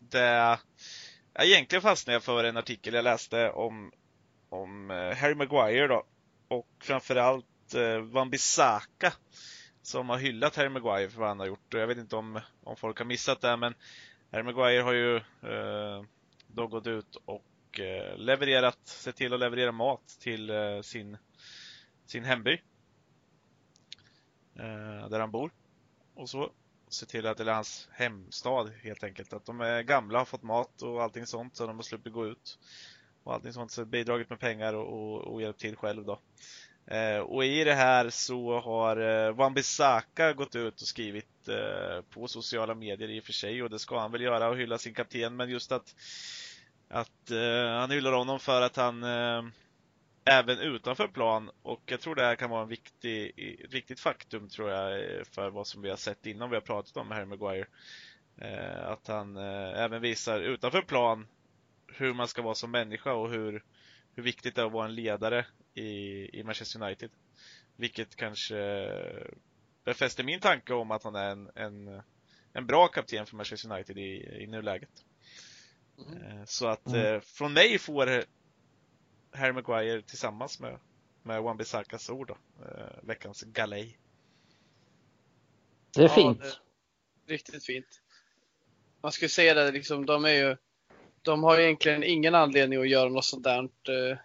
det, 0.00 0.58
ja, 1.34 1.44
egentligen 1.44 1.82
fastnade 1.82 2.14
jag 2.14 2.22
för 2.22 2.44
en 2.44 2.56
artikel 2.56 2.94
jag 2.94 3.04
läste 3.04 3.50
om, 3.50 3.92
om 4.48 4.90
eh, 4.90 5.16
Harry 5.16 5.34
Maguire 5.34 5.86
då, 5.86 6.04
och 6.48 6.68
framförallt 6.82 7.74
eh, 7.74 7.98
Van 7.98 8.30
Bissaka 8.30 9.12
som 9.82 10.08
har 10.08 10.18
hyllat 10.18 10.56
Harry 10.56 10.68
Maguire 10.68 11.10
för 11.10 11.20
vad 11.20 11.28
han 11.28 11.40
har 11.40 11.46
gjort. 11.46 11.74
Och 11.74 11.80
jag 11.80 11.86
vet 11.86 11.98
inte 11.98 12.16
om, 12.16 12.40
om 12.64 12.76
folk 12.76 12.98
har 12.98 13.04
missat 13.04 13.40
det, 13.40 13.56
men 13.56 13.74
Harry 14.32 14.42
Maguire 14.42 14.82
har 14.82 14.92
ju 14.92 15.16
eh, 15.16 16.04
då 16.54 16.66
gått 16.66 16.86
ut 16.86 17.16
och 17.24 17.80
eh, 17.80 18.16
levererat, 18.16 18.78
sett 18.84 19.16
till 19.16 19.32
att 19.34 19.40
leverera 19.40 19.72
mat 19.72 20.16
till 20.20 20.50
eh, 20.50 20.80
sin, 20.80 21.16
sin 22.06 22.24
hemby. 22.24 22.62
Eh, 24.54 25.08
där 25.08 25.20
han 25.20 25.30
bor. 25.30 25.50
Och 26.14 26.28
så 26.30 26.52
se 26.88 27.06
till 27.06 27.26
att, 27.26 27.40
eller 27.40 27.52
hans 27.52 27.88
hemstad 27.92 28.72
helt 28.82 29.04
enkelt, 29.04 29.32
att 29.32 29.44
de 29.44 29.60
är 29.60 29.82
gamla, 29.82 30.18
har 30.18 30.24
fått 30.24 30.42
mat 30.42 30.82
och 30.82 31.02
allting 31.02 31.26
sånt 31.26 31.56
så 31.56 31.66
de 31.66 31.76
har 31.76 31.82
sluppit 31.82 32.12
gå 32.12 32.26
ut. 32.26 32.58
Och 33.22 33.34
allting 33.34 33.52
sånt, 33.52 33.70
så 33.70 33.84
bidragit 33.84 34.30
med 34.30 34.40
pengar 34.40 34.74
och, 34.74 34.92
och, 34.92 35.20
och 35.20 35.42
hjälpt 35.42 35.60
till 35.60 35.76
själv 35.76 36.04
då. 36.04 36.20
Eh, 36.86 37.18
och 37.18 37.44
i 37.44 37.64
det 37.64 37.74
här 37.74 38.10
så 38.10 38.60
har 38.60 38.96
eh, 38.96 39.34
Wan-Bissaka 39.34 40.32
gått 40.32 40.56
ut 40.56 40.82
och 40.82 40.88
skrivit 40.88 41.48
eh, 41.48 42.02
på 42.10 42.28
sociala 42.28 42.74
medier 42.74 43.08
i 43.08 43.20
och 43.20 43.24
för 43.24 43.32
sig 43.32 43.62
och 43.62 43.70
det 43.70 43.78
ska 43.78 44.00
han 44.00 44.12
väl 44.12 44.20
göra 44.20 44.48
och 44.48 44.56
hylla 44.56 44.78
sin 44.78 44.94
kapten 44.94 45.36
men 45.36 45.50
just 45.50 45.72
att 45.72 45.94
att 46.88 47.30
eh, 47.30 47.78
han 47.78 47.90
hyllar 47.90 48.12
honom 48.12 48.40
för 48.40 48.62
att 48.62 48.76
han 48.76 49.02
eh, 49.02 49.42
även 50.24 50.58
utanför 50.58 51.08
plan 51.08 51.50
och 51.62 51.82
jag 51.86 52.00
tror 52.00 52.14
det 52.14 52.22
här 52.24 52.36
kan 52.36 52.50
vara 52.50 52.62
en 52.62 52.68
viktig, 52.68 53.32
ett 53.64 53.74
viktigt 53.74 54.00
faktum 54.00 54.48
tror 54.48 54.70
jag 54.70 54.92
eh, 54.92 55.24
för 55.24 55.50
vad 55.50 55.66
som 55.66 55.82
vi 55.82 55.90
har 55.90 55.96
sett 55.96 56.26
innan 56.26 56.50
vi 56.50 56.56
har 56.56 56.60
pratat 56.60 56.96
om 56.96 57.10
Harry 57.10 57.24
Maguire. 57.24 57.66
Eh, 58.38 58.84
att 58.88 59.06
han 59.06 59.36
eh, 59.36 59.82
även 59.82 60.02
visar 60.02 60.40
utanför 60.40 60.82
plan 60.82 61.26
hur 61.86 62.14
man 62.14 62.28
ska 62.28 62.42
vara 62.42 62.54
som 62.54 62.70
människa 62.70 63.12
och 63.12 63.30
hur, 63.30 63.62
hur 64.14 64.22
viktigt 64.22 64.54
det 64.54 64.60
är 64.60 64.66
att 64.66 64.72
vara 64.72 64.84
en 64.84 64.94
ledare 64.94 65.46
i, 65.74 65.90
i 66.40 66.42
Manchester 66.44 66.82
United. 66.82 67.10
Vilket 67.76 68.16
kanske 68.16 68.88
befäster 69.84 70.24
min 70.24 70.40
tanke 70.40 70.74
om 70.74 70.90
att 70.90 71.04
han 71.04 71.14
är 71.14 71.30
en, 71.30 71.50
en, 71.54 72.02
en 72.52 72.66
bra 72.66 72.88
kapten 72.88 73.26
för 73.26 73.36
Manchester 73.36 73.72
United 73.72 73.98
i, 73.98 74.42
i 74.42 74.46
nuläget. 74.46 75.04
Mm. 75.98 76.46
Så 76.46 76.66
att 76.66 76.86
mm. 76.86 77.20
från 77.20 77.52
mig 77.52 77.78
får 77.78 78.24
Harry 79.32 79.52
Maguire 79.52 80.02
tillsammans 80.02 80.60
med, 80.60 80.78
med 81.22 81.40
Wan-Bissakas 81.40 82.10
ord 82.10 82.28
då, 82.28 82.36
veckans 83.02 83.42
galej. 83.42 83.98
Det 85.94 86.04
är 86.04 86.08
fint. 86.08 86.40
Ja, 86.42 86.50
det 87.26 87.32
är 87.32 87.36
riktigt 87.36 87.64
fint. 87.64 88.00
Man 89.00 89.12
skulle 89.12 89.28
säga 89.28 89.54
det 89.54 89.72
liksom, 89.72 90.06
de 90.06 90.24
är 90.24 90.32
ju 90.32 90.56
de 91.24 91.42
har 91.42 91.58
egentligen 91.58 92.04
ingen 92.04 92.34
anledning 92.34 92.80
att 92.80 92.88
göra 92.88 93.08
något 93.08 93.24
sånt 93.24 93.44
där. 93.44 93.62
Eh, 93.62 94.16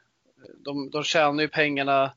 de, 0.57 0.89
de 0.89 1.03
tjänar 1.03 1.41
ju 1.41 1.47
pengarna 1.47 2.11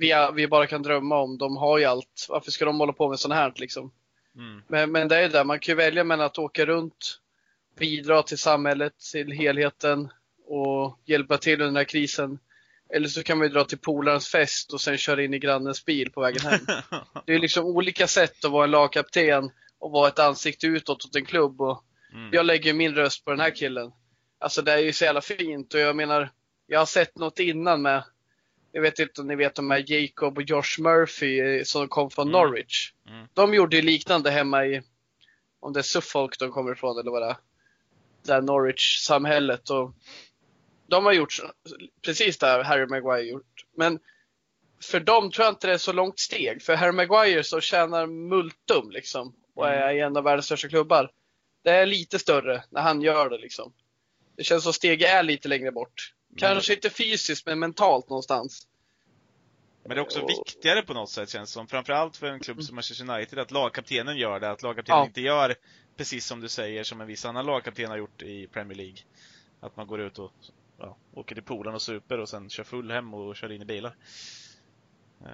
vi, 0.00 0.30
vi 0.34 0.48
bara 0.48 0.66
kan 0.66 0.82
drömma 0.82 1.18
om. 1.18 1.38
De 1.38 1.56
har 1.56 1.78
ju 1.78 1.84
allt. 1.84 2.26
Varför 2.28 2.50
ska 2.50 2.64
de 2.64 2.80
hålla 2.80 2.92
på 2.92 3.08
med 3.08 3.18
sånt 3.18 3.34
här 3.34 3.52
liksom? 3.56 3.92
Mm. 4.36 4.62
Men, 4.68 4.92
men 4.92 5.08
det 5.08 5.16
är 5.16 5.22
ju 5.22 5.28
det, 5.28 5.44
man 5.44 5.58
kan 5.58 5.72
ju 5.72 5.76
välja 5.76 6.04
mellan 6.04 6.26
att 6.26 6.38
åka 6.38 6.66
runt, 6.66 7.20
bidra 7.78 8.22
till 8.22 8.38
samhället, 8.38 8.92
till 9.12 9.32
helheten 9.32 10.08
och 10.46 11.00
hjälpa 11.04 11.38
till 11.38 11.52
under 11.52 11.66
den 11.66 11.76
här 11.76 11.84
krisen. 11.84 12.38
Eller 12.94 13.08
så 13.08 13.22
kan 13.22 13.38
man 13.38 13.46
ju 13.46 13.52
dra 13.52 13.64
till 13.64 13.78
polarens 13.78 14.28
fest 14.28 14.72
och 14.72 14.80
sen 14.80 14.98
köra 14.98 15.24
in 15.24 15.34
i 15.34 15.38
grannens 15.38 15.84
bil 15.84 16.10
på 16.10 16.20
vägen 16.20 16.42
hem. 16.42 16.60
Det 17.26 17.34
är 17.34 17.38
liksom 17.38 17.66
olika 17.66 18.06
sätt 18.06 18.44
att 18.44 18.50
vara 18.50 18.64
en 18.64 18.70
lagkapten 18.70 19.50
och 19.78 19.90
vara 19.90 20.08
ett 20.08 20.18
ansikte 20.18 20.66
utåt 20.66 21.04
åt 21.04 21.16
en 21.16 21.24
klubb. 21.24 21.60
Och 21.60 21.84
mm. 22.12 22.30
Jag 22.32 22.46
lägger 22.46 22.74
min 22.74 22.94
röst 22.94 23.24
på 23.24 23.30
den 23.30 23.40
här 23.40 23.50
killen. 23.50 23.92
Alltså 24.38 24.62
det 24.62 24.72
är 24.72 24.78
ju 24.78 24.92
så 24.92 25.04
jävla 25.04 25.20
fint 25.20 25.74
och 25.74 25.80
jag 25.80 25.96
menar, 25.96 26.30
jag 26.66 26.78
har 26.78 26.86
sett 26.86 27.18
något 27.18 27.38
innan 27.38 27.82
med, 27.82 28.04
jag 28.72 28.82
vet 28.82 28.98
inte 28.98 29.20
om 29.20 29.26
ni 29.26 29.36
vet 29.36 29.54
de 29.54 29.70
här 29.70 29.84
Jacob 29.86 30.38
och 30.38 30.42
Josh 30.42 30.78
Murphy 30.78 31.40
eh, 31.40 31.62
som 31.62 31.88
kom 31.88 32.10
från 32.10 32.28
mm. 32.28 32.40
Norwich. 32.40 32.92
Mm. 33.08 33.26
De 33.34 33.54
gjorde 33.54 33.76
ju 33.76 33.82
liknande 33.82 34.30
hemma 34.30 34.66
i, 34.66 34.82
om 35.60 35.72
det 35.72 35.80
är 35.80 35.82
Suffolk 35.82 36.38
de 36.38 36.50
kommer 36.50 36.72
ifrån 36.72 36.98
eller 36.98 37.10
vad 37.10 37.22
det 37.22 37.28
är. 37.28 37.36
Det 38.22 38.32
här 38.32 38.42
Norwich-samhället. 38.42 39.70
Och 39.70 39.94
de 40.88 41.04
har 41.04 41.12
gjort 41.12 41.36
precis 42.02 42.38
det 42.38 42.46
här 42.46 42.64
Harry 42.64 42.86
Maguire 42.86 43.30
gjort. 43.30 43.64
Men 43.76 43.98
för 44.82 45.00
dem 45.00 45.30
tror 45.30 45.44
jag 45.44 45.52
inte 45.52 45.66
det 45.66 45.72
är 45.72 45.78
så 45.78 45.92
långt 45.92 46.18
steg. 46.18 46.62
För 46.62 46.74
Harry 46.74 46.92
Maguire 46.92 47.44
så 47.44 47.60
tjänar 47.60 48.06
multum 48.06 48.90
liksom 48.90 49.34
och 49.54 49.68
är 49.68 49.82
mm. 49.82 49.96
i 49.96 50.00
en 50.00 50.16
av 50.16 50.24
världens 50.24 50.46
största 50.46 50.68
klubbar. 50.68 51.10
Det 51.62 51.70
är 51.70 51.86
lite 51.86 52.18
större 52.18 52.64
när 52.70 52.80
han 52.80 53.02
gör 53.02 53.30
det 53.30 53.38
liksom. 53.38 53.72
Det 54.36 54.44
känns 54.44 54.64
som 54.64 54.72
steget 54.72 55.08
är 55.08 55.22
lite 55.22 55.48
längre 55.48 55.72
bort. 55.72 56.14
Kanske 56.36 56.74
inte 56.74 56.90
fysiskt 56.90 57.46
men 57.46 57.58
mentalt 57.58 58.08
någonstans. 58.08 58.66
Men 59.82 59.90
det 59.90 60.00
är 60.00 60.02
också 60.02 60.26
viktigare 60.26 60.82
på 60.82 60.94
något 60.94 61.10
sätt 61.10 61.30
känns 61.30 61.50
det 61.50 61.52
som. 61.52 61.68
Framförallt 61.68 62.16
för 62.16 62.26
en 62.26 62.40
klubb 62.40 62.62
som 62.62 62.74
Manchester 62.74 63.10
United, 63.10 63.38
att 63.38 63.50
lagkaptenen 63.50 64.16
gör 64.18 64.40
det. 64.40 64.50
Att 64.50 64.62
lagkaptenen 64.62 65.00
ja. 65.00 65.06
inte 65.06 65.20
gör 65.20 65.54
precis 65.96 66.26
som 66.26 66.40
du 66.40 66.48
säger, 66.48 66.84
som 66.84 67.00
en 67.00 67.06
viss 67.06 67.24
annan 67.24 67.46
lagkapten 67.46 67.90
har 67.90 67.96
gjort 67.96 68.22
i 68.22 68.46
Premier 68.46 68.76
League. 68.76 68.98
Att 69.60 69.76
man 69.76 69.86
går 69.86 70.00
ut 70.00 70.18
och 70.18 70.32
ja, 70.78 70.96
åker 71.14 71.34
till 71.34 71.44
poolen 71.44 71.74
och 71.74 71.82
super 71.82 72.18
och 72.18 72.28
sen 72.28 72.50
kör 72.50 72.64
full 72.64 72.90
hem 72.90 73.14
och 73.14 73.36
kör 73.36 73.52
in 73.52 73.62
i 73.62 73.64
bilar. 73.64 73.96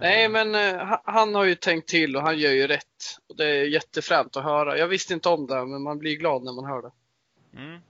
Nej, 0.01 0.29
men 0.29 0.55
uh, 0.55 0.99
han 1.05 1.35
har 1.35 1.45
ju 1.45 1.55
tänkt 1.55 1.89
till 1.89 2.17
och 2.17 2.23
han 2.23 2.39
gör 2.39 2.53
ju 2.53 2.67
rätt. 2.67 3.19
Och 3.29 3.37
det 3.37 3.47
är 3.47 3.65
jättefränt 3.65 4.37
att 4.37 4.45
höra. 4.45 4.79
Jag 4.79 4.89
visste 4.89 5.15
inte 5.15 5.29
om 5.29 5.47
det, 5.47 5.67
men 5.67 5.83
man 5.83 5.99
blir 5.99 6.17
glad 6.17 6.43
när 6.43 6.53
man 6.53 6.65
hör 6.65 6.83
det. 6.83 6.93
Mm. 7.59 7.81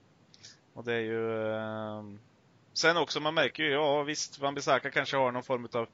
Och 0.73 0.83
det 0.83 0.93
är 0.93 0.99
ju... 0.99 1.29
Uh... 1.29 2.19
Sen 2.73 2.97
också, 2.97 3.19
man 3.19 3.33
märker 3.33 3.63
ju, 3.63 3.71
ja 3.71 4.03
visst, 4.03 4.39
Van 4.39 4.55
Bissaka 4.55 4.91
kanske 4.91 5.17
har 5.17 5.31
någon 5.31 5.43
form 5.43 5.67
av 5.73 5.87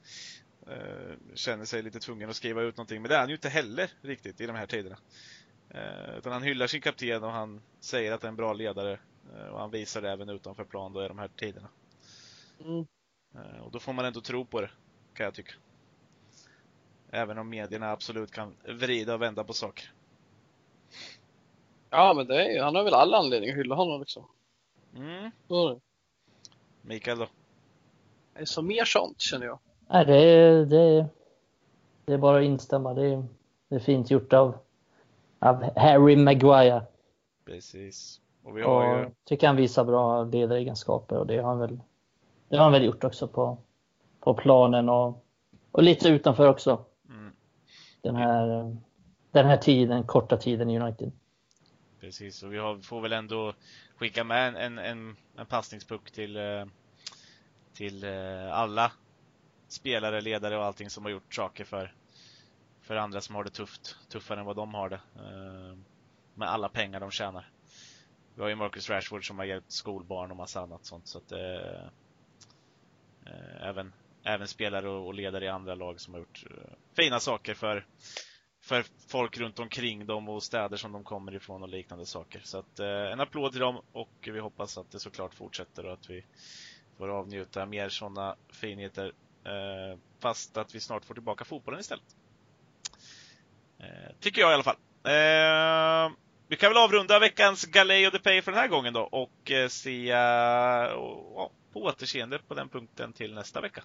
uh, 0.67 1.15
känner 1.33 1.65
sig 1.65 1.81
lite 1.81 1.99
tvungen 1.99 2.29
att 2.29 2.35
skriva 2.35 2.61
ut 2.61 2.77
någonting, 2.77 3.01
men 3.01 3.09
det 3.09 3.15
är 3.15 3.19
han 3.19 3.29
ju 3.29 3.35
inte 3.35 3.49
heller 3.49 3.89
riktigt 4.01 4.41
i 4.41 4.45
de 4.45 4.55
här 4.55 4.67
tiderna. 4.67 4.97
Uh, 5.75 6.17
utan 6.17 6.33
han 6.33 6.43
hyllar 6.43 6.67
sin 6.67 6.81
kapten 6.81 7.23
och 7.23 7.31
han 7.31 7.61
säger 7.79 8.11
att 8.11 8.21
det 8.21 8.27
är 8.27 8.29
en 8.29 8.35
bra 8.35 8.53
ledare 8.53 8.99
och 9.51 9.59
han 9.59 9.71
visar 9.71 10.01
det 10.01 10.11
även 10.11 10.29
utanför 10.29 10.63
plan 10.63 10.93
då 10.93 11.05
i 11.05 11.07
de 11.07 11.19
här 11.19 11.27
tiderna. 11.27 11.69
Mm. 12.59 12.85
Och 13.63 13.71
då 13.71 13.79
får 13.79 13.93
man 13.93 14.05
ändå 14.05 14.21
tro 14.21 14.45
på 14.45 14.61
det, 14.61 14.69
kan 15.13 15.23
jag 15.23 15.33
tycka. 15.33 15.53
Även 17.15 17.37
om 17.37 17.49
medierna 17.49 17.91
absolut 17.91 18.31
kan 18.31 18.55
vrida 18.67 19.13
och 19.13 19.21
vända 19.21 19.43
på 19.43 19.53
saker. 19.53 19.91
Ja, 21.89 22.13
men 22.13 22.27
det 22.27 22.57
är, 22.57 22.63
han 22.63 22.75
har 22.75 22.83
väl 22.83 22.93
alla 22.93 23.17
anledningar 23.17 23.53
att 23.53 23.59
hylla 23.59 23.75
honom 23.75 23.99
liksom. 23.99 24.25
Mm. 24.95 25.31
Så. 25.47 25.79
Mikael 26.81 27.19
då? 27.19 27.27
Det 28.33 28.41
är 28.41 28.45
så 28.45 28.61
mer 28.61 28.85
sånt 28.85 29.21
känner 29.21 29.45
jag. 29.45 29.59
Nej, 29.87 30.05
det 30.05 30.15
är, 30.15 30.65
det 30.65 30.79
är, 30.79 31.05
det 32.05 32.13
är 32.13 32.17
bara 32.17 32.37
att 32.37 32.43
instämma. 32.43 32.93
Det 32.93 33.05
är, 33.05 33.25
det 33.69 33.75
är 33.75 33.79
fint 33.79 34.11
gjort 34.11 34.33
av, 34.33 34.57
av 35.39 35.77
Harry 35.79 36.15
Maguire. 36.15 36.81
Precis. 37.45 38.21
Och 38.43 38.57
vi 38.57 38.61
har 38.61 38.93
och 38.93 38.99
ju... 38.99 39.11
tycker 39.23 39.47
han 39.47 39.55
visar 39.55 39.83
bra 39.83 40.23
ledaregenskaper 40.23 41.17
och 41.17 41.27
det 41.27 41.37
har 41.37 41.49
han 41.49 41.59
väl, 41.59 41.79
det 42.49 42.57
har 42.57 42.63
han 42.63 42.73
väl 42.73 42.85
gjort 42.85 43.03
också 43.03 43.27
på, 43.27 43.57
på 44.19 44.33
planen 44.33 44.89
och, 44.89 45.25
och 45.71 45.83
lite 45.83 46.09
utanför 46.09 46.49
också 46.49 46.85
den 48.03 48.15
här, 48.15 48.75
den 49.31 49.45
här 49.45 49.57
tiden, 49.57 50.03
korta 50.03 50.37
tiden 50.37 50.69
i 50.69 50.79
United. 50.79 51.11
Precis, 51.99 52.43
och 52.43 52.53
vi 52.53 52.57
har, 52.57 52.77
får 52.77 53.01
väl 53.01 53.13
ändå 53.13 53.53
skicka 53.95 54.23
med 54.23 54.55
en, 54.55 54.77
en, 54.77 55.15
en 55.35 55.45
passningspuck 55.45 56.11
till, 56.11 56.37
eh, 56.37 56.65
till 57.73 58.03
eh, 58.03 58.53
alla 58.53 58.91
spelare, 59.67 60.21
ledare 60.21 60.57
och 60.57 60.63
allting 60.63 60.89
som 60.89 61.03
har 61.03 61.11
gjort 61.11 61.33
saker 61.33 61.63
för, 61.63 61.93
för 62.81 62.95
andra 62.95 63.21
som 63.21 63.35
har 63.35 63.43
det 63.43 63.49
tufft, 63.49 63.97
tuffare 64.09 64.39
än 64.39 64.45
vad 64.45 64.55
de 64.55 64.73
har 64.73 64.89
det. 64.89 64.99
Eh, 65.15 65.77
med 66.35 66.49
alla 66.49 66.69
pengar 66.69 66.99
de 66.99 67.11
tjänar. 67.11 67.49
Vi 68.35 68.41
har 68.41 68.49
ju 68.49 68.55
Marcus 68.55 68.89
Rashford 68.89 69.27
som 69.27 69.37
har 69.37 69.45
hjälpt 69.45 69.71
skolbarn 69.71 70.31
och 70.31 70.37
massa 70.37 70.61
annat 70.61 70.85
sånt. 70.85 71.07
Så 71.07 71.17
att, 71.17 71.31
eh, 71.31 71.87
även, 73.61 73.93
även 74.23 74.47
spelare 74.47 74.89
och 74.89 75.13
ledare 75.13 75.45
i 75.45 75.49
andra 75.49 75.75
lag 75.75 76.01
som 76.01 76.13
har 76.13 76.19
gjort 76.21 76.43
eh, 76.49 76.73
fina 76.95 77.19
saker 77.19 77.53
för, 77.53 77.85
för 78.61 78.85
folk 79.07 79.37
runt 79.37 79.59
omkring 79.59 80.05
dem 80.05 80.29
och 80.29 80.43
städer 80.43 80.77
som 80.77 80.91
de 80.91 81.03
kommer 81.03 81.35
ifrån 81.35 81.63
och 81.63 81.69
liknande 81.69 82.05
saker. 82.05 82.41
Så 82.43 82.57
att 82.57 82.79
eh, 82.79 82.87
en 82.87 83.19
applåd 83.19 83.51
till 83.51 83.61
dem 83.61 83.81
och 83.91 84.13
vi 84.21 84.39
hoppas 84.39 84.77
att 84.77 84.91
det 84.91 84.99
såklart 84.99 85.33
fortsätter 85.33 85.85
och 85.85 85.93
att 85.93 86.09
vi 86.09 86.25
får 86.97 87.09
avnjuta 87.09 87.65
mer 87.65 87.89
sådana 87.89 88.35
finheter. 88.49 89.11
Eh, 89.45 89.99
fast 90.19 90.57
att 90.57 90.75
vi 90.75 90.79
snart 90.79 91.05
får 91.05 91.13
tillbaka 91.13 91.45
fotbollen 91.45 91.79
istället. 91.79 92.15
Tycker 94.19 94.41
jag 94.41 94.51
i 94.51 94.53
alla 94.53 94.63
fall. 94.63 94.75
Vi 96.47 96.55
kan 96.55 96.69
väl 96.69 96.77
avrunda 96.77 97.19
veckans 97.19 97.65
Galej 97.65 98.07
och 98.07 98.13
depay 98.13 98.41
för 98.41 98.51
den 98.51 98.61
här 98.61 98.67
gången 98.67 98.93
då 98.93 99.01
och 99.01 99.51
se 99.69 100.13
på 101.73 101.83
återseende 101.83 102.39
på 102.39 102.53
den 102.53 102.69
punkten 102.69 103.13
till 103.13 103.33
nästa 103.33 103.61
vecka. 103.61 103.83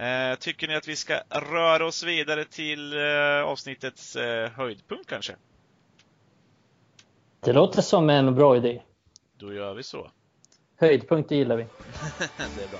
Eh, 0.00 0.34
tycker 0.38 0.68
ni 0.68 0.76
att 0.76 0.88
vi 0.88 0.96
ska 0.96 1.20
röra 1.30 1.86
oss 1.86 2.02
vidare 2.02 2.44
till 2.44 2.92
eh, 2.92 3.42
avsnittets 3.44 4.16
eh, 4.16 4.50
höjdpunkt 4.50 5.08
kanske? 5.08 5.36
Det 7.40 7.52
låter 7.52 7.82
som 7.82 8.10
en 8.10 8.34
bra 8.34 8.56
idé. 8.56 8.82
Då 9.38 9.52
gör 9.54 9.74
vi 9.74 9.82
så. 9.82 10.10
Höjdpunkt 10.76 11.30
gillar 11.30 11.56
vi. 11.56 11.62
det 12.56 12.62
är 12.62 12.68
bra. 12.68 12.78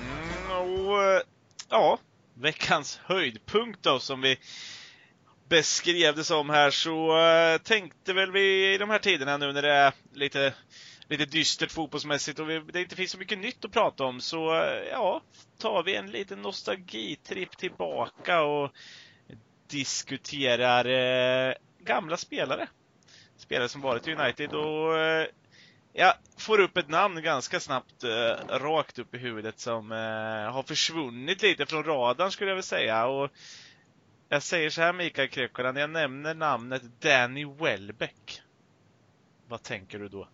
Mm, 0.00 0.86
och, 0.86 1.22
ja, 1.70 1.98
veckans 2.34 3.00
höjdpunkt 3.04 3.82
då 3.82 3.98
som 3.98 4.20
vi 4.20 4.38
beskrev 5.48 6.16
det 6.16 6.24
som 6.24 6.50
här 6.50 6.70
så 6.70 7.18
uh, 7.18 7.58
tänkte 7.58 8.12
väl 8.12 8.32
vi 8.32 8.74
i 8.74 8.78
de 8.78 8.90
här 8.90 8.98
tiderna 8.98 9.36
nu 9.36 9.52
när 9.52 9.62
det 9.62 9.72
är 9.72 9.92
lite, 10.12 10.54
lite 11.08 11.24
dystert 11.24 11.70
fotbollsmässigt 11.70 12.38
och 12.38 12.50
vi, 12.50 12.58
det 12.72 12.80
inte 12.80 12.96
finns 12.96 13.10
så 13.10 13.18
mycket 13.18 13.38
nytt 13.38 13.64
att 13.64 13.72
prata 13.72 14.04
om 14.04 14.20
så 14.20 14.54
uh, 14.54 14.88
ja, 14.90 15.22
tar 15.58 15.82
vi 15.82 15.94
en 15.94 16.10
liten 16.10 16.42
nostalgitripp 16.42 17.56
tillbaka 17.56 18.42
och 18.42 18.72
diskuterar 19.70 20.86
uh, 20.86 21.54
gamla 21.80 22.16
spelare. 22.16 22.68
Spelare 23.36 23.68
som 23.68 23.80
varit 23.80 24.08
i 24.08 24.14
United 24.14 24.52
och 24.52 24.94
jag 25.96 26.14
får 26.36 26.60
upp 26.60 26.76
ett 26.76 26.88
namn 26.88 27.22
ganska 27.22 27.60
snabbt 27.60 28.04
eh, 28.04 28.58
rakt 28.58 28.98
upp 28.98 29.14
i 29.14 29.18
huvudet 29.18 29.58
som 29.58 29.92
eh, 29.92 30.52
har 30.52 30.62
försvunnit 30.62 31.42
lite 31.42 31.66
från 31.66 31.84
radarn 31.84 32.30
skulle 32.30 32.50
jag 32.50 32.54
vilja 32.54 32.62
säga. 32.62 33.06
Och 33.06 33.30
jag 34.28 34.42
säger 34.42 34.70
så 34.70 34.80
här 34.80 34.92
Mikael 34.92 35.28
Krekkola, 35.28 35.72
när 35.72 35.80
jag 35.80 35.90
nämner 35.90 36.34
namnet 36.34 36.82
Danny 37.00 37.44
Welbeck. 37.44 38.42
Vad 39.48 39.62
tänker 39.62 39.98
du 39.98 40.08
då? 40.08 40.28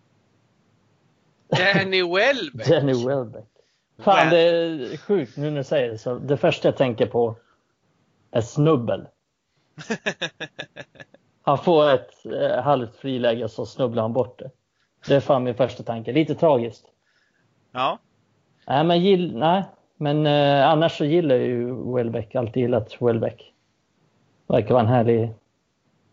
Danny 1.47 2.03
Welbeck. 2.03 2.67
Danny 2.67 3.07
Welbeck. 3.07 3.47
Fan, 3.99 4.29
det 4.29 4.39
är 4.39 4.97
sjukt 4.97 5.37
nu 5.37 5.49
när 5.49 5.57
du 5.57 5.63
säger 5.63 5.89
det. 5.89 5.97
Så 5.97 6.15
det 6.15 6.37
första 6.37 6.67
jag 6.67 6.77
tänker 6.77 7.05
på 7.05 7.35
är 8.31 8.41
snubbel. 8.41 9.07
Han 11.41 11.57
får 11.57 11.89
ett 11.89 12.25
eh, 12.25 12.63
halvt 12.63 12.95
friläge 12.95 13.49
så 13.49 13.65
snubblar 13.65 14.03
han 14.03 14.13
bort 14.13 14.39
det. 14.39 14.51
Det 15.07 15.15
är 15.15 15.19
fan 15.19 15.43
min 15.43 15.55
första 15.55 15.83
tanke. 15.83 16.11
Lite 16.11 16.35
tragiskt. 16.35 16.85
Ja. 17.71 17.99
Nej, 18.67 18.83
men, 18.83 19.01
gill, 19.01 19.37
nej. 19.37 19.63
men 19.97 20.25
eh, 20.25 20.69
annars 20.69 20.97
så 20.97 21.05
gillar 21.05 21.35
jag 21.35 21.47
ju 21.47 21.93
Welbeck. 21.95 22.35
Alltid 22.35 22.61
gillat 22.61 23.01
Welbeck. 23.01 23.53
Verkar 24.47 24.73
vara 24.73 24.83
en 24.83 24.89
härlig, 24.89 25.33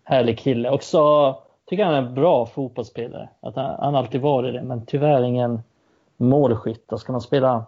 härlig 0.05 0.38
kille. 0.38 0.70
Också 0.70 1.35
tycker 1.66 1.85
han 1.85 1.94
är 1.94 1.98
en 1.98 2.14
bra 2.14 2.46
fotbollsspelare. 2.46 3.29
Att 3.40 3.57
han, 3.57 3.77
han 3.81 3.94
alltid 3.94 4.20
varit 4.20 4.55
det, 4.55 4.62
men 4.62 4.87
tyvärr 4.87 5.22
ingen 5.22 5.62
målskytt. 6.16 6.92
Ska 6.98 7.12
man 7.12 7.20
spela 7.20 7.66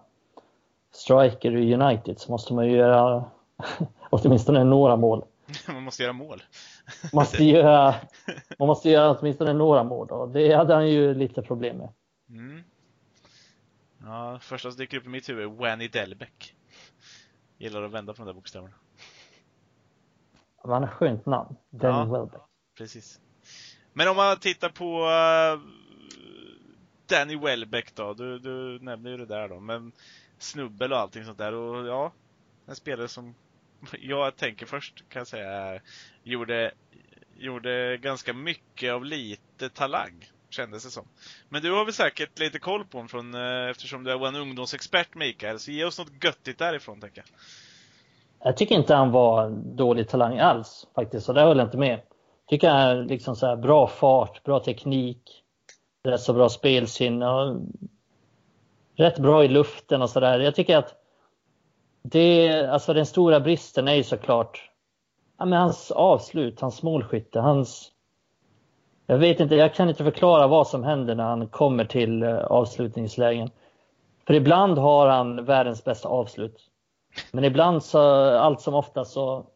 striker 0.92 1.56
i 1.56 1.74
United 1.74 2.18
så 2.18 2.32
måste 2.32 2.54
man 2.54 2.66
ju 2.66 2.76
göra 2.76 3.24
åtminstone 4.10 4.64
några 4.64 4.96
mål. 4.96 5.24
Man 5.68 5.82
måste 5.82 6.02
göra 6.02 6.12
mål. 6.12 6.42
Man 7.02 7.10
måste 7.12 7.44
göra, 7.44 7.94
man 8.58 8.68
måste 8.68 8.90
göra 8.90 9.18
åtminstone 9.18 9.52
några 9.52 9.84
mål 9.84 10.10
och 10.10 10.28
det 10.28 10.54
hade 10.54 10.74
han 10.74 10.90
ju 10.90 11.14
lite 11.14 11.42
problem 11.42 11.76
med. 11.76 11.88
Mm. 12.28 12.62
Ja, 14.04 14.38
första 14.42 14.70
som 14.70 14.78
dyker 14.78 14.96
upp 14.96 15.06
i 15.06 15.08
mitt 15.08 15.28
huvud 15.28 15.44
är 15.44 15.48
Wanny 15.48 15.88
Delbeck. 15.88 16.54
Gillar 17.58 17.82
att 17.82 17.90
vända 17.90 18.12
på 18.12 18.22
de 18.22 18.26
där 18.26 18.34
bokstäverna. 18.34 18.74
Han 20.62 20.82
har 20.82 20.86
skönt 20.90 21.26
namn. 21.26 21.56
Danny 21.70 22.10
ja, 22.10 22.18
Welbeck. 22.18 22.40
Precis. 22.78 23.20
Men 23.92 24.08
om 24.08 24.16
man 24.16 24.36
tittar 24.36 24.68
på 24.68 25.04
uh, 25.04 25.60
Danny 27.06 27.36
Welbeck 27.36 27.94
då. 27.94 28.14
Du, 28.14 28.38
du 28.38 28.78
nämner 28.78 29.10
ju 29.10 29.16
det 29.16 29.26
där 29.26 29.48
då. 29.48 29.60
Men 29.60 29.92
snubbel 30.38 30.92
och 30.92 30.98
allting 30.98 31.24
sånt 31.24 31.38
där. 31.38 31.54
Och 31.54 31.86
ja, 31.86 32.12
en 32.66 32.76
spelare 32.76 33.08
som 33.08 33.34
jag 34.00 34.36
tänker 34.36 34.66
först 34.66 35.04
kan 35.08 35.20
jag 35.20 35.26
säga 35.26 35.80
gjorde, 36.22 36.72
gjorde 37.36 37.96
ganska 37.96 38.32
mycket 38.32 38.92
av 38.92 39.04
lite 39.04 39.68
talang. 39.68 40.30
Kändes 40.50 40.84
det 40.84 40.90
som. 40.90 41.08
Men 41.48 41.62
du 41.62 41.72
har 41.72 41.84
väl 41.84 41.94
säkert 41.94 42.38
lite 42.38 42.58
koll 42.58 42.84
på 42.84 42.98
honom 42.98 43.08
från, 43.08 43.34
eh, 43.34 43.70
eftersom 43.70 44.04
du 44.04 44.12
är 44.12 44.28
en 44.28 44.36
ungdomsexpert 44.36 45.14
Mikael. 45.14 45.58
Så 45.58 45.70
ge 45.70 45.84
oss 45.84 45.98
något 45.98 46.24
göttigt 46.24 46.58
därifrån 46.58 47.00
tänker 47.00 47.18
jag. 47.18 47.26
Jag 48.48 48.56
tycker 48.56 48.74
inte 48.74 48.94
han 48.94 49.10
var 49.10 49.50
dålig 49.50 50.08
talang 50.08 50.38
alls 50.38 50.86
faktiskt, 50.94 51.26
så 51.26 51.32
det 51.32 51.42
håller 51.42 51.60
jag 51.60 51.66
inte 51.66 51.78
med. 51.78 52.00
Tycker 52.48 52.68
han 52.68 52.80
är 52.80 53.04
liksom 53.04 53.36
så 53.36 53.56
bra 53.56 53.86
fart, 53.86 54.42
bra 54.42 54.60
teknik, 54.60 55.44
rätt 56.04 56.20
så 56.20 56.32
bra 56.32 56.48
spelsinne 56.48 57.26
och 57.26 57.60
rätt 58.96 59.18
bra 59.18 59.44
i 59.44 59.48
luften 59.48 60.02
och 60.02 60.10
sådär. 60.10 60.40
Jag 60.40 60.54
tycker 60.54 60.76
att 60.76 60.94
det, 62.02 62.66
alltså 62.66 62.94
den 62.94 63.06
stora 63.06 63.40
bristen 63.40 63.88
är 63.88 63.94
ju 63.94 64.02
såklart 64.02 64.70
ja, 65.40 65.44
men 65.44 65.60
hans 65.60 65.90
avslut, 65.90 66.60
hans 66.60 66.82
målskytte, 66.82 67.40
hans... 67.40 67.90
Jag 69.06 69.18
vet 69.18 69.40
inte, 69.40 69.54
jag 69.54 69.74
kan 69.74 69.88
inte 69.88 70.04
förklara 70.04 70.46
vad 70.46 70.66
som 70.66 70.84
händer 70.84 71.14
när 71.14 71.24
han 71.24 71.46
kommer 71.46 71.84
till 71.84 72.22
eh, 72.22 72.38
avslutningslägen. 72.38 73.50
För 74.26 74.34
ibland 74.34 74.78
har 74.78 75.06
han 75.06 75.44
världens 75.44 75.84
bästa 75.84 76.08
avslut. 76.08 76.60
Men 77.32 77.44
ibland 77.44 77.82
så, 77.82 78.00
allt 78.38 78.60
som 78.60 78.74
oftast 78.74 79.12
så, 79.12 79.46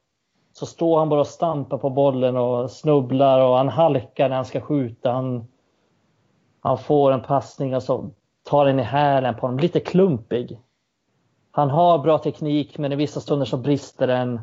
så 0.52 0.66
står 0.66 0.98
han 0.98 1.08
bara 1.08 1.20
och 1.20 1.26
stampar 1.26 1.78
på 1.78 1.90
bollen 1.90 2.36
och 2.36 2.70
snubblar 2.70 3.40
och 3.40 3.56
han 3.56 3.68
halkar 3.68 4.28
när 4.28 4.36
han 4.36 4.44
ska 4.44 4.60
skjuta. 4.60 5.12
Han, 5.12 5.48
han 6.60 6.78
får 6.78 7.12
en 7.12 7.22
passning 7.22 7.74
och 7.76 7.82
så 7.82 8.10
tar 8.42 8.66
den 8.66 8.80
i 8.80 8.82
hälen 8.82 9.34
på 9.34 9.40
honom, 9.40 9.58
lite 9.58 9.80
klumpig. 9.80 10.58
Han 11.56 11.70
har 11.70 11.98
bra 11.98 12.18
teknik, 12.18 12.78
men 12.78 12.92
i 12.92 12.96
vissa 12.96 13.20
stunder 13.20 13.46
så 13.46 13.56
brister 13.56 14.06
den. 14.06 14.40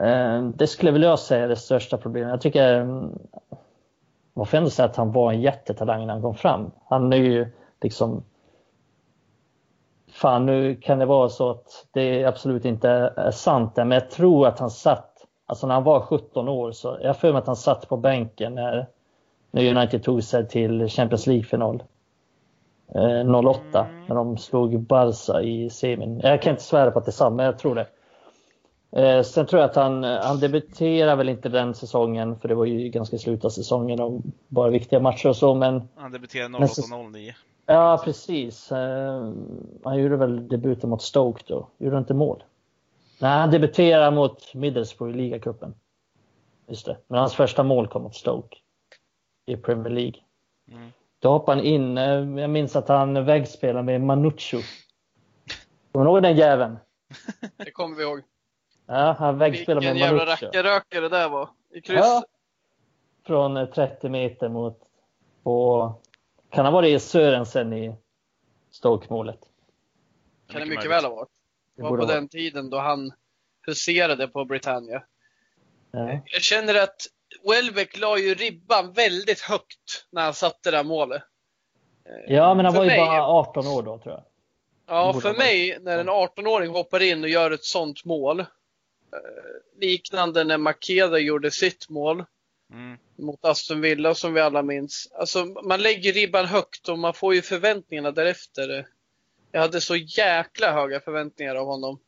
Ehm, 0.00 0.52
det 0.56 0.66
skulle 0.66 0.90
väl 0.90 1.02
jag 1.02 1.18
säga 1.18 1.44
är 1.44 1.48
det 1.48 1.56
största 1.56 1.98
problemet. 1.98 2.30
Jag 2.30 2.40
tycker, 2.40 2.74
ehm, 2.74 3.18
man 4.34 4.46
får 4.46 4.56
ändå 4.58 4.70
säga 4.70 4.88
att 4.88 4.96
han 4.96 5.12
var 5.12 5.32
en 5.32 5.40
jättetalang 5.40 6.06
när 6.06 6.12
han 6.12 6.22
kom 6.22 6.34
fram. 6.34 6.70
Han 6.88 7.12
är 7.12 7.16
ju 7.16 7.52
liksom 7.80 8.24
Fan, 10.12 10.46
nu 10.46 10.76
kan 10.76 10.98
det 10.98 11.06
vara 11.06 11.28
så 11.28 11.50
att 11.50 11.86
det 11.92 12.24
absolut 12.24 12.64
inte 12.64 12.88
är 13.16 13.30
sant 13.30 13.76
men 13.76 13.90
jag 13.90 14.10
tror 14.10 14.46
att 14.46 14.58
han 14.58 14.70
satt, 14.70 15.26
alltså 15.46 15.66
när 15.66 15.74
han 15.74 15.84
var 15.84 16.00
17 16.00 16.48
år, 16.48 16.72
så 16.72 16.98
jag 17.02 17.16
för 17.16 17.32
mig 17.32 17.38
att 17.38 17.46
han 17.46 17.56
satt 17.56 17.88
på 17.88 17.96
bänken 17.96 18.54
när, 18.54 18.86
när 19.50 19.76
United 19.76 20.02
tog 20.02 20.22
sig 20.22 20.48
till 20.48 20.88
Champions 20.88 21.26
League-final. 21.26 21.82
08 22.94 23.86
mm. 23.86 24.06
när 24.08 24.14
de 24.14 24.38
slog 24.38 24.80
Barca 24.80 25.42
i 25.42 25.70
semin. 25.70 26.20
Jag 26.22 26.42
kan 26.42 26.50
inte 26.50 26.62
svära 26.62 26.90
på 26.90 26.98
att 26.98 27.04
det 27.04 27.10
är 27.10 27.12
sant, 27.12 27.36
men 27.36 27.46
jag 27.46 27.58
tror 27.58 27.74
det. 27.74 27.86
Eh, 28.96 29.22
sen 29.22 29.46
tror 29.46 29.60
jag 29.60 29.70
att 29.70 29.76
han, 29.76 30.04
han 30.04 30.40
debuterar 30.40 31.16
väl 31.16 31.28
inte 31.28 31.48
den 31.48 31.74
säsongen, 31.74 32.38
för 32.38 32.48
det 32.48 32.54
var 32.54 32.64
ju 32.64 32.88
ganska 32.88 33.18
slut 33.18 33.44
av 33.44 33.50
säsongen 33.50 34.00
och 34.00 34.20
bara 34.48 34.70
viktiga 34.70 35.00
matcher 35.00 35.28
och 35.28 35.36
så. 35.36 35.54
Men, 35.54 35.88
han 35.96 36.12
debuterade 36.12 36.58
08-09. 36.58 37.32
Ja, 37.66 38.02
precis. 38.04 38.72
Eh, 38.72 39.32
han 39.84 39.98
gjorde 39.98 40.16
väl 40.16 40.48
debuten 40.48 40.90
mot 40.90 41.02
Stoke 41.02 41.42
då. 41.46 41.68
Gjorde 41.78 41.96
han 41.96 42.02
inte 42.02 42.14
mål? 42.14 42.42
Nej, 43.20 43.38
han 43.38 43.50
debuterade 43.50 44.16
mot 44.16 44.54
Middlesbrough 44.54 45.14
i 45.14 45.16
ligacupen. 45.16 45.74
Just 46.68 46.86
det. 46.86 46.96
Men 47.06 47.18
hans 47.18 47.34
första 47.34 47.62
mål 47.62 47.88
kom 47.88 48.02
mot 48.02 48.14
Stoke 48.14 48.56
i 49.46 49.56
Premier 49.56 49.90
League. 49.90 50.20
Mm. 50.70 50.92
Då 51.22 51.28
hoppade 51.28 51.58
han 51.58 51.66
in. 51.66 51.98
Eh, 51.98 52.40
jag 52.40 52.50
minns 52.50 52.76
att 52.76 52.88
han 52.88 53.24
vägspelade 53.24 53.82
med 53.82 54.00
Manuccio. 54.00 54.60
Kommer 55.92 56.04
du 56.04 56.10
ihåg 56.10 56.22
den 56.22 56.36
jäveln? 56.36 56.76
Det 57.56 57.70
kommer 57.70 57.96
vi 57.96 58.02
ihåg. 58.02 58.22
Ja, 58.86 59.16
han 59.18 59.38
vägspelade 59.38 59.86
med 59.86 59.96
Manuccio. 59.96 60.16
Vilken 60.16 60.28
jävla 60.28 60.32
rackarrökare 60.32 61.00
det 61.00 61.08
där 61.08 61.28
var. 61.28 61.48
I 61.70 61.80
kryss. 61.80 61.98
Ja, 61.98 62.24
från 63.26 63.70
30 63.70 64.08
meter 64.08 64.48
mot... 64.48 64.78
På, 65.42 65.94
kan 66.50 66.64
ha 66.64 66.72
varit 66.72 67.02
Sörensen 67.02 67.72
i 67.72 67.94
Stoke-målet. 68.70 69.40
Kan 70.48 70.60
det 70.60 70.66
mycket 70.66 70.90
väl 70.90 71.04
ha 71.04 71.14
varit. 71.14 71.28
Det 71.76 71.82
var 71.82 71.98
på 71.98 72.06
den 72.06 72.28
tiden 72.28 72.70
då 72.70 72.78
han 72.78 73.12
huserade 73.66 74.28
på 74.28 74.44
Britannia. 74.44 75.02
Ja. 75.90 76.20
Jag 76.24 76.42
känner 76.42 76.82
att 76.82 77.06
Welbeck 77.48 77.98
la 77.98 78.18
ju 78.18 78.34
ribban 78.34 78.92
väldigt 78.92 79.40
högt 79.40 80.06
när 80.10 80.22
han 80.22 80.34
satte 80.34 80.70
det 80.70 80.76
där 80.76 80.84
målet. 80.84 81.22
Ja, 82.26 82.54
men 82.54 82.64
han 82.64 82.74
för 82.74 82.80
var 82.80 82.84
ju 82.84 82.90
mig, 82.90 82.98
bara 82.98 83.26
18 83.26 83.66
år 83.66 83.82
då 83.82 83.98
tror 83.98 84.14
jag. 84.14 84.24
Ja, 84.86 85.20
för 85.20 85.34
mig 85.34 85.78
när 85.80 85.98
en 85.98 86.08
18-åring 86.08 86.70
hoppar 86.70 87.02
in 87.02 87.22
och 87.22 87.28
gör 87.28 87.50
ett 87.50 87.64
sånt 87.64 88.04
mål. 88.04 88.40
Eh, 88.40 88.46
liknande 89.80 90.44
när 90.44 90.58
Makeda 90.58 91.18
gjorde 91.18 91.50
sitt 91.50 91.88
mål. 91.88 92.24
Mm. 92.72 92.98
Mot 93.16 93.44
Aston 93.44 93.80
Villa 93.80 94.14
som 94.14 94.34
vi 94.34 94.40
alla 94.40 94.62
minns. 94.62 95.12
Alltså 95.14 95.44
man 95.44 95.82
lägger 95.82 96.12
ribban 96.12 96.46
högt 96.46 96.88
och 96.88 96.98
man 96.98 97.14
får 97.14 97.34
ju 97.34 97.42
förväntningarna 97.42 98.10
därefter. 98.10 98.86
Jag 99.52 99.60
hade 99.60 99.80
så 99.80 99.96
jäkla 99.96 100.72
höga 100.72 101.00
förväntningar 101.00 101.54
av 101.54 101.66
honom. 101.66 101.98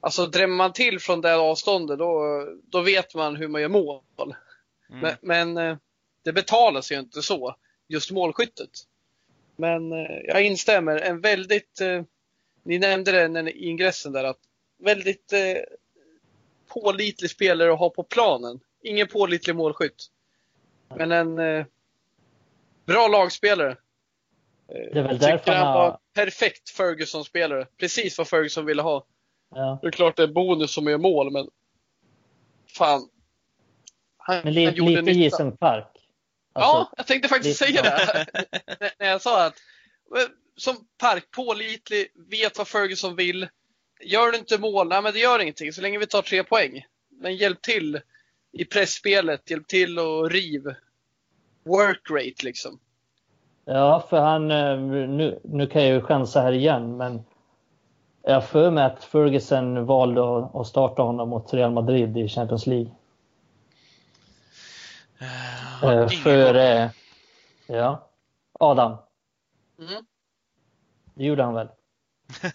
Alltså 0.00 0.26
drämmer 0.26 0.56
man 0.56 0.72
till 0.72 1.00
från 1.00 1.20
det 1.20 1.34
avståndet 1.34 1.98
då, 1.98 2.22
då 2.62 2.80
vet 2.80 3.14
man 3.14 3.36
hur 3.36 3.48
man 3.48 3.60
gör 3.60 3.68
mål. 3.68 4.02
Mm. 4.94 5.16
Men, 5.22 5.54
men, 5.54 5.70
eh, 5.70 5.76
det 6.22 6.32
betalas 6.32 6.92
ju 6.92 6.98
inte 6.98 7.22
så, 7.22 7.56
just 7.88 8.10
målskyttet. 8.10 8.70
Men 9.56 9.92
eh, 9.92 10.20
jag 10.24 10.44
instämmer, 10.44 10.96
en 10.96 11.20
väldigt, 11.20 11.80
eh, 11.80 12.02
ni 12.62 12.78
nämnde 12.78 13.28
det 13.28 13.50
i 13.50 13.68
ingressen 13.68 14.12
där, 14.12 14.24
att 14.24 14.38
väldigt 14.78 15.32
pålitlig 16.66 17.30
spelare 17.30 17.72
att 17.72 17.78
ha 17.78 17.90
på 17.90 18.02
planen. 18.02 18.60
Ingen 18.82 19.06
pålitlig 19.06 19.56
målskytt. 19.56 20.06
Men 20.96 21.12
en 21.12 21.36
bra 22.86 23.08
lagspelare. 23.08 23.76
Det 24.66 24.98
är 24.98 25.02
väl 25.02 25.18
därför 25.18 25.52
han 25.52 25.74
var 25.74 25.98
perfekt 26.14 26.70
Ferguson-spelare. 26.70 27.66
Precis 27.76 28.18
vad 28.18 28.28
Ferguson 28.28 28.66
ville 28.66 28.82
ha. 28.82 29.06
Ja. 29.54 29.78
Det 29.82 29.86
är 29.86 29.90
klart 29.90 30.16
det 30.16 30.22
är 30.22 30.26
bonus 30.26 30.72
som 30.72 30.86
är 30.86 30.98
mål, 30.98 31.30
men 31.30 31.48
fan, 32.66 33.08
han, 34.26 34.40
Men 34.44 34.54
lite, 34.54 34.82
han 34.82 34.92
lite 34.92 35.10
Jason 35.10 35.56
Park. 35.56 35.86
Alltså, 36.52 36.76
ja, 36.76 36.92
jag 36.96 37.06
tänkte 37.06 37.28
faktiskt 37.28 37.58
säga 37.58 37.82
det. 37.82 38.26
när 38.98 39.06
jag 39.06 39.22
sa 39.22 39.46
att 39.46 39.54
som 40.56 40.74
Park, 40.98 41.30
pålitlig, 41.30 42.06
vet 42.30 42.58
vad 42.58 42.68
Ferguson 42.68 43.16
vill. 43.16 43.48
Gör 44.00 44.32
du 44.32 44.38
inte 44.38 44.58
mål, 44.58 44.88
nej 44.88 45.02
men 45.02 45.12
det 45.12 45.18
gör 45.18 45.38
ingenting 45.38 45.72
så 45.72 45.82
länge 45.82 45.98
vi 45.98 46.06
tar 46.06 46.22
tre 46.22 46.44
poäng. 46.44 46.86
Men 47.20 47.36
hjälp 47.36 47.62
till 47.62 48.00
i 48.52 48.64
pressspelet, 48.64 49.50
hjälp 49.50 49.66
till 49.66 49.98
och 49.98 50.30
riv. 50.30 50.62
Work 51.64 52.10
rate 52.10 52.44
liksom. 52.44 52.78
Ja, 53.64 54.06
för 54.10 54.20
han, 54.20 54.50
eh, 54.50 54.78
nu, 54.78 55.40
nu 55.44 55.66
kan 55.66 55.82
jag 55.82 55.94
ju 55.94 56.00
chansa 56.00 56.40
här 56.40 56.52
igen, 56.52 56.96
men 56.96 57.22
jag 58.22 58.48
för 58.48 58.70
mig 58.70 58.84
att 58.84 59.04
Ferguson 59.04 59.86
valde 59.86 60.48
att 60.54 60.66
starta 60.66 61.02
honom 61.02 61.28
mot 61.28 61.54
Real 61.54 61.72
Madrid 61.72 62.16
i 62.16 62.28
Champions 62.28 62.66
League. 62.66 62.90
Uh, 65.22 66.08
för, 66.08 66.54
eh, 66.54 66.88
ja. 67.66 68.08
Adam. 68.52 68.96
Mm. 69.78 70.04
Det 71.14 71.24
gjorde 71.24 71.42
han 71.42 71.54
väl? 71.54 71.68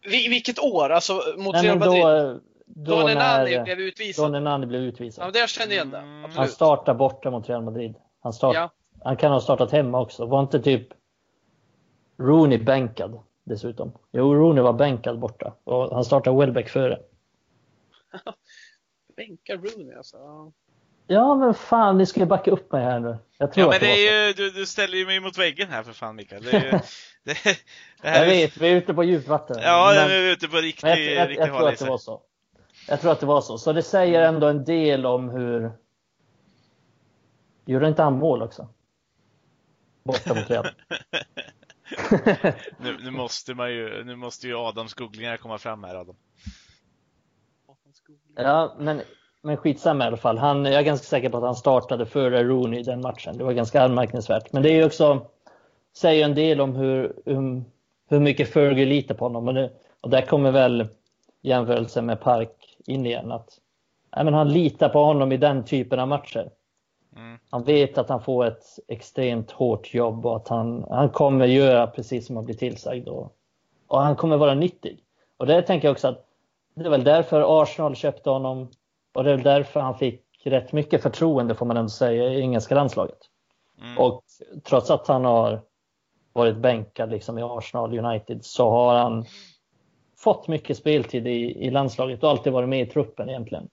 Vi, 0.00 0.28
vilket 0.28 0.58
år? 0.58 0.90
Alltså 0.90 1.22
mot 1.36 1.52
Nej, 1.54 1.66
Real 1.66 1.78
Madrid? 1.78 2.02
då, 2.02 2.40
Då, 2.66 3.00
då, 3.00 3.06
när 3.06 3.44
blev 3.64 3.76
då 3.76 3.82
utvisad? 3.82 4.32
när 4.32 4.40
Nani 4.40 4.66
blev 4.66 4.82
Ja, 4.82 4.88
utvisad. 4.88 5.32
det 5.32 5.38
jag 5.38 5.48
kände 5.48 5.74
igen 5.74 5.90
det. 5.90 5.98
Mm. 5.98 6.14
Han 6.22 6.24
Absolut. 6.30 6.50
startar 6.50 6.94
borta 6.94 7.30
mot 7.30 7.48
Real 7.48 7.62
Madrid. 7.62 7.94
Han, 8.20 8.32
start, 8.32 8.54
Ja. 8.54 8.70
han 9.04 9.16
kan 9.16 9.32
ha 9.32 9.40
startat 9.40 9.72
hemma 9.72 10.00
också. 10.00 10.26
Var 10.26 10.40
inte 10.40 10.60
typ 10.62 10.88
Rooney 12.18 12.58
bänkad 12.58 13.20
dessutom? 13.44 13.92
Jo, 14.12 14.34
Rooney 14.34 14.62
var 14.62 14.72
bänkad 14.72 15.18
borta 15.18 15.54
och 15.64 15.94
han 15.94 16.04
startade 16.04 16.38
Welbeck 16.38 16.68
före. 16.68 16.98
Bänka 19.18 19.56
Rooney 19.56 19.94
alltså. 19.94 20.16
Ja. 21.06 21.34
Men 21.34 21.54
fan, 21.54 21.98
ni 21.98 22.06
ska 22.06 22.20
ju 22.20 22.26
backa 22.26 22.50
upp 22.50 22.72
mig 22.72 22.84
här 22.84 23.00
nu. 23.00 23.18
Jag 23.38 23.52
tror 23.52 23.66
Ja 23.66 23.70
men 23.70 23.80
det, 23.80 23.86
det 23.86 24.08
är 24.08 24.26
ju, 24.26 24.32
du, 24.32 24.50
du 24.50 24.66
ställer 24.66 24.98
ju 24.98 25.06
mig 25.06 25.20
mot 25.20 25.38
väggen 25.38 25.68
här 25.68 25.82
för 25.82 25.92
fan 25.92 26.16
Mikael. 26.16 26.42
Det 26.42 26.50
är 26.50 26.64
ju, 26.64 26.70
det, 27.24 27.58
det 28.02 28.08
här 28.08 28.18
Jag 28.18 28.24
är, 28.24 28.26
vet, 28.26 28.56
vi 28.56 28.68
är 28.68 28.76
ute 28.76 28.94
på 28.94 29.04
djupt 29.04 29.28
vatten. 29.28 29.56
Ja, 29.62 29.92
men, 29.94 30.08
nu 30.08 30.14
är 30.14 30.22
vi 30.22 30.32
ute 30.32 30.48
på 30.48 30.56
riktig, 30.56 30.86
men 30.86 31.04
jag, 31.04 31.14
jag, 31.14 31.28
riktig 31.28 31.42
jag 31.42 31.56
tror 31.56 31.68
att 31.68 31.78
det 31.78 31.84
var 31.84 31.98
så. 31.98 32.22
Jag 32.88 33.00
tror 33.00 33.12
att 33.12 33.20
det 33.20 33.26
var 33.26 33.40
så. 33.40 33.58
Så 33.58 33.72
det 33.72 33.82
säger 33.82 34.22
ändå 34.22 34.46
en 34.46 34.64
del 34.64 35.06
om 35.06 35.28
hur... 35.28 35.72
Gjorde 37.64 37.88
inte 37.88 38.02
han 38.02 38.18
mål 38.18 38.42
också? 38.42 38.68
Borta 40.04 40.34
mot 40.34 40.50
Real. 40.50 40.68
nu, 42.78 42.96
nu 43.00 43.10
måste 43.10 43.54
man 43.54 43.70
ju, 43.70 44.04
nu 44.04 44.16
måste 44.16 44.46
ju 44.46 44.56
Adams 44.56 44.94
googlingar 44.94 45.36
komma 45.36 45.58
fram 45.58 45.84
här 45.84 45.94
Adam. 45.94 46.16
Ja, 48.42 48.74
men, 48.78 49.00
men 49.42 49.56
skitsamma 49.56 50.04
i 50.04 50.06
alla 50.06 50.16
fall. 50.16 50.38
Han, 50.38 50.64
jag 50.64 50.74
är 50.74 50.82
ganska 50.82 51.04
säker 51.04 51.28
på 51.28 51.36
att 51.36 51.42
han 51.42 51.54
startade 51.54 52.06
före 52.06 52.44
Rooney 52.44 52.80
i 52.80 52.82
den 52.82 53.00
matchen. 53.00 53.38
Det 53.38 53.44
var 53.44 53.52
ganska 53.52 53.82
anmärkningsvärt. 53.82 54.52
Men 54.52 54.62
det 54.62 54.70
är 54.70 54.86
också, 54.86 55.26
säger 55.96 56.24
en 56.24 56.34
del 56.34 56.60
om 56.60 56.76
hur, 56.76 57.12
hur, 57.24 57.62
hur 58.08 58.20
mycket 58.20 58.52
Fergie 58.52 58.86
litar 58.86 59.14
på 59.14 59.24
honom. 59.24 59.48
Och, 59.48 59.54
det, 59.54 59.70
och 60.00 60.10
där 60.10 60.22
kommer 60.22 60.50
väl 60.50 60.88
jämförelsen 61.42 62.06
med 62.06 62.20
Park 62.20 62.76
in 62.86 63.06
igen. 63.06 63.32
Att, 63.32 63.58
nej, 64.16 64.24
men 64.24 64.34
han 64.34 64.52
litar 64.52 64.88
på 64.88 65.04
honom 65.04 65.32
i 65.32 65.36
den 65.36 65.64
typen 65.64 66.00
av 66.00 66.08
matcher. 66.08 66.50
Mm. 67.16 67.38
Han 67.50 67.64
vet 67.64 67.98
att 67.98 68.08
han 68.08 68.22
får 68.22 68.46
ett 68.46 68.64
extremt 68.88 69.50
hårt 69.50 69.94
jobb 69.94 70.26
och 70.26 70.36
att 70.36 70.48
han, 70.48 70.86
han 70.90 71.08
kommer 71.08 71.46
göra 71.46 71.86
precis 71.86 72.26
som 72.26 72.36
han 72.36 72.44
blir 72.44 72.56
tillsagd. 72.56 73.08
Och, 73.08 73.32
och 73.86 74.00
han 74.00 74.16
kommer 74.16 74.36
vara 74.36 74.54
nyttig. 74.54 74.98
Och 75.36 75.46
det 75.46 75.62
tänker 75.62 75.88
jag 75.88 75.92
också 75.92 76.08
att 76.08 76.27
det 76.78 76.84
är 76.84 76.90
väl 76.90 77.04
därför 77.04 77.62
Arsenal 77.62 77.94
köpte 77.94 78.30
honom 78.30 78.70
och 79.14 79.24
det 79.24 79.30
är 79.30 79.34
väl 79.34 79.44
därför 79.44 79.80
han 79.80 79.98
fick 79.98 80.24
rätt 80.44 80.72
mycket 80.72 81.02
förtroende 81.02 81.54
får 81.54 81.66
man 81.66 81.76
ändå 81.76 81.88
säga 81.88 82.32
i 82.32 82.40
engelska 82.40 82.74
landslaget. 82.74 83.18
Mm. 83.80 83.98
Och 83.98 84.24
trots 84.64 84.90
att 84.90 85.08
han 85.08 85.24
har 85.24 85.62
varit 86.32 86.56
bänkad 86.56 87.10
liksom 87.10 87.38
i 87.38 87.42
Arsenal 87.42 87.98
United 87.98 88.44
så 88.44 88.70
har 88.70 88.94
han 88.94 89.24
fått 90.18 90.48
mycket 90.48 90.76
speltid 90.76 91.26
i, 91.26 91.66
i 91.66 91.70
landslaget 91.70 92.22
och 92.22 92.30
alltid 92.30 92.52
varit 92.52 92.68
med 92.68 92.80
i 92.80 92.86
truppen 92.86 93.28
egentligen. 93.28 93.68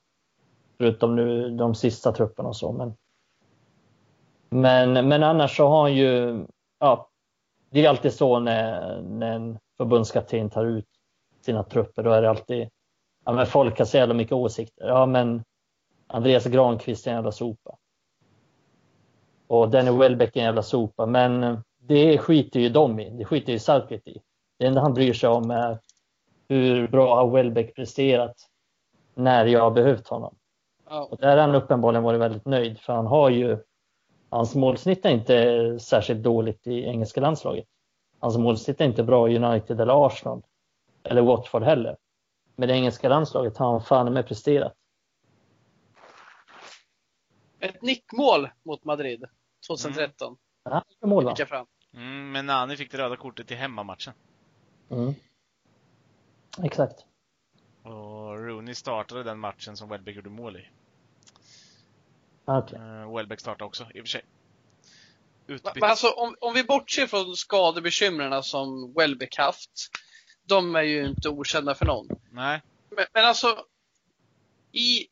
Förutom 0.78 1.16
nu 1.16 1.50
de 1.50 1.76
sista 1.76 2.12
trupperna 2.12 2.50
och 2.50 2.56
så. 2.56 2.72
Men, 2.72 2.94
men, 4.50 5.08
men 5.08 5.24
annars 5.24 5.58
så 5.58 5.68
har 5.68 5.82
han 5.82 5.96
ju, 5.96 6.46
ja, 6.80 7.10
det 7.70 7.86
är 7.86 7.90
alltid 7.90 8.14
så 8.14 8.40
när, 8.40 9.02
när 9.02 9.32
en 9.32 9.60
förbundskapten 9.78 10.50
tar 10.50 10.66
ut 10.66 10.88
sina 11.42 11.64
trupper, 11.64 12.04
då 12.04 12.12
är 12.12 12.22
det 12.22 12.30
alltid, 12.30 12.70
ja 13.26 13.34
men 13.34 13.46
folk 13.46 13.78
har 13.78 13.86
så 13.86 13.98
jävla 13.98 14.14
mycket 14.14 14.34
åsikter. 14.34 14.88
Ja 14.88 15.06
men 15.06 15.44
Andreas 16.08 16.46
Granqvist 16.46 17.08
är 17.08 17.12
en 17.12 17.16
jävla 17.16 17.32
sopa. 17.32 17.78
Och 19.48 19.70
Danny 19.70 19.92
Welbeck 19.92 20.36
är 20.36 20.40
en 20.40 20.46
jävla 20.46 20.64
sopa, 20.64 21.06
men 21.06 21.62
det 21.78 22.18
skiter 22.18 22.60
ju 22.60 22.70
de 22.70 23.00
i. 23.00 23.10
Det 23.10 23.26
skiter 23.26 23.54
ju 23.54 23.60
Southgate 23.60 24.10
i. 24.10 24.22
Det 24.60 24.66
enda 24.66 24.82
han 24.82 24.94
bryr 24.94 25.14
sig 25.14 25.30
om 25.30 25.52
är 25.52 25.80
hur 26.48 26.88
bra 26.88 27.16
har 27.16 27.32
Welbeck 27.32 27.76
presterat 27.76 28.36
när 29.14 29.46
jag 29.46 29.62
har 29.62 29.72
behövt 29.72 30.08
honom. 30.08 30.36
Och 31.10 31.18
där 31.18 31.38
har 31.38 31.38
han 31.38 31.56
uppenbarligen 31.56 32.04
varit 32.04 32.22
väldigt 32.22 32.46
nöjd 32.46 32.80
för 32.80 32.94
han 32.94 33.08
har 33.08 33.30
ju 33.30 33.58
Hans 34.30 34.56
målsnitt 34.56 35.06
är 35.06 35.10
inte 35.10 35.80
särskilt 35.80 36.24
dåligt 36.24 36.68
i 36.68 36.84
engelska 36.84 37.22
landslaget. 37.22 37.66
Hans 38.20 38.38
målsnitt 38.38 38.82
är 38.82 38.86
inte 38.86 39.04
bra 39.04 39.30
i 39.30 39.38
United 39.38 39.82
eller 39.82 40.06
Arsenal. 40.06 40.42
Eller 41.04 41.22
Watford 41.22 41.64
heller. 41.64 41.98
Men 42.56 42.68
det 42.68 42.76
engelska 42.76 43.10
landslaget 43.10 43.58
har 43.58 43.72
han 43.72 43.82
fan 43.82 44.14
med 44.14 44.28
presterat. 44.28 44.74
Ett 47.60 47.82
nickmål 47.82 48.50
mot 48.64 48.84
Madrid 48.84 49.26
2013. 49.68 50.38
Han 50.64 50.82
gjorde 50.90 51.10
mål 51.10 51.26
va? 51.26 51.36
Fram. 51.36 51.68
Mm, 51.94 52.32
men 52.32 52.46
Nani 52.46 52.78
fick 52.78 52.92
det 52.92 52.98
röda 52.98 53.16
kortet 53.16 53.52
i 53.52 53.56
hemmamatchen. 53.56 54.14
Mm. 54.90 55.14
Exakt. 56.64 57.06
Och 57.84 58.46
Rooney 58.46 58.74
startade 58.74 59.24
den 59.24 59.40
matchen 59.40 59.78
som 59.78 59.90
Welbeck 59.90 60.16
gjorde 60.16 60.30
mål 60.30 60.58
i. 60.58 60.68
Okej. 62.46 62.80
Uh, 62.80 63.16
Welbeck 63.16 63.40
startade 63.40 63.64
också, 63.64 63.84
i 63.94 64.00
och 64.02 64.04
för 64.04 64.10
sig. 64.10 64.22
Utbytt. 65.48 65.76
Men 65.76 65.90
alltså 65.90 66.10
om, 66.10 66.36
om 66.42 66.54
vi 66.54 66.64
bortser 66.64 67.08
från 67.08 67.36
skadebekymren 67.36 68.44
som 68.44 68.94
Welbeck 68.94 69.38
haft. 69.38 69.90
De 70.46 70.76
är 70.76 70.82
ju 70.82 71.06
inte 71.06 71.30
okända 71.30 71.76
för 71.76 71.86
någon. 71.86 72.08
Nej. 72.32 72.62
Men, 72.90 73.06
men 73.14 73.26
alltså, 73.26 73.66
i, 74.72 75.08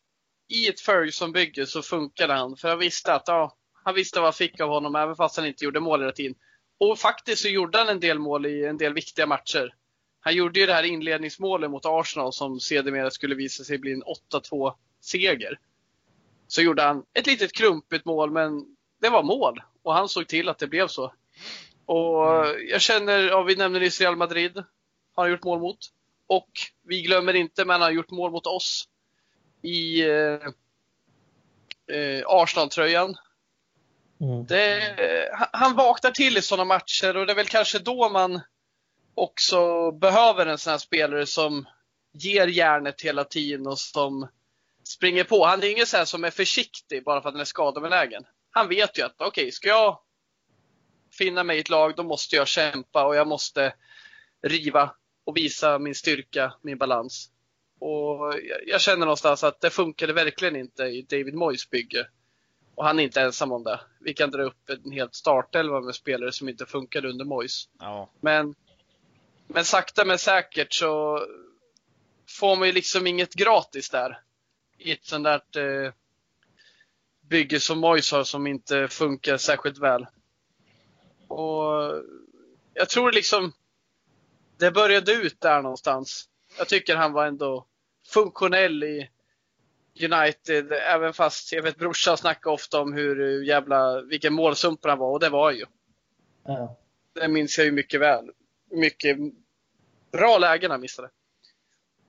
i 0.48 0.70
ett 0.70 0.80
Ferguson-bygge 0.80 1.66
så 1.66 1.82
funkade 1.82 2.34
han. 2.34 2.58
För 2.58 2.70
han 2.70 2.80
visste 2.80 3.14
att, 3.14 3.24
ja, 3.28 3.58
han 3.84 3.96
visste 3.96 4.20
vad 4.20 4.26
han 4.26 4.34
fick 4.34 4.60
av 4.60 4.70
honom 4.70 4.96
även 4.96 5.16
fast 5.16 5.38
han 5.38 5.46
inte 5.46 5.66
gjorde 5.66 5.80
mål 5.80 6.00
hela 6.00 6.12
tiden. 6.12 6.36
Och 6.78 7.00
faktiskt 7.00 7.42
så 7.42 7.48
gjorde 7.48 7.78
han 7.78 7.90
en 7.90 8.00
del 8.00 8.20
mål 8.20 8.46
i 8.46 8.66
en 8.66 8.78
del 8.78 8.94
viktiga 8.94 9.26
matcher. 9.26 9.74
Han 10.20 10.36
gjorde 10.36 10.60
ju 10.60 10.66
det 10.66 10.74
här 10.74 10.84
inledningsmålet 10.84 11.72
mot 11.72 11.86
Arsenal 11.86 12.34
som 12.34 12.60
sedermera 12.60 13.12
skulle 13.12 13.36
visa 13.36 13.64
sig 13.64 13.78
bli 13.78 13.94
en 13.94 14.04
8-2 14.32 14.74
seger. 15.02 15.60
Så 16.48 16.62
gjorde 16.62 16.84
han 16.84 17.06
ett 17.14 17.28
litet 17.28 17.54
klumpigt 17.54 18.06
mål 18.06 18.32
men 18.32 18.66
det 19.02 19.10
var 19.10 19.24
mål 19.24 19.62
och 19.84 19.94
han 19.94 20.10
såg 20.10 20.28
till 20.28 20.50
att 20.50 20.60
det 20.60 20.68
blev 20.68 20.88
så. 20.88 21.14
Och 21.86 22.46
jag 22.70 22.82
känner, 22.82 23.20
ja 23.20 23.44
vi 23.44 23.56
nämner 23.56 23.80
nyss 23.80 24.02
Real 24.02 24.16
Madrid. 24.16 24.64
Har 25.14 25.24
han 25.24 25.32
gjort 25.32 25.44
mål 25.44 25.60
mot. 25.60 25.78
Och 26.28 26.50
vi 26.88 27.02
glömmer 27.02 27.34
inte, 27.34 27.66
men 27.66 27.74
han 27.74 27.82
har 27.82 27.92
gjort 27.92 28.12
mål 28.12 28.32
mot 28.32 28.48
oss 28.48 28.88
i 29.62 30.02
eh, 30.02 30.40
eh, 31.98 32.24
Arsenal-tröjan. 32.28 33.16
Mm. 34.22 34.46
Det, 34.46 35.30
han- 35.52 35.76
vaknar 35.76 36.12
till 36.12 36.38
i 36.38 36.42
sådana 36.42 36.66
matcher 36.66 37.18
och 37.18 37.26
det 37.26 37.34
är 37.34 37.36
väl 37.36 37.48
kanske 37.48 37.80
då 37.80 38.10
man 38.10 38.42
också 39.16 39.92
behöver 39.92 40.46
en 40.46 40.58
sån 40.58 40.72
här 40.72 40.78
spelare 40.78 41.26
som 41.26 41.66
ger 42.14 42.48
järnet 42.48 43.02
hela 43.02 43.24
tiden 43.24 43.68
och 43.68 43.80
som 43.80 44.28
springer 44.84 45.24
på. 45.24 45.46
Han 45.46 45.64
är 45.64 45.72
ingen 45.72 45.86
sån 45.86 45.98
här 45.98 46.06
som 46.06 46.24
är 46.24 46.32
försiktig 46.32 47.04
bara 47.04 47.22
för 47.22 47.30
att 47.30 47.36
han 47.36 47.42
är 47.42 47.46
skadebenägen. 47.46 48.24
Han 48.52 48.68
vet 48.70 48.98
ju 48.98 49.06
att 49.06 49.16
okej, 49.22 49.52
ska 49.52 49.68
jag 49.68 50.00
finna 51.12 51.44
mig 51.44 51.58
i 51.58 51.60
ett 51.60 51.70
lag, 51.70 51.96
då 51.96 52.04
måste 52.04 52.36
jag 52.36 52.48
kämpa 52.48 53.06
och 53.06 53.16
jag 53.16 53.28
måste 53.28 53.74
riva 54.42 54.96
och 55.26 55.38
visa 55.38 55.80
min 55.80 55.96
styrka, 55.96 56.54
min 56.62 56.78
balans. 56.78 57.30
Och 57.80 58.34
jag- 58.66 58.82
känner 58.82 59.06
någonstans 59.06 59.44
att 59.44 59.62
det 59.62 59.70
funkade 59.70 60.14
verkligen 60.14 60.56
inte 60.56 60.84
i 60.84 61.02
David 61.02 61.34
Moyes 61.34 61.70
bygge. 61.70 62.08
Och 62.76 62.86
han 62.86 63.00
är 63.00 63.04
inte 63.04 63.22
ensam 63.22 63.52
om 63.52 63.64
det. 63.64 63.80
Vi 64.00 64.14
kan 64.14 64.32
dra 64.32 64.44
upp 64.44 64.70
en 64.70 64.92
helt 64.92 65.16
startelva 65.16 65.82
med 65.82 65.96
spelare 65.96 66.32
som 66.32 66.50
inte 66.50 66.66
funkade 66.66 67.10
under 67.10 67.26
Moyes. 67.26 67.70
Ja. 67.80 68.10
Men, 68.22 68.56
men 69.48 69.66
sakta 69.66 70.06
men 70.06 70.18
säkert 70.18 70.74
så 70.74 71.20
får 72.40 72.56
man 72.56 72.68
ju 72.68 72.74
liksom 72.74 73.08
inget 73.08 73.34
gratis 73.34 73.90
där. 73.90 74.20
I 74.78 74.92
ett 74.92 75.06
sånt 75.06 75.24
där 75.24 75.86
eh, 75.86 75.94
bygge 77.22 77.60
som 77.60 77.80
Moyes 77.80 78.12
har 78.12 78.24
som 78.24 78.48
inte 78.48 78.88
funkar 78.88 79.38
särskilt 79.38 79.78
väl. 79.78 80.06
Och 81.28 82.04
jag 82.74 82.90
tror 82.90 83.12
liksom 83.12 83.54
det 84.64 84.72
började 84.72 85.12
ut 85.12 85.42
där 85.42 85.62
någonstans. 85.62 86.26
Jag 86.58 86.68
tycker 86.68 86.96
han 86.96 87.14
var 87.14 87.26
ändå 87.26 87.66
funktionell 88.08 88.84
i 88.84 89.10
United, 90.12 90.72
även 90.72 91.14
fast 91.14 91.54
jag 91.54 91.64
vet 91.64 91.78
brorsan 91.78 92.18
snackar 92.18 92.52
ofta 92.52 92.82
om 92.82 92.94
hur 92.94 93.44
jävla, 93.44 94.02
vilken 94.02 94.34
målsumper 94.34 94.90
han 94.90 95.00
var 95.00 95.12
och 95.12 95.20
det 95.20 95.30
var 95.30 95.46
han 95.46 95.56
ju. 95.56 95.66
Ja. 96.46 96.76
Det 97.14 97.28
minns 97.28 97.58
jag 97.58 97.66
ju 97.66 97.72
mycket 97.72 98.02
väl. 98.02 98.30
Mycket 98.72 99.18
bra 100.12 100.38
lägen 100.38 100.72
han 100.72 100.82
missade. 100.82 101.10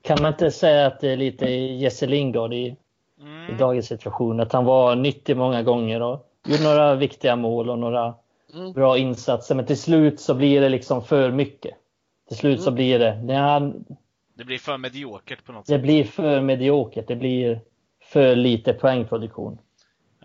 Kan 0.02 0.22
man 0.22 0.32
inte 0.32 0.50
säga 0.50 0.86
att 0.86 1.00
det 1.00 1.08
är 1.08 1.16
lite 1.16 1.46
Jesse 1.50 2.06
Lingard 2.06 2.52
i, 2.54 2.56
i 2.56 2.76
Mm. 3.20 3.56
dagens 3.56 3.86
situation? 3.86 4.40
Att 4.40 4.52
han 4.52 4.64
var 4.64 4.96
nyttig 4.96 5.36
många 5.36 5.62
gånger 5.62 6.02
och 6.02 6.30
gjorde 6.46 6.62
några 6.62 6.94
viktiga 6.94 7.36
mål 7.36 7.70
och 7.70 7.78
några 7.78 8.14
Mm. 8.54 8.72
bra 8.72 8.98
insatser. 8.98 9.54
Men 9.54 9.66
till 9.66 9.78
slut 9.80 10.20
så 10.20 10.34
blir 10.34 10.60
det 10.60 10.68
liksom 10.68 11.04
för 11.04 11.30
mycket. 11.30 11.74
Till 12.34 12.40
slut 12.40 12.62
så 12.62 12.70
blir 12.70 12.98
det, 12.98 13.22
när 13.22 13.40
han, 13.40 13.84
Det 14.34 14.44
blir 14.44 14.58
för 14.58 14.78
mediokert 14.78 15.44
på 15.44 15.52
något 15.52 15.66
det 15.66 15.72
sätt. 15.72 15.82
blir 15.82 16.04
för 16.04 16.40
mediokert. 16.40 17.08
Det 17.08 17.16
blir 17.16 17.60
för 18.02 18.36
lite 18.36 18.72
poängproduktion. 18.72 19.58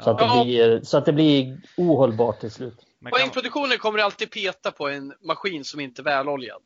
Så 0.03 0.09
att, 0.09 0.17
det 0.17 0.23
Ja. 0.25 0.43
blir, 0.43 0.81
så 0.81 0.97
att 0.97 1.05
det 1.05 1.13
blir 1.13 1.57
ohållbart 1.77 2.39
till 2.39 2.51
slut. 2.51 2.85
Kan- 3.03 3.11
Poängproduktionen 3.11 3.77
kommer 3.77 3.99
alltid 3.99 4.31
peta 4.31 4.71
på 4.71 4.89
en 4.89 5.13
maskin 5.21 5.63
som 5.65 5.79
inte 5.79 6.01
är 6.01 6.03
väloljad. 6.03 6.61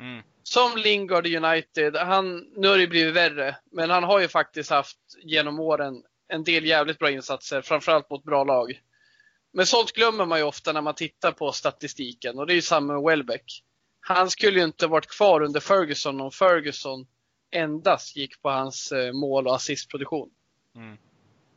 Mm. 0.00 0.22
Som 0.42 0.70
Lingard 0.76 1.26
i 1.26 1.36
United, 1.36 1.96
han, 1.96 2.44
nu 2.56 2.68
har 2.68 2.78
det 2.78 2.86
blivit 2.86 3.14
värre, 3.14 3.56
men 3.72 3.90
han 3.90 4.04
har 4.04 4.20
ju 4.20 4.28
faktiskt 4.28 4.70
haft 4.70 4.98
genom 5.22 5.60
åren 5.60 6.02
en 6.28 6.44
del 6.44 6.64
jävligt 6.64 6.98
bra 6.98 7.10
insatser, 7.10 7.60
framförallt 7.62 8.10
mot 8.10 8.24
bra 8.24 8.44
lag. 8.44 8.80
Men 9.52 9.66
sånt 9.66 9.92
glömmer 9.92 10.26
man 10.26 10.38
ju 10.38 10.44
ofta 10.44 10.72
när 10.72 10.80
man 10.80 10.94
tittar 10.94 11.32
på 11.32 11.52
statistiken 11.52 12.38
och 12.38 12.46
det 12.46 12.52
är 12.52 12.54
ju 12.54 12.62
samma 12.62 12.92
med 12.92 13.02
Welbeck. 13.02 13.62
Han 14.06 14.30
skulle 14.30 14.58
ju 14.58 14.64
inte 14.64 14.86
varit 14.86 15.06
kvar 15.06 15.42
under 15.42 15.60
Ferguson 15.60 16.20
om 16.20 16.30
Ferguson 16.30 17.06
endast 17.50 18.16
gick 18.16 18.42
på 18.42 18.50
hans 18.50 18.92
eh, 18.92 19.12
mål 19.12 19.46
och 19.46 19.54
assistproduktion. 19.54 20.30
Mm. 20.74 20.98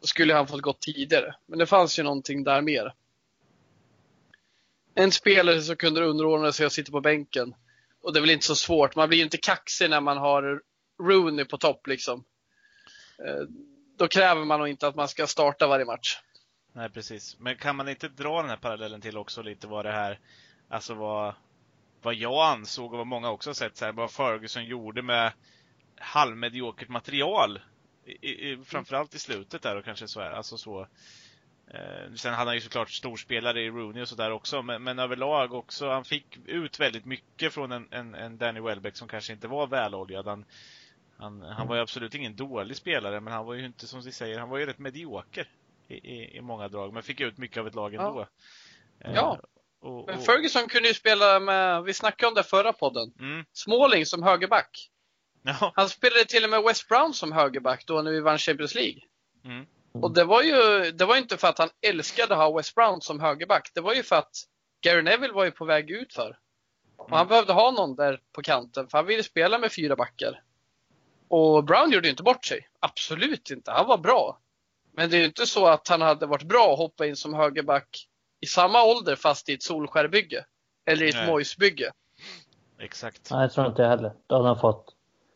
Då 0.01 0.07
skulle 0.07 0.33
han 0.33 0.47
fått 0.47 0.61
gått 0.61 0.79
tidigare. 0.79 1.35
Men 1.45 1.59
det 1.59 1.65
fanns 1.65 1.99
ju 1.99 2.03
någonting 2.03 2.43
där 2.43 2.61
mer. 2.61 2.93
En 4.95 5.11
spelare 5.11 5.61
som 5.61 5.75
kunde 5.75 6.05
underordna 6.05 6.51
sig 6.51 6.65
och 6.65 6.71
sitta 6.71 6.91
på 6.91 7.01
bänken. 7.01 7.55
Och 8.01 8.13
det 8.13 8.19
är 8.19 8.21
väl 8.21 8.29
inte 8.29 8.45
så 8.45 8.55
svårt. 8.55 8.95
Man 8.95 9.09
blir 9.09 9.17
ju 9.17 9.23
inte 9.23 9.37
kaxig 9.37 9.89
när 9.89 10.01
man 10.01 10.17
har 10.17 10.61
Rooney 11.01 11.45
på 11.45 11.57
topp 11.57 11.87
liksom. 11.87 12.23
Eh, 13.25 13.43
Då 13.97 14.07
kräver 14.07 14.45
man 14.45 14.59
nog 14.59 14.67
inte 14.67 14.87
att 14.87 14.95
man 14.95 15.07
ska 15.07 15.27
starta 15.27 15.67
varje 15.67 15.85
match. 15.85 16.17
Nej, 16.73 16.89
precis. 16.89 17.39
Men 17.39 17.57
kan 17.57 17.75
man 17.75 17.89
inte 17.89 18.07
dra 18.07 18.41
den 18.41 18.49
här 18.49 18.57
parallellen 18.57 19.01
till 19.01 19.17
också 19.17 19.41
lite 19.41 19.67
vad 19.67 19.85
det 19.85 19.91
här, 19.91 20.19
alltså 20.69 20.93
vad, 20.93 21.33
vad 22.01 22.13
jag 22.15 22.51
ansåg 22.51 22.91
och 22.91 22.97
vad 22.97 23.07
många 23.07 23.29
också 23.31 23.49
har 23.49 23.53
sett 23.55 23.77
så 23.77 23.85
här, 23.85 23.91
vad 23.91 24.11
Ferguson 24.11 24.65
gjorde 24.65 25.01
med 25.01 25.31
halvmediokert 25.99 26.89
material. 26.89 27.59
I, 28.05 28.51
i, 28.51 28.57
framförallt 28.65 29.15
i 29.15 29.19
slutet 29.19 29.61
där 29.61 29.75
och 29.75 29.85
kanske 29.85 30.07
så 30.07 30.21
här, 30.21 30.31
alltså 30.31 30.57
så. 30.57 30.87
Eh, 31.67 32.13
sen 32.15 32.33
hade 32.33 32.49
han 32.49 32.55
ju 32.55 32.61
såklart 32.61 32.89
storspelare 32.89 33.61
i 33.61 33.69
Rooney 33.69 34.01
och 34.01 34.07
sådär 34.07 34.31
också, 34.31 34.61
men, 34.61 34.83
men 34.83 34.99
överlag 34.99 35.53
också, 35.53 35.89
han 35.89 36.05
fick 36.05 36.37
ut 36.45 36.79
väldigt 36.79 37.05
mycket 37.05 37.53
från 37.53 37.71
en, 37.71 37.87
en, 37.91 38.15
en 38.15 38.37
Danny 38.37 38.59
Welbeck 38.59 38.95
som 38.95 39.07
kanske 39.07 39.33
inte 39.33 39.47
var 39.47 39.67
väloljad. 39.67 40.27
Han, 40.27 40.45
han, 41.17 41.41
han 41.41 41.67
var 41.67 41.75
ju 41.75 41.81
absolut 41.81 42.15
ingen 42.15 42.35
dålig 42.35 42.77
spelare, 42.77 43.19
men 43.19 43.33
han 43.33 43.45
var 43.45 43.53
ju 43.53 43.65
inte 43.65 43.87
som 43.87 44.01
vi 44.01 44.11
säger, 44.11 44.39
han 44.39 44.49
var 44.49 44.57
ju 44.57 44.65
rätt 44.65 44.79
medioker 44.79 45.47
i, 45.87 45.93
i, 45.95 46.37
i 46.37 46.41
många 46.41 46.67
drag, 46.67 46.93
men 46.93 47.03
fick 47.03 47.21
ut 47.21 47.37
mycket 47.37 47.57
av 47.57 47.67
ett 47.67 47.75
lag 47.75 47.93
Ja. 47.93 48.07
ändå. 48.07 48.21
Eh, 48.99 49.15
Ja. 49.15 49.39
Och, 49.81 50.03
Men 50.07 50.17
och, 50.19 50.25
Ferguson 50.25 50.67
kunde 50.67 50.87
ju 50.87 50.93
spela 50.93 51.39
med, 51.39 51.83
vi 51.83 51.93
snackade 51.93 52.27
om 52.27 52.33
det 52.35 52.43
förra 52.43 52.73
podden, 52.73 53.13
mm, 53.19 53.45
Småling 53.53 54.05
som 54.05 54.23
högerback. 54.23 54.89
ja, 55.43 55.71
Han 55.75 55.89
spelade 55.89 56.25
till 56.25 56.43
och 56.43 56.49
med 56.49 56.63
West 56.63 56.87
Brown 56.87 57.13
som 57.13 57.31
högerback 57.31 57.83
då 57.85 58.01
när 58.01 58.11
vi 58.11 58.19
vann 58.21 58.37
Champions 58.37 58.75
League. 58.75 59.01
mm, 59.45 59.65
Och 59.93 60.13
det 60.13 60.23
var 60.23 60.41
ju 60.43 60.91
det 60.91 61.05
var 61.05 61.15
inte 61.17 61.37
för 61.37 61.47
att 61.47 61.57
han 61.57 61.69
älskade 61.81 62.33
att 62.33 62.39
ha 62.39 62.57
West 62.57 62.75
Brown 62.75 63.01
som 63.01 63.19
högerback. 63.19 63.71
Det 63.73 63.81
var 63.81 63.93
ju 63.93 64.03
för 64.03 64.15
att 64.15 64.35
Gary 64.81 65.01
Neville 65.01 65.33
var 65.33 65.45
ju 65.45 65.51
på 65.51 65.65
väg 65.65 65.91
ut 65.91 66.13
för. 66.13 66.37
Och 66.97 67.09
han 67.09 67.19
Mm. 67.19 67.27
behövde 67.27 67.53
ha 67.53 67.71
någon 67.71 67.95
där 67.95 68.19
på 68.31 68.41
kanten 68.41 68.87
för 68.87 68.97
han 68.97 69.07
ville 69.07 69.23
spela 69.23 69.59
med 69.59 69.71
fyra 69.73 69.95
backar. 69.95 70.41
Och 71.27 71.63
Brown 71.63 71.91
gjorde 71.91 72.07
ju 72.07 72.11
inte 72.11 72.23
bort 72.23 72.45
sig. 72.45 72.67
Absolut 72.79 73.49
inte. 73.51 73.71
Han 73.71 73.87
var 73.87 73.97
bra. 73.97 74.39
Men 74.93 75.09
det 75.09 75.15
är 75.17 75.19
ju 75.19 75.25
inte 75.25 75.45
så 75.47 75.67
att 75.67 75.87
han 75.87 76.01
hade 76.01 76.25
varit 76.25 76.43
bra 76.47 76.71
att 76.73 76.77
hoppa 76.77 77.05
in 77.05 77.15
som 77.15 77.33
högerback 77.33 78.07
i 78.39 78.45
samma 78.45 78.83
ålder 78.83 79.15
fast 79.15 79.49
i 79.49 79.53
ett 79.53 79.63
Solskärbygge. 79.63 80.45
Eller 80.85 81.05
i 81.05 81.09
ett 81.09 81.15
Nej. 81.15 81.27
Moise-bygge. 81.27 81.91
exakt. 82.79 83.31
Nej, 83.31 83.41
jag 83.41 83.51
tror 83.51 83.67
inte 83.67 83.81
jag 83.81 83.89
heller. 83.89 84.11
Då 84.27 84.35
hade 84.35 84.47
han 84.47 84.59
fått... 84.59 84.93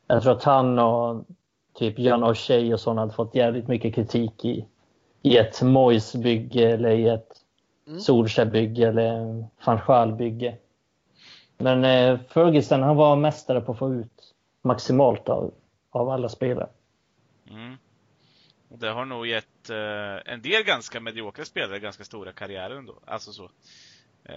Jag 0.07 0.23
tror 0.23 0.31
att 0.31 0.43
han 0.43 0.79
och 0.79 1.25
typ 1.73 1.99
Jan 1.99 2.23
O'Shea 2.23 2.73
och 2.73 2.79
sådana 2.79 3.01
hade 3.01 3.13
fått 3.13 3.35
jävligt 3.35 3.67
mycket 3.67 3.95
kritik 3.95 4.45
i, 4.45 4.65
i 5.21 5.37
ett 5.37 5.61
Moise-bygge 5.61 6.69
eller 6.71 6.91
i 6.91 7.07
ett 7.07 7.41
Mm. 7.87 7.99
Solskjaer-bygge 7.99 8.87
eller 8.87 9.45
Fanchal-bygge. 9.59 10.55
Men 11.57 11.85
eh, 11.85 12.19
Ferguson, 12.29 12.83
han 12.83 12.95
var 12.95 13.15
mästare 13.15 13.61
på 13.61 13.71
att 13.71 13.77
få 13.77 13.93
ut 13.93 14.33
maximalt 14.61 15.29
av, 15.29 15.53
av 15.89 16.09
alla 16.09 16.29
spelare. 16.29 16.69
Mm. 17.49 17.77
Det 18.69 18.87
har 18.87 19.05
nog 19.05 19.27
gett 19.27 19.47
eh, 19.69 20.33
en 20.33 20.41
del 20.41 20.63
ganska 20.63 20.99
mediokra 20.99 21.45
spelare 21.45 21.79
ganska 21.79 22.03
stora 22.03 22.31
karriärer 22.31 22.75
ändå. 22.75 22.99
Alltså 23.05 23.31
så. 23.31 23.49
Eh, 24.23 24.35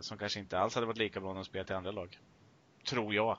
som 0.00 0.18
kanske 0.18 0.40
inte 0.40 0.58
alls 0.58 0.74
hade 0.74 0.86
varit 0.86 0.98
lika 0.98 1.20
bra 1.20 1.30
om 1.30 1.36
de 1.36 1.44
spelat 1.44 1.70
i 1.70 1.74
andra 1.74 1.90
lag. 1.90 2.18
Tror 2.88 3.14
jag. 3.14 3.38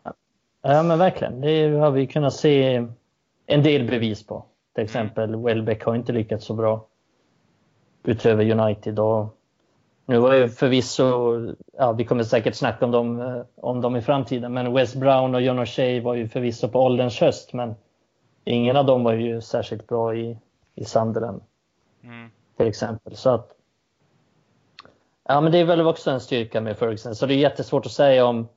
Ja, 0.61 0.83
men 0.83 0.99
verkligen. 0.99 1.41
Det 1.41 1.69
har 1.69 1.91
vi 1.91 2.07
kunnat 2.07 2.33
se 2.33 2.87
en 3.45 3.63
del 3.63 3.87
bevis 3.87 4.25
på. 4.25 4.45
Till 4.75 4.83
exempel 4.83 5.35
Welbeck 5.35 5.83
har 5.83 5.95
inte 5.95 6.13
lyckats 6.13 6.45
så 6.45 6.53
bra 6.53 6.87
utöver 8.03 8.51
United. 8.51 8.99
Och 8.99 9.37
nu 10.05 10.19
var 10.19 10.33
ju 10.33 10.49
förvisso, 10.49 11.05
ja, 11.77 11.91
vi 11.91 12.05
kommer 12.05 12.23
säkert 12.23 12.55
snacka 12.55 12.85
om 12.85 12.91
dem, 12.91 13.21
eh, 13.21 13.41
om 13.55 13.81
dem 13.81 13.95
i 13.95 14.01
framtiden, 14.01 14.53
men 14.53 14.73
Wes 14.73 14.95
Brown 14.95 15.35
och 15.35 15.41
John 15.41 15.59
O'Shea 15.59 16.01
var 16.01 16.13
ju 16.13 16.27
förvisso 16.27 16.69
på 16.69 16.79
ålderns 16.79 17.19
höst, 17.19 17.53
men 17.53 17.75
ingen 18.43 18.75
av 18.75 18.85
dem 18.85 19.03
var 19.03 19.13
ju 19.13 19.41
särskilt 19.41 19.87
bra 19.87 20.15
i, 20.15 20.37
i 20.81 20.85
Sunderland 20.85 21.41
Mm. 22.03 22.29
till 22.57 22.67
exempel. 22.67 23.15
Så 23.15 23.29
att, 23.29 23.51
ja, 25.27 25.41
men 25.41 25.51
det 25.51 25.57
är 25.57 25.65
väl 25.65 25.87
också 25.87 26.11
en 26.11 26.19
styrka 26.19 26.61
med 26.61 26.77
Ferguson. 26.77 27.15
Så 27.15 27.25
det 27.25 27.33
är 27.33 27.37
jättesvårt 27.37 27.85
att 27.85 27.91
säga 27.91 28.25
om, 28.25 28.47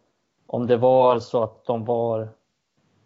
om 0.46 0.66
det 0.66 0.76
var 0.76 1.18
så 1.18 1.42
att 1.42 1.64
de 1.64 1.84
var 1.84 2.28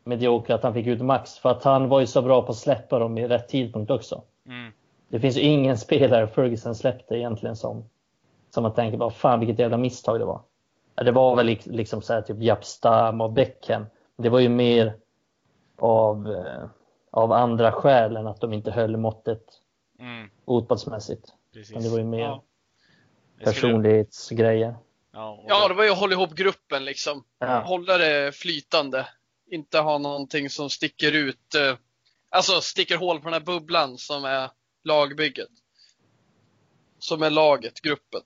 mediokra, 0.04 0.54
att 0.54 0.62
han 0.62 0.74
fick 0.74 0.86
ut 0.86 1.00
max. 1.00 1.38
För 1.38 1.50
att 1.50 1.64
han 1.64 1.88
var 1.88 2.00
ju 2.00 2.06
så 2.06 2.22
bra 2.22 2.42
på 2.42 2.50
att 2.52 2.56
släppa 2.58 2.98
dem 2.98 3.18
i 3.18 3.28
rätt 3.28 3.48
tidpunkt 3.48 3.90
också. 3.90 4.22
Mm. 4.46 4.72
Det 5.08 5.20
finns 5.20 5.36
ju 5.36 5.40
ingen 5.40 5.78
spelare 5.78 6.26
Ferguson 6.26 6.74
släppte 6.74 7.14
egentligen 7.16 7.56
som, 7.56 7.84
som 8.50 8.62
man 8.62 8.74
tänker 8.74 8.98
bara 8.98 9.10
fan 9.10 9.40
vilket 9.40 9.58
jävla 9.58 9.76
misstag 9.76 10.20
det 10.20 10.24
var. 10.24 10.40
Det 10.94 11.12
var 11.12 11.36
väl 11.36 11.46
lik- 11.46 11.66
liksom 11.66 12.02
så 12.02 12.12
här, 12.12 12.22
typ 12.22 12.42
Japp 12.42 12.64
Stam 12.64 13.20
och 13.20 13.32
Beckham. 13.32 13.86
Det 14.16 14.28
var 14.28 14.38
ju 14.38 14.48
mer 14.48 14.96
av, 15.78 16.32
eh, 16.32 16.64
av 17.18 17.32
andra 17.32 17.72
skäl 17.72 18.16
än 18.16 18.26
att 18.26 18.40
de 18.40 18.52
inte 18.52 18.70
höll 18.70 18.96
måttet 18.96 19.42
Mm. 20.00 20.30
fotbollsmässigt. 20.46 21.24
Men 21.72 21.82
det 21.82 21.88
var 21.88 21.98
ju 21.98 22.04
mer 22.04 22.18
Ja. 22.18 22.42
Personlighetsgrejer. 23.44 24.74
Ja, 25.12 25.68
det 25.68 25.74
var 25.74 25.84
ju 25.84 25.90
att 25.90 25.98
hålla 25.98 26.12
ihop 26.12 26.34
gruppen 26.34 26.84
liksom. 26.84 27.24
Ja. 27.38 27.60
Hålla 27.60 27.98
det 27.98 28.32
flytande. 28.36 29.06
Inte 29.50 29.78
ha 29.78 29.98
någonting 29.98 30.50
som 30.50 30.70
sticker 30.70 31.12
ut. 31.12 31.54
eh, 31.54 31.76
Alltså 32.30 32.60
sticker 32.60 32.96
hål 32.96 33.18
på 33.18 33.24
den 33.24 33.32
här 33.32 33.40
bubblan 33.40 33.98
som 33.98 34.24
är 34.24 34.50
lagbygget. 34.84 35.48
Som 36.98 37.22
är 37.22 37.30
laget, 37.30 37.80
gruppen. 37.80 38.20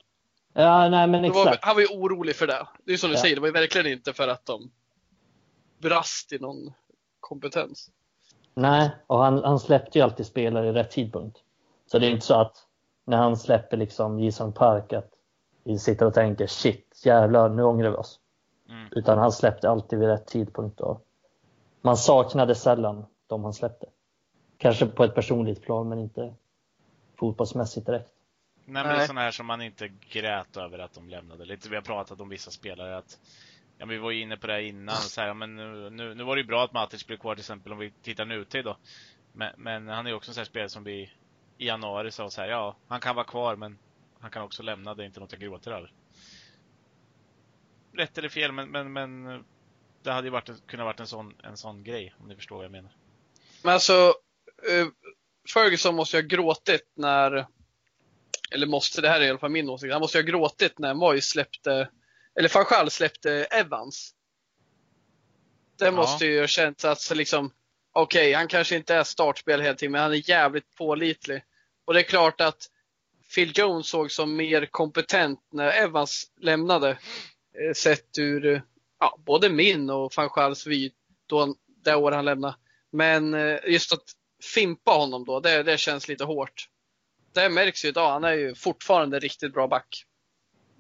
Ja, 0.53 0.89
nej 0.89 1.07
men 1.07 1.23
Det 1.23 1.29
var, 1.31 1.47
exakt. 1.47 1.65
han 1.65 1.75
var 1.75 1.81
ju 1.83 1.87
orolig 1.89 2.37
för 2.37 2.47
det. 2.47 2.67
Det 2.85 2.93
är 2.93 2.97
som 2.97 3.11
du 3.11 3.17
Ja. 3.17 3.21
säger, 3.23 3.35
det 3.35 3.41
var 3.41 3.49
ju 3.49 3.53
verkligen 3.53 3.87
inte 3.87 4.13
för 4.13 4.29
att 4.29 4.47
de 4.47 4.71
brast 5.79 6.33
i 6.33 6.39
någon 6.39 6.73
kompetens. 7.21 7.91
Nej, 8.55 8.91
och 9.07 9.19
han, 9.19 9.45
han 9.45 9.59
släppte 9.59 9.99
ju 9.99 10.05
alltid 10.05 10.27
spelare 10.27 10.69
i 10.69 10.73
rätt 10.73 10.91
tidpunkt. 10.91 11.39
Så 11.87 11.99
det 11.99 12.07
är 12.07 12.11
inte 12.11 12.27
så 12.27 12.35
att 12.35 12.67
när 13.05 13.17
han 13.17 13.37
släpper 13.37 13.77
liksom 13.77 14.21
Jason 14.21 14.53
Park 14.53 14.93
att 14.93 15.11
vi 15.65 15.79
sitter 15.79 16.07
och 16.07 16.15
tänker 16.15 16.47
shit, 16.47 17.03
jävlar, 17.05 17.49
nu 17.49 17.63
ångrar 17.63 17.91
vi 17.91 17.97
oss. 17.97 18.21
Mm. 18.69 18.89
Utan 18.91 19.19
han 19.19 19.33
släppte 19.33 19.71
alltid 19.71 19.99
vid 19.99 20.09
rätt 20.09 20.27
tidpunkt. 20.27 20.81
Och 20.81 21.07
man 21.81 21.97
saknade 21.97 22.55
sällan 22.55 23.07
de 23.27 23.45
han 23.45 23.53
släppte. 23.53 23.87
Kanske 24.59 24.87
på 24.87 25.05
ett 25.05 25.15
personligt 25.15 25.63
plan, 25.63 25.89
men 25.89 25.99
inte 25.99 26.35
fotbollsmässigt 27.19 27.87
direkt. 27.87 28.11
Nej, 28.65 28.73
men 28.73 28.85
det 28.85 28.91
är 28.91 28.97
Nej. 28.97 29.07
sådana 29.07 29.21
här 29.21 29.31
som 29.31 29.47
man 29.47 29.63
inte 29.63 29.89
grät 29.89 30.57
över 30.57 30.79
att 30.79 30.95
de 30.95 31.09
lämnade. 31.09 31.45
Lite 31.45 31.69
vi 31.69 31.75
har 31.75 31.83
pratat 31.83 32.21
om 32.21 32.29
vissa 32.29 32.51
spelare 32.51 32.97
att 32.97 33.19
Ja, 33.83 33.87
vi 33.87 33.99
var 33.99 34.11
ju 34.11 34.21
inne 34.21 34.37
på 34.37 34.47
det 34.47 34.53
här 34.53 34.61
innan, 34.61 34.97
så 34.97 35.21
här, 35.21 35.29
ja, 35.29 35.35
men 35.35 35.57
nu, 35.57 35.91
nu, 35.91 36.15
nu 36.15 36.25
var 36.25 36.37
det 36.37 36.43
ju 36.43 36.47
bra 36.47 36.65
att 36.65 36.73
Matic 36.73 37.07
blev 37.07 37.17
kvar 37.17 37.35
till 37.35 37.43
exempel 37.43 37.73
om 37.73 37.79
vi 37.79 37.91
tittar 37.91 38.25
nutid 38.25 38.65
då. 38.65 38.77
Men, 39.33 39.53
men 39.57 39.89
han 39.89 40.07
är 40.07 40.11
ju 40.11 40.17
också 40.17 40.31
en 40.31 40.35
sån 40.35 40.41
här 40.41 40.45
spelare 40.45 40.69
som 40.69 40.85
vi 40.85 41.13
i 41.59 41.67
januari 41.67 42.11
sa 42.11 42.31
så 42.31 42.41
här, 42.41 42.49
ja, 42.49 42.77
han 42.89 43.01
kan 43.01 43.17
vara 43.17 43.27
kvar 43.27 43.57
men 43.57 43.79
han 44.21 44.31
kan 44.31 44.43
också 44.43 44.63
lämna, 44.63 44.95
det 44.95 45.03
är 45.03 45.07
inte 45.07 45.21
något 45.21 45.33
jag 45.33 45.41
gråter 45.41 45.71
över. 45.71 45.93
Rätt 47.93 48.19
eller 48.19 48.29
fel, 48.29 48.53
men, 48.53 48.71
men, 48.71 48.93
men 48.93 49.45
det 50.03 50.13
hade 50.13 50.27
ju 50.27 50.31
varit, 50.31 50.67
kunnat 50.67 50.85
varit 50.85 51.01
en 51.01 51.07
sån, 51.07 51.35
en 51.43 51.57
sån 51.57 51.85
grej, 51.85 52.15
om 52.21 52.29
ni 52.29 52.37
förstår 52.37 52.57
vad 52.57 52.65
jag 52.65 52.73
menar. 52.73 52.93
Men 53.63 53.75
alltså, 53.75 54.15
eh, 54.71 54.87
Ferguson 55.55 55.95
måste 55.95 56.17
ju 56.17 56.23
ha 56.23 56.29
gråtit 56.29 56.93
när, 56.95 57.47
eller 58.51 58.67
måste, 58.67 59.01
det 59.01 59.09
här 59.09 59.21
är 59.21 59.25
i 59.25 59.31
alla 59.31 59.39
fall 59.39 59.51
min 59.51 59.69
åsikt, 59.69 59.93
han 59.93 60.01
måste 60.01 60.19
ju 60.19 60.25
ha 60.25 60.31
gråtit 60.31 60.79
när 60.79 60.95
Moyes 60.95 61.29
släppte, 61.29 61.89
eller 62.39 62.49
Fanchal 62.49 62.91
släppte 62.91 63.45
Evans. 63.45 64.15
Det 65.79 65.85
Ja. 65.85 65.91
måste 65.91 66.27
ju 66.27 66.41
ha 66.41 66.47
känts 66.47 66.85
att 66.85 67.01
så 67.01 67.15
liksom, 67.15 67.53
okej, 67.93 68.33
han 68.33 68.49
kanske 68.49 68.77
inte 68.77 68.95
är 68.95 69.05
startspel 69.05 69.61
hela 69.61 69.75
tiden, 69.75 69.93
men 69.93 70.01
han 70.03 70.13
är 70.13 70.31
jävligt 70.31 70.75
pålitlig. 70.75 71.43
Och 71.85 71.95
det 71.95 72.01
är 72.01 72.05
klart 72.05 72.41
att 72.41 72.69
Phil 73.35 73.53
Jones 73.55 73.87
såg 73.89 74.11
som 74.13 74.37
mer 74.37 74.67
kompetent 74.67 75.41
när 75.53 75.71
Evans 75.71 76.31
lämnade. 76.41 76.91
eh, 76.91 77.75
Sett 77.75 78.19
ur 78.19 78.47
eh, 78.47 78.61
ja, 79.01 79.19
både 79.27 79.49
min 79.51 79.91
och 79.91 80.13
Fanchals 80.13 80.67
vy, 80.67 80.91
då 81.27 81.55
det 81.85 81.95
år 81.95 82.13
han 82.13 82.25
lämnade. 82.25 82.57
Men 82.91 83.35
eh, 83.35 83.59
just 83.67 83.93
att 83.93 84.05
fimpa 84.55 84.91
honom 84.91 85.25
då, 85.25 85.41
det, 85.41 85.63
det 85.63 85.79
känns 85.79 86.09
lite 86.09 86.25
hårt. 86.25 86.69
Det 87.35 87.49
märks 87.49 87.85
ju 87.85 87.89
idag. 87.89 88.11
Han 88.13 88.25
är 88.25 88.33
ju 88.33 88.55
fortfarande 88.55 89.19
riktigt 89.19 89.53
bra 89.55 89.69
back. 89.69 90.05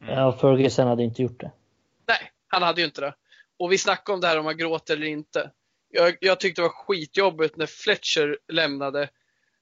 Mm. 0.02 0.14
Ja, 0.14 0.32
Ferguson 0.32 0.86
hade 0.86 1.02
inte 1.02 1.22
gjort 1.22 1.40
det. 1.40 1.50
Nej, 2.06 2.30
han 2.48 2.62
hade 2.62 2.80
ju 2.80 2.86
inte 2.86 3.00
det. 3.00 3.14
Och 3.58 3.72
vi 3.72 3.78
snackade 3.78 4.14
om 4.14 4.20
det 4.20 4.26
här 4.26 4.38
om 4.38 4.44
man 4.44 4.56
gråter 4.56 4.96
eller 4.96 5.06
inte. 5.06 5.50
Jag, 5.88 6.16
jag 6.20 6.40
tyckte 6.40 6.62
det 6.62 6.66
var 6.66 6.86
skitjobbigt 6.86 7.56
när 7.56 7.66
Fletcher 7.66 8.38
lämnade. 8.48 9.08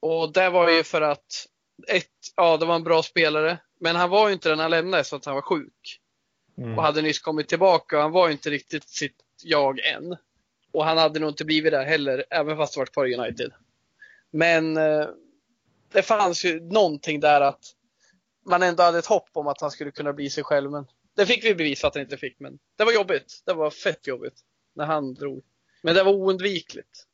Och 0.00 0.32
det 0.32 0.50
var 0.50 0.70
ju 0.70 0.82
för 0.82 1.00
att, 1.00 1.46
ett, 1.88 2.06
ja 2.36 2.56
det 2.56 2.66
var 2.66 2.74
en 2.74 2.84
bra 2.84 3.02
spelare. 3.02 3.58
Men 3.80 3.96
han 3.96 4.10
var 4.10 4.28
ju 4.28 4.34
inte 4.34 4.48
den 4.48 4.58
han 4.58 4.70
lämnade 4.70 5.04
så 5.04 5.16
att 5.16 5.24
han 5.24 5.34
var 5.34 5.42
sjuk. 5.42 6.00
Mm. 6.58 6.78
Och 6.78 6.84
hade 6.84 7.02
nyss 7.02 7.18
kommit 7.18 7.48
tillbaka 7.48 7.96
och 7.96 8.02
han 8.02 8.12
var 8.12 8.26
ju 8.26 8.32
inte 8.32 8.50
riktigt 8.50 8.88
sitt 8.88 9.16
jag 9.42 9.86
än. 9.86 10.16
Och 10.72 10.84
han 10.84 10.98
hade 10.98 11.20
nog 11.20 11.30
inte 11.30 11.44
blivit 11.44 11.72
där 11.72 11.84
heller, 11.84 12.24
även 12.30 12.56
fast 12.56 12.76
han 12.76 12.80
varit 12.80 12.92
kvar 12.92 13.06
i 13.06 13.16
United. 13.16 13.52
Men 14.30 14.76
eh, 14.76 15.06
det 15.92 16.02
fanns 16.02 16.44
ju 16.44 16.60
någonting 16.60 17.20
där 17.20 17.40
att 17.40 17.64
man 18.50 18.62
ändå 18.62 18.82
hade 18.82 18.98
ett 18.98 19.06
hopp 19.06 19.28
om 19.32 19.46
att 19.48 19.60
han 19.60 19.70
skulle 19.70 19.90
kunna 19.90 20.12
bli 20.12 20.30
sig 20.30 20.44
själv. 20.44 20.70
Men 20.70 20.86
det 21.14 21.26
fick 21.26 21.44
vi 21.44 21.54
bevis 21.54 21.80
för 21.80 21.88
att 21.88 21.94
han 21.94 22.02
inte 22.02 22.16
fick. 22.16 22.40
Men 22.40 22.58
det 22.76 22.84
var 22.84 22.92
jobbigt. 22.92 23.42
Det 23.46 23.52
var 23.52 23.70
fett 23.70 24.06
jobbigt 24.06 24.40
när 24.74 24.86
han 24.86 25.14
drog. 25.14 25.42
Men 25.82 25.94
det 25.94 26.02
var 26.02 26.12
oundvikligt. 26.12 27.06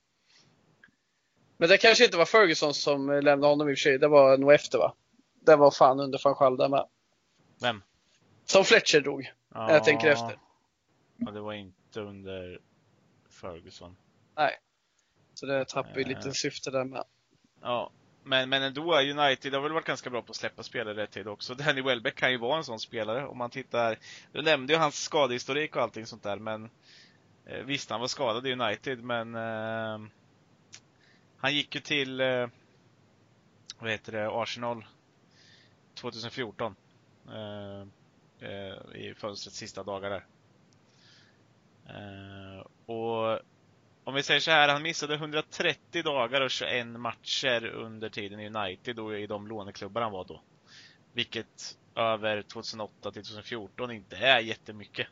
Men 1.56 1.68
det 1.68 1.78
kanske 1.78 2.04
inte 2.04 2.16
var 2.16 2.24
Ferguson 2.24 2.74
som 2.74 3.06
lämnade 3.10 3.46
honom 3.46 3.68
i 3.68 3.74
och 3.74 3.78
för 3.78 3.82
sig. 3.82 3.98
Det 3.98 4.08
var 4.08 4.38
nog 4.38 4.52
efter 4.52 4.78
va? 4.78 4.94
Det 5.40 5.56
var 5.56 5.70
fan 5.70 6.00
under 6.00 6.20
van 6.38 6.56
där 6.56 6.68
med. 6.68 6.86
Vem? 7.60 7.82
Som 8.44 8.64
Fletcher 8.64 9.00
drog. 9.00 9.32
Ja, 9.54 9.72
Jag 9.72 9.84
tänker 9.84 10.08
efter. 10.08 10.38
Ja, 11.16 11.30
det 11.30 11.40
var 11.40 11.52
inte 11.52 12.00
under 12.00 12.60
Ferguson. 13.40 13.96
Nej. 14.36 14.58
Så 15.34 15.46
det 15.46 15.64
tappar 15.68 15.96
ju 15.96 16.02
Eh. 16.02 16.08
lite 16.08 16.32
syfte 16.32 16.70
där 16.70 16.84
med. 16.84 17.04
Ja, 17.62 17.90
men, 18.26 18.48
men 18.48 18.62
ändå, 18.62 18.94
United 18.94 19.54
har 19.54 19.60
väl 19.60 19.72
varit 19.72 19.84
ganska 19.84 20.10
bra 20.10 20.22
på 20.22 20.30
att 20.30 20.36
släppa 20.36 20.62
spelare 20.62 20.96
rätt 20.96 21.10
tid 21.10 21.28
också. 21.28 21.54
Danny 21.58 21.82
Welbeck 21.82 22.14
kan 22.14 22.30
ju 22.30 22.38
vara 22.38 22.56
en 22.56 22.64
sån 22.64 22.80
spelare 22.80 23.26
om 23.26 23.38
man 23.38 23.50
tittar. 23.50 23.98
Du 24.32 24.42
nämnde 24.42 24.72
ju 24.72 24.78
hans 24.78 25.02
skadehistorik 25.02 25.76
och 25.76 25.82
allting 25.82 26.06
sånt 26.06 26.22
där, 26.22 26.38
men 26.38 26.70
eh, 27.44 27.64
visst, 27.64 27.90
han 27.90 28.00
var 28.00 28.08
skadad 28.08 28.46
i 28.46 28.52
United, 28.52 29.02
men 29.04 29.34
eh, 29.34 30.08
han 31.36 31.54
gick 31.54 31.74
ju 31.74 31.80
till, 31.80 32.20
eh, 32.20 32.46
vad 33.78 33.90
heter 33.90 34.12
det, 34.12 34.28
Arsenal 34.30 34.84
2014. 35.94 36.76
Eh, 37.28 37.80
eh, 38.48 38.96
I 39.00 39.14
fönstrets 39.16 39.56
sista 39.56 39.82
dagar 39.82 40.10
där. 40.10 40.26
Eh, 41.88 42.66
och 42.86 43.40
om 44.06 44.14
vi 44.14 44.22
säger 44.22 44.40
så 44.40 44.50
här, 44.50 44.68
han 44.68 44.82
missade 44.82 45.14
130 45.14 46.02
dagar 46.02 46.40
och 46.40 46.50
21 46.50 46.86
matcher 46.86 47.66
under 47.66 48.08
tiden 48.08 48.40
i 48.40 48.48
United 48.48 48.98
och 48.98 49.18
i 49.18 49.26
de 49.26 49.46
låneklubbar 49.46 50.02
han 50.02 50.12
var 50.12 50.24
då. 50.24 50.42
Vilket 51.12 51.78
över 51.94 52.42
2008 52.42 53.12
till 53.12 53.22
2014 53.22 53.90
inte 53.90 54.16
är 54.16 54.40
jättemycket. 54.40 55.06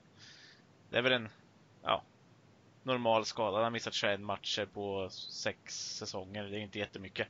Det 0.91 0.99
är 0.99 1.03
väl 1.03 1.13
en, 1.13 1.29
ja, 1.83 2.03
normal 2.83 3.25
skada. 3.25 3.57
Han 3.57 3.65
har 3.65 3.71
missat 3.71 3.95
21 3.95 4.21
matcher 4.21 4.67
på 4.67 5.09
sex 5.11 5.75
säsonger. 5.97 6.45
Det 6.45 6.59
är 6.59 6.61
inte 6.61 6.79
jättemycket. 6.79 7.29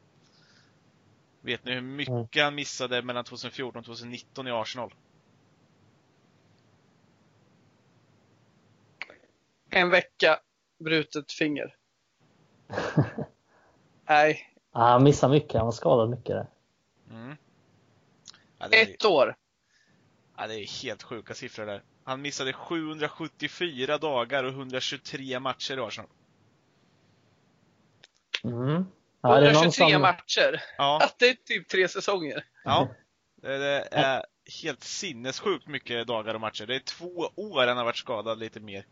Vet 1.41 1.65
ni 1.65 1.75
hur 1.75 1.81
mycket 1.81 2.45
han 2.45 2.55
missade 2.55 3.03
mellan 3.03 3.25
2014 3.25 3.79
och 3.79 3.85
2019 3.85 4.49
i 4.49 4.51
Arsenal? 4.51 4.95
En 9.71 9.91
vecka, 9.91 10.41
brutet 10.79 11.33
finger. 11.33 11.77
Nej, 14.09 14.55
Ja, 14.75 14.81
han 14.81 15.03
missade 15.03 15.33
mycket. 15.33 15.55
Han 15.55 15.64
var 15.64 15.72
skadad 15.72 16.11
mycket 16.11 16.27
där. 16.27 16.47
Mm. 17.11 17.37
Ja, 18.59 18.68
det, 18.68 18.81
är, 18.81 18.95
ett 18.95 19.05
år. 19.05 19.37
ja, 20.37 20.47
det 20.47 20.55
är 20.55 20.83
helt 20.83 21.03
sjuka 21.03 21.35
siffror 21.35 21.66
där. 21.66 21.83
Han 22.05 22.22
missade 22.22 22.53
774 22.53 23.99
dagar 23.99 24.45
och 24.45 24.51
123 24.51 25.41
matcher 25.41 25.79
i 25.79 25.81
Arsenal. 25.81 26.11
Mm. 28.45 28.85
Ja, 29.20 29.41
det 29.41 29.49
är 29.49 29.53
någon 29.53 29.62
123 29.62 29.93
som... 29.93 30.03
matcher. 30.03 30.62
Ja, 30.79 31.01
Att 31.05 31.18
det 31.18 31.29
är 31.29 31.35
typ 31.35 31.68
tre 31.68 31.89
säsonger. 31.89 32.45
ja. 32.64 32.89
Det 33.37 33.59
det 33.59 33.89
är 33.91 34.25
helt 34.62 34.85
sinnessjukt 34.85 35.66
mycket 35.66 36.07
dagar 36.07 36.35
och 36.35 36.41
matcher. 36.41 36.66
Det 36.66 36.75
är 36.75 36.81
två 36.81 37.31
år 37.37 37.66
han 37.66 37.77
har 37.77 37.85
varit 37.85 37.97
skadad, 37.97 38.39
lite 38.39 38.61
mer. 38.61 38.87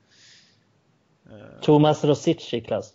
Eh, 1.30 1.60
Thomas 1.60 2.04
Rosic 2.04 2.54
i 2.54 2.60
klass. 2.60 2.92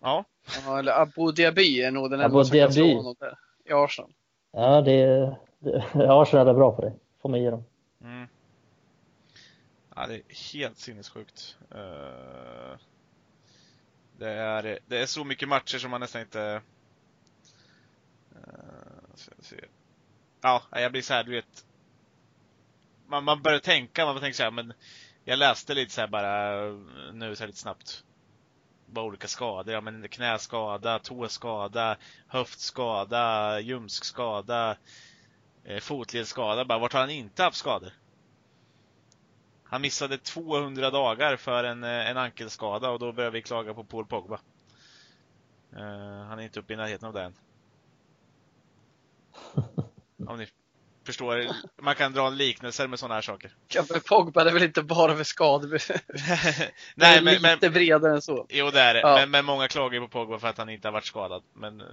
Ja, 0.00 0.24
Ja, 0.66 0.78
eller 0.78 0.92
Abu 1.02 1.32
Dhabi 1.32 1.82
är 1.82 1.90
nog 1.90 2.10
den 2.10 2.20
enda 2.20 2.44
som 2.44 2.58
kan 2.58 2.72
slå 2.72 2.96
honom 2.96 3.14
där. 3.18 3.38
I 3.64 3.72
Arsenal. 3.72 4.12
Ja, 4.52 4.80
det 4.80 5.36
det- 5.58 5.84
Arsenal 5.94 6.48
är 6.48 6.54
bra 6.54 6.76
på 6.76 6.82
det. 6.82 6.92
Får 7.22 7.28
man 7.28 7.42
ge 7.42 7.50
dem. 7.50 7.64
Mm. 8.04 8.28
Ja, 9.96 10.06
det 10.06 10.14
är 10.14 10.52
helt 10.52 10.78
sinnessjukt. 10.78 11.56
Eh, 11.70 12.78
Det 14.18 14.30
är, 14.30 14.78
det 14.86 14.98
är 14.98 15.06
så 15.06 15.24
mycket 15.24 15.48
matcher 15.48 15.78
som 15.78 15.90
man 15.90 16.00
nästan 16.00 16.20
inte... 16.22 16.42
eh. 18.34 19.58
Ja, 20.40 20.62
jag 20.72 20.92
blir 20.92 21.02
så 21.02 21.14
här, 21.14 21.24
du 21.24 21.30
vet. 21.30 21.64
Man, 23.06 23.24
man 23.24 23.42
börjar 23.42 23.58
tänka, 23.58 24.04
man 24.04 24.20
tänker 24.20 24.36
så 24.36 24.42
här, 24.42 24.50
men 24.50 24.72
jag 25.28 25.38
läste 25.38 25.74
lite 25.74 25.92
så 25.92 26.06
bara 26.06 26.62
nu 27.12 27.36
så 27.36 27.42
här 27.42 27.46
lite 27.46 27.58
snabbt. 27.58 28.04
Bara 28.86 29.04
olika 29.04 29.28
skador, 29.28 29.74
ja 29.74 29.80
men 29.80 30.08
knäskada, 30.08 30.98
tåskada, 30.98 31.96
höftskada, 32.26 33.60
ljumskskada, 33.60 34.76
eh, 35.64 35.80
fotledsskada. 35.80 36.64
Bara, 36.64 36.78
vart 36.78 36.92
har 36.92 37.00
han 37.00 37.10
inte 37.10 37.42
haft 37.42 37.56
skador? 37.56 37.92
Han 39.64 39.82
missade 39.82 40.18
200 40.18 40.90
dagar 40.90 41.36
för 41.36 41.64
en, 41.64 41.84
eh, 41.84 42.10
en 42.10 42.16
ankelskada 42.16 42.90
och 42.90 42.98
då 42.98 43.12
börjar 43.12 43.30
vi 43.30 43.42
klaga 43.42 43.74
på 43.74 43.84
Paul 43.84 44.06
Pogba. 44.06 44.40
Eh, 45.72 46.24
han 46.28 46.38
är 46.38 46.42
inte 46.42 46.60
uppe 46.60 46.72
i 46.72 46.76
närheten 46.76 47.08
av 47.08 47.14
det 47.14 47.22
än. 47.22 47.34
Om 50.28 50.38
ni 50.38 50.46
förstår, 51.08 51.46
man 51.82 51.94
kan 51.94 52.12
dra 52.12 52.26
en 52.26 52.36
liknelse 52.36 52.88
med 52.88 52.98
sådana 52.98 53.14
här 53.14 53.22
saker. 53.22 53.50
Kapten 53.68 54.00
Pogba 54.08 54.44
det 54.44 54.50
är 54.50 54.54
väl 54.54 54.62
inte 54.62 54.82
bara 54.82 55.16
för 55.16 55.24
skador. 55.24 55.68
det 55.88 56.02
Nej, 56.94 57.18
är 57.18 57.22
men, 57.22 57.42
men, 57.42 57.54
lite 57.54 57.70
bredare 57.70 58.12
än 58.12 58.22
så. 58.22 58.46
jo 58.48 58.70
det 58.70 58.80
är 58.80 58.94
det. 58.94 59.00
Ja. 59.00 59.14
Men, 59.14 59.30
men 59.30 59.44
många 59.44 59.68
klagar 59.68 60.00
på 60.00 60.08
Pogba 60.08 60.38
för 60.38 60.48
att 60.48 60.58
han 60.58 60.68
inte 60.68 60.88
har 60.88 60.92
varit 60.92 61.04
skadad. 61.06 61.42
Men 61.52 61.80
eh, 61.80 61.86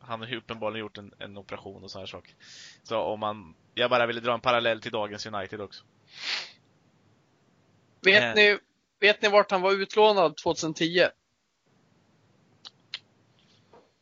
han 0.00 0.20
har 0.20 0.26
ju 0.28 0.36
uppenbarligen 0.36 0.80
gjort 0.80 0.98
en, 0.98 1.12
en 1.18 1.36
operation 1.38 1.84
och 1.84 1.90
sådana 1.90 2.02
här 2.02 2.10
saker. 2.10 2.34
Så 2.82 2.98
om 2.98 3.20
man, 3.20 3.54
jag 3.74 3.90
bara 3.90 4.06
ville 4.06 4.20
dra 4.20 4.34
en 4.34 4.40
parallell 4.40 4.80
till 4.80 4.92
dagens 4.92 5.26
United 5.26 5.60
också. 5.60 5.84
Vet, 8.00 8.22
Eh. 8.22 8.34
ni, 8.34 8.58
vet 9.00 9.22
ni 9.22 9.28
vart 9.28 9.50
han 9.50 9.60
var 9.62 9.72
utlånad 9.72 10.36
2010? 10.36 11.06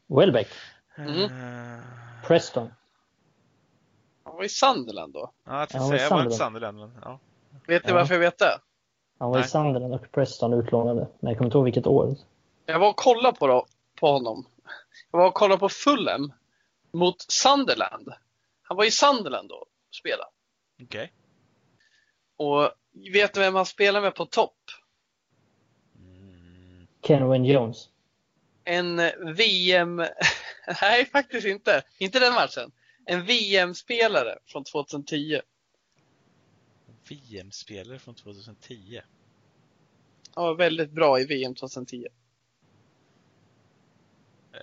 Welbeck. 0.06 0.48
Mm. 0.98 1.22
Eh, 1.22 1.80
Preston. 2.26 2.70
Han 4.36 4.40
var 4.40 4.44
i 4.44 4.48
Sunderland 4.48 5.12
då. 5.12 5.32
Ja, 5.44 5.58
jag 5.60 5.68
tänkte 5.68 5.76
Ja, 5.76 5.80
han 5.80 5.88
var 5.88 5.96
i 5.96 5.98
säga, 5.98 6.08
jag 6.08 6.16
var 6.16 6.24
inte 6.24 6.36
Sunderland. 6.36 6.78
Men 6.78 6.90
ja. 7.02 7.18
Vet 7.66 7.84
ni 7.84 7.90
Ja. 7.90 7.94
varför 7.94 8.14
jag 8.14 8.20
vet 8.20 8.38
det? 8.38 8.58
Han 9.18 9.30
var 9.30 9.38
i 9.38 9.40
Nej. 9.40 9.48
Sunderland 9.50 9.94
och 9.94 10.12
Preston 10.12 10.52
utlånade. 10.52 11.08
Men 11.20 11.30
jag 11.30 11.38
kommer 11.38 11.46
inte 11.46 11.58
ihåg 11.58 11.64
vilket 11.64 11.86
år. 11.86 12.16
Jag 12.66 12.78
var 12.78 12.88
och 12.88 12.96
kollade 12.96 13.38
på, 13.38 13.46
då, 13.46 13.66
på 14.00 14.12
honom. 14.12 14.46
Jag 15.10 15.18
var 15.18 15.26
och 15.26 15.34
kollade 15.34 15.58
på 15.58 15.68
Fulham 15.68 16.32
mot 16.92 17.20
Sunderland. 17.32 18.12
Han 18.62 18.76
var 18.76 18.84
i 18.84 18.90
Sunderland 18.90 19.48
då 19.48 19.54
och 19.54 19.94
spelade. 19.94 20.30
Okej. 20.82 21.12
Och 22.36 22.70
vet 23.12 23.34
ni 23.34 23.40
vem 23.40 23.54
han 23.54 23.66
spelade 23.66 24.02
med 24.02 24.14
på 24.14 24.26
topp? 24.26 24.56
Mm. 25.98 26.86
Kenwyn 27.02 27.44
Jones. 27.44 27.88
En 28.64 28.96
VM... 29.36 29.96
Nej, 30.82 31.04
faktiskt 31.06 31.46
inte. 31.46 31.82
Inte 31.98 32.18
den 32.18 32.34
matchen. 32.34 32.72
En 33.08 33.24
VM-spelare 33.24 34.38
från 34.46 34.64
2010. 34.64 35.40
VM-spelare 37.08 37.98
från 37.98 38.14
2010. 38.14 39.00
Han 40.34 40.44
var 40.44 40.54
väldigt 40.54 40.90
bra 40.90 41.20
i 41.20 41.24
VM 41.24 41.54
2010. 41.54 42.06
Eh, 44.52 44.60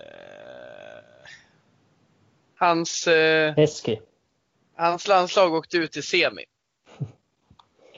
Hans, 2.56 3.06
eh, 3.06 3.58
Eski. 3.58 4.00
hans 4.74 5.08
landslag 5.08 5.54
åkte 5.54 5.76
ut 5.76 5.96
i 5.96 6.02
semi. 6.02 6.44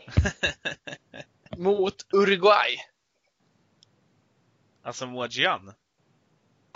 Mot 1.57 2.07
Uruguay. 2.13 2.77
alltså 4.83 5.07
Moagian. 5.07 5.73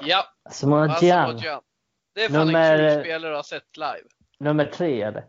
Ja, 0.02 0.34
alltså 0.42 0.66
Gyan. 1.00 1.62
Det 2.12 2.24
är 2.24 2.28
fan 2.28 2.46
Nummer- 2.46 2.78
en 2.78 2.94
kul 2.94 3.04
spelare 3.04 3.32
att 3.32 3.38
ha 3.38 3.42
sett 3.58 3.76
live. 3.76 4.08
Nummer 4.38 4.64
tre 4.64 5.02
eller? 5.02 5.26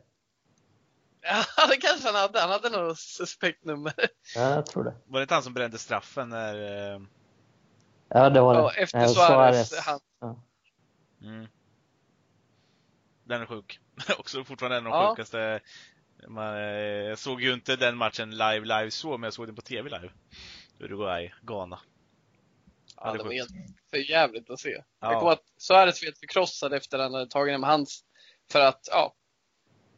Ja, 1.22 1.44
det 1.70 1.78
kanske 1.78 2.08
han 2.08 2.16
hade. 2.16 2.40
Han 2.40 2.50
hade 2.50 2.70
något 2.70 3.00
suspekt 3.00 3.66
nummer. 3.66 3.94
Ja, 4.36 4.50
jag 4.50 4.66
tror 4.66 4.84
det. 4.84 4.96
Var 5.06 5.20
det 5.20 5.24
inte 5.24 5.34
han 5.34 5.44
som 5.44 5.54
brände 5.54 5.78
straffen 5.78 6.30
när... 6.30 6.56
eh, 6.94 7.02
Ja, 8.10 8.30
det 8.30 8.42
var 8.42 8.54
det. 8.54 8.60
Ja, 8.60 8.72
efter 8.74 8.98
Nej, 9.00 9.10
Suarez, 9.10 9.80
han- 9.86 10.00
Ja. 10.20 10.44
Mm. 11.24 11.48
Den 13.24 13.42
är 13.42 13.46
sjuk. 13.46 13.80
Också 14.18 14.44
fortfarande 14.44 14.78
en 14.78 14.88
av 14.88 14.92
de 14.92 14.98
Ja. 15.00 15.10
sjukaste 15.10 15.60
Man, 16.28 16.56
eh, 16.56 16.62
jag 16.64 17.20
såg 17.20 17.42
ju 17.42 17.54
inte 17.54 17.76
den 17.76 17.98
matchen 17.98 18.32
live, 18.32 18.60
live 18.60 18.92
så, 18.92 19.12
men 19.18 19.24
jag 19.24 19.34
såg 19.34 19.48
den 19.48 19.56
på 19.56 19.62
TV 19.62 19.90
live. 19.90 20.12
Uruguay, 20.80 21.34
Ghana. 21.42 21.80
Ja, 23.04 23.14
det 23.14 23.24
var 23.24 23.32
helt 23.32 23.50
för 23.90 23.98
jävligt 24.12 24.50
att 24.50 24.60
se. 24.60 24.70
Ja. 24.70 25.12
Jag 25.12 25.20
kommer 25.20 25.32
att 25.32 25.44
Suarez 25.58 26.02
blev 26.02 26.12
förkrossad 26.20 26.74
efter 26.74 26.98
att 27.00 27.04
han 27.04 27.14
hade 27.14 27.28
tagit 27.30 27.52
hem 27.52 27.64
hans. 27.64 28.04
För 28.52 28.60
att, 28.60 28.88
ja, 28.92 29.14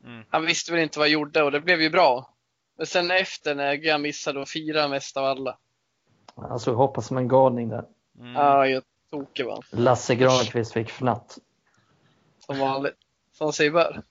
Mm. 0.06 0.26
han 0.30 0.45
visste 0.45 0.72
väl 0.72 0.82
inte 0.82 0.99
vad 0.99 1.08
han 1.08 1.12
gjorde 1.14 1.43
och 1.43 1.51
det 1.51 1.62
blev 1.62 1.82
ju 1.82 1.89
bra. 1.89 2.34
Men 2.78 2.86
sen 2.86 3.12
efter 3.12 3.56
när 3.56 3.76
Guyan 3.76 4.01
missade 4.01 4.39
och 4.39 4.47
firade 4.47 4.88
mest 4.88 5.18
av 5.18 5.26
alla. 5.26 5.58
Han 6.36 6.60
såg 6.60 6.76
hoppas 6.76 7.08
som 7.08 7.18
en 7.18 7.28
galning 7.28 7.70
där. 7.70 7.86
Mm. 8.20 8.34
Ja, 8.34 8.68
jag 8.68 8.84
tokig 9.10 9.45
var. 9.45 9.66
Lasse 9.72 10.16
Granqvist 10.16 10.74
fick 10.74 10.89
fnatt. 10.89 11.38
Som 12.39 12.60
vanligt. 12.60 12.97
Som 13.32 13.54
sig 13.54 13.70
bör. 13.72 14.01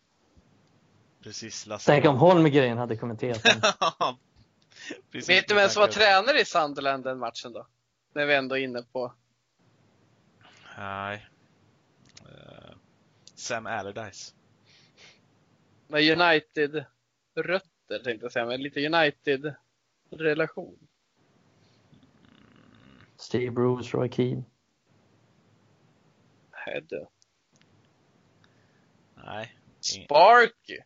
Precis, 1.22 1.66
Lasse. 1.66 1.86
Tänk 1.92 2.04
om 2.04 2.16
Holmgren 2.16 2.78
hade 2.78 2.96
kommenterat 2.96 3.42
den. 3.42 3.60
Precis, 5.12 5.28
Vet 5.30 5.48
du 5.48 5.54
vem 5.54 5.68
som 5.68 5.80
var 5.80 5.88
tränare 5.88 6.40
i 6.40 6.44
Sunderland 6.44 7.04
den 7.04 7.18
matchen 7.18 7.52
då? 7.52 7.66
När 8.12 8.26
vi 8.26 8.34
ändå 8.34 8.54
är 8.54 8.60
inne 8.60 8.82
på. 8.82 9.12
Nej. 10.76 11.26
Eh, 12.20 12.74
Sam 13.34 13.66
Allardyce. 13.66 14.34
Med 15.88 16.02
United-rötter 16.02 17.98
tänkte 18.04 18.24
jag 18.24 18.32
säga, 18.32 18.46
men 18.46 18.62
lite 18.62 18.86
United-relation. 18.86 20.88
Steve 23.16 23.50
Bruce, 23.50 23.96
Roy 23.96 24.08
Keane. 24.08 24.42
Hedde. 26.50 27.06
Nej. 29.14 29.58
Sparky. 29.80 30.78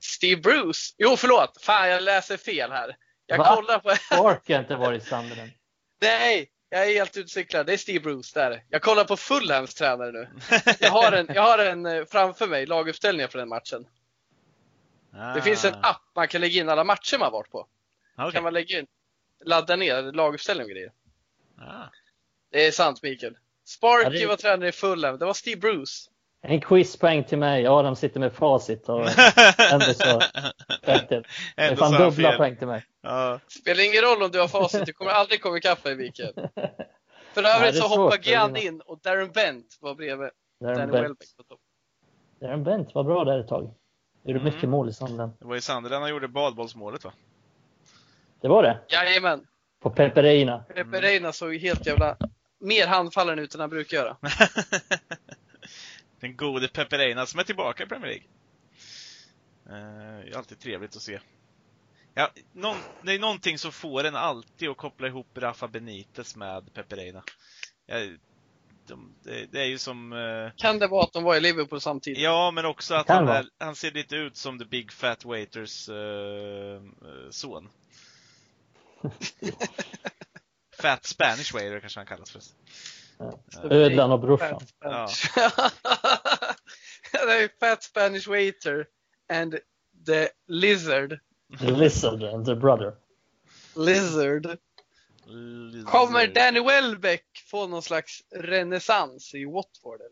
Steve 0.00 0.40
Bruce. 0.40 0.94
Jo, 0.98 1.16
förlåt. 1.16 1.62
Fan, 1.62 1.88
jag 1.88 2.02
läser 2.02 2.36
fel 2.36 2.70
här. 2.70 2.96
Jag 3.26 3.38
Va? 3.38 3.56
kollar 3.56 3.78
på... 3.78 3.88
Clark 4.08 4.48
har 4.48 4.58
inte 4.58 4.76
varit 4.76 5.02
i 5.02 5.06
Sunderland. 5.06 5.50
Nej, 6.00 6.50
jag 6.68 6.90
är 6.90 6.94
helt 6.94 7.16
utcyklad. 7.16 7.66
Det 7.66 7.72
är 7.72 7.76
Steve 7.76 8.00
Bruce 8.00 8.40
där. 8.40 8.64
Jag 8.68 8.82
kollar 8.82 9.04
på 9.04 9.16
Fulhams 9.16 9.74
tränare 9.74 10.12
nu. 10.12 10.28
Jag 10.80 10.90
har 10.90 11.12
en, 11.12 11.26
jag 11.34 11.42
har 11.42 11.58
en 11.58 11.86
eh, 11.86 12.04
framför 12.04 12.46
mig, 12.48 12.66
laguppställningar 12.66 13.28
för 13.28 13.38
den 13.38 13.48
matchen. 13.48 13.86
Det 15.34 15.42
finns 15.42 15.64
en 15.64 15.74
Ah, 15.74 15.90
app 15.90 16.02
man 16.14 16.28
kan 16.28 16.40
lägga 16.40 16.60
in 16.60 16.68
alla 16.68 16.84
matcher 16.84 17.18
man 17.18 17.32
varit 17.32 17.50
på. 17.50 17.66
okej. 18.18 18.32
Kan 18.32 18.42
man 18.42 18.52
lägga 18.52 18.78
in, 18.78 18.86
ladda 19.44 19.76
ner 19.76 20.02
laguppställning 20.02 20.64
och 20.64 20.70
grejer. 20.70 20.92
Ah. 21.58 21.84
Det 22.50 22.66
är 22.66 22.70
sant 22.70 23.02
Mikael. 23.02 23.36
Sparky 23.64 24.04
Ja, 24.04 24.10
det- 24.10 24.26
var 24.26 24.36
tränare 24.36 24.68
i 24.68 24.72
Fulham. 24.72 25.18
Det 25.18 25.24
var 25.24 25.34
Steve 25.34 25.60
Bruce. 25.60 26.10
En 26.48 26.60
quizpoäng 26.60 27.24
till 27.24 27.38
mig. 27.38 27.66
Adam 27.66 27.96
sitter 27.96 28.20
med 28.20 28.32
facit. 28.32 28.88
Och 28.88 29.00
ändå 29.72 29.84
så. 29.94 30.20
rätt. 30.82 31.08
Det 31.08 31.22
är 31.56 31.76
fan 31.76 31.92
dubbla 31.92 32.28
fel. 32.30 32.36
poäng 32.38 32.56
till 32.56 32.66
mig. 32.66 32.84
Ja. 33.02 33.40
Spelar 33.48 33.84
ingen 33.84 34.02
roll 34.02 34.22
om 34.22 34.30
du 34.30 34.40
har 34.40 34.48
facit, 34.48 34.86
du 34.86 34.92
kommer 34.92 35.10
aldrig 35.10 35.42
komma 35.42 35.56
ikapp 35.58 35.84
mig 35.84 35.96
Mikael. 35.96 36.32
För 37.34 37.42
övrigt 37.42 37.76
så 37.76 37.88
hoppar 37.88 38.18
Gian 38.18 38.56
in 38.56 38.80
och 38.80 39.00
Darren 39.02 39.30
Bent 39.32 39.78
var 39.80 39.94
bredvid 39.94 40.30
Darren 40.60 40.76
Bent. 40.90 40.92
Welbeck 40.94 41.36
på 41.36 41.42
topp. 41.42 41.60
Darren 42.40 42.64
Bent 42.64 42.94
var 42.94 43.04
bra 43.04 43.24
där 43.24 43.38
ett 43.38 43.48
tag. 43.48 43.70
Gjorde 44.24 44.40
Mm. 44.40 44.54
mycket 44.54 44.68
mål 44.68 44.88
i 44.88 44.92
Sunderland. 44.92 45.32
Det 45.38 45.46
var 45.46 45.56
i 45.56 45.60
Sunderland 45.60 46.02
han 46.02 46.10
gjorde 46.10 46.28
badbollsmålet 46.28 47.04
va? 47.04 47.12
Det 48.40 48.48
var 48.48 48.62
det. 48.62 48.78
Jajamän. 48.88 49.46
På 49.82 49.90
Peperina. 49.90 50.64
Pepe 50.74 51.00
Reina 51.00 51.32
såg 51.32 51.52
ju 51.54 51.58
helt 51.58 51.86
jävla 51.86 52.16
mer 52.60 52.86
handfallen 52.86 53.38
ut 53.38 53.54
än 53.54 53.60
han 53.60 53.70
brukar 53.70 53.96
göra. 53.96 54.16
Den 56.20 56.36
gode 56.36 56.68
Pepe 56.68 56.98
Reina 56.98 57.26
som 57.26 57.40
är 57.40 57.44
tillbaka 57.44 57.82
i 57.82 57.86
Premier 57.86 58.08
League. 58.10 58.26
Eh, 59.66 60.24
det 60.24 60.30
är 60.32 60.36
alltid 60.38 60.58
trevligt 60.60 60.96
att 60.96 61.02
se. 61.02 61.20
Ja, 62.14 62.32
någon, 62.52 62.76
det 63.02 63.12
är 63.12 63.18
någonting 63.18 63.58
som 63.58 63.72
får 63.72 64.04
en 64.04 64.16
alltid 64.16 64.68
att 64.68 64.76
koppla 64.76 65.06
ihop 65.08 65.38
Rafa 65.38 65.68
Benitez 65.68 66.36
med 66.36 66.74
Pepe 66.74 66.96
Reina. 66.96 67.22
Ja, 67.86 67.96
de, 68.86 69.14
det, 69.22 69.46
det 69.52 69.60
är 69.60 69.64
ju 69.66 69.78
som... 69.78 70.12
eh, 70.12 70.50
Kan 70.56 70.78
det 70.78 70.88
vara 70.88 71.04
att 71.04 71.12
de 71.12 71.24
var 71.24 71.36
i 71.36 71.40
Liverpool 71.40 71.80
samtidigt? 71.80 72.22
Ja, 72.22 72.50
men 72.50 72.64
också 72.64 72.94
att 72.94 73.08
han, 73.08 73.28
är, 73.28 73.46
han 73.58 73.74
ser 73.76 73.90
lite 73.90 74.16
ut 74.16 74.36
som 74.36 74.58
the 74.58 74.64
big 74.64 74.92
fat 74.92 75.24
waiters 75.24 75.88
eh, 75.88 76.82
son. 77.30 77.68
fat 80.82 81.04
Spanish 81.06 81.54
waiter 81.54 81.80
kanske 81.80 82.00
han 82.00 82.06
kallas 82.06 82.30
förresten. 82.30 82.56
Ödlan 83.62 84.12
och 84.12 84.20
brorsan. 84.20 84.60
Spanish. 84.60 85.28
det 87.12 87.32
är 87.32 87.60
Fat 87.60 87.82
Spanish 87.82 88.28
Waiter 88.28 88.86
and 89.32 89.54
the 90.06 90.28
Lizard. 90.48 91.18
The 91.60 91.70
Lizard 91.70 92.22
and 92.22 92.46
the 92.46 92.54
Brother. 92.54 92.94
Lizard. 93.76 94.58
Kommer 95.86 96.26
Danny 96.34 96.60
Welbeck 96.60 97.24
få 97.50 97.66
någon 97.66 97.82
slags 97.82 98.20
renässans 98.34 99.34
i 99.34 99.44
Watford? 99.44 100.00
Eller? 100.00 100.10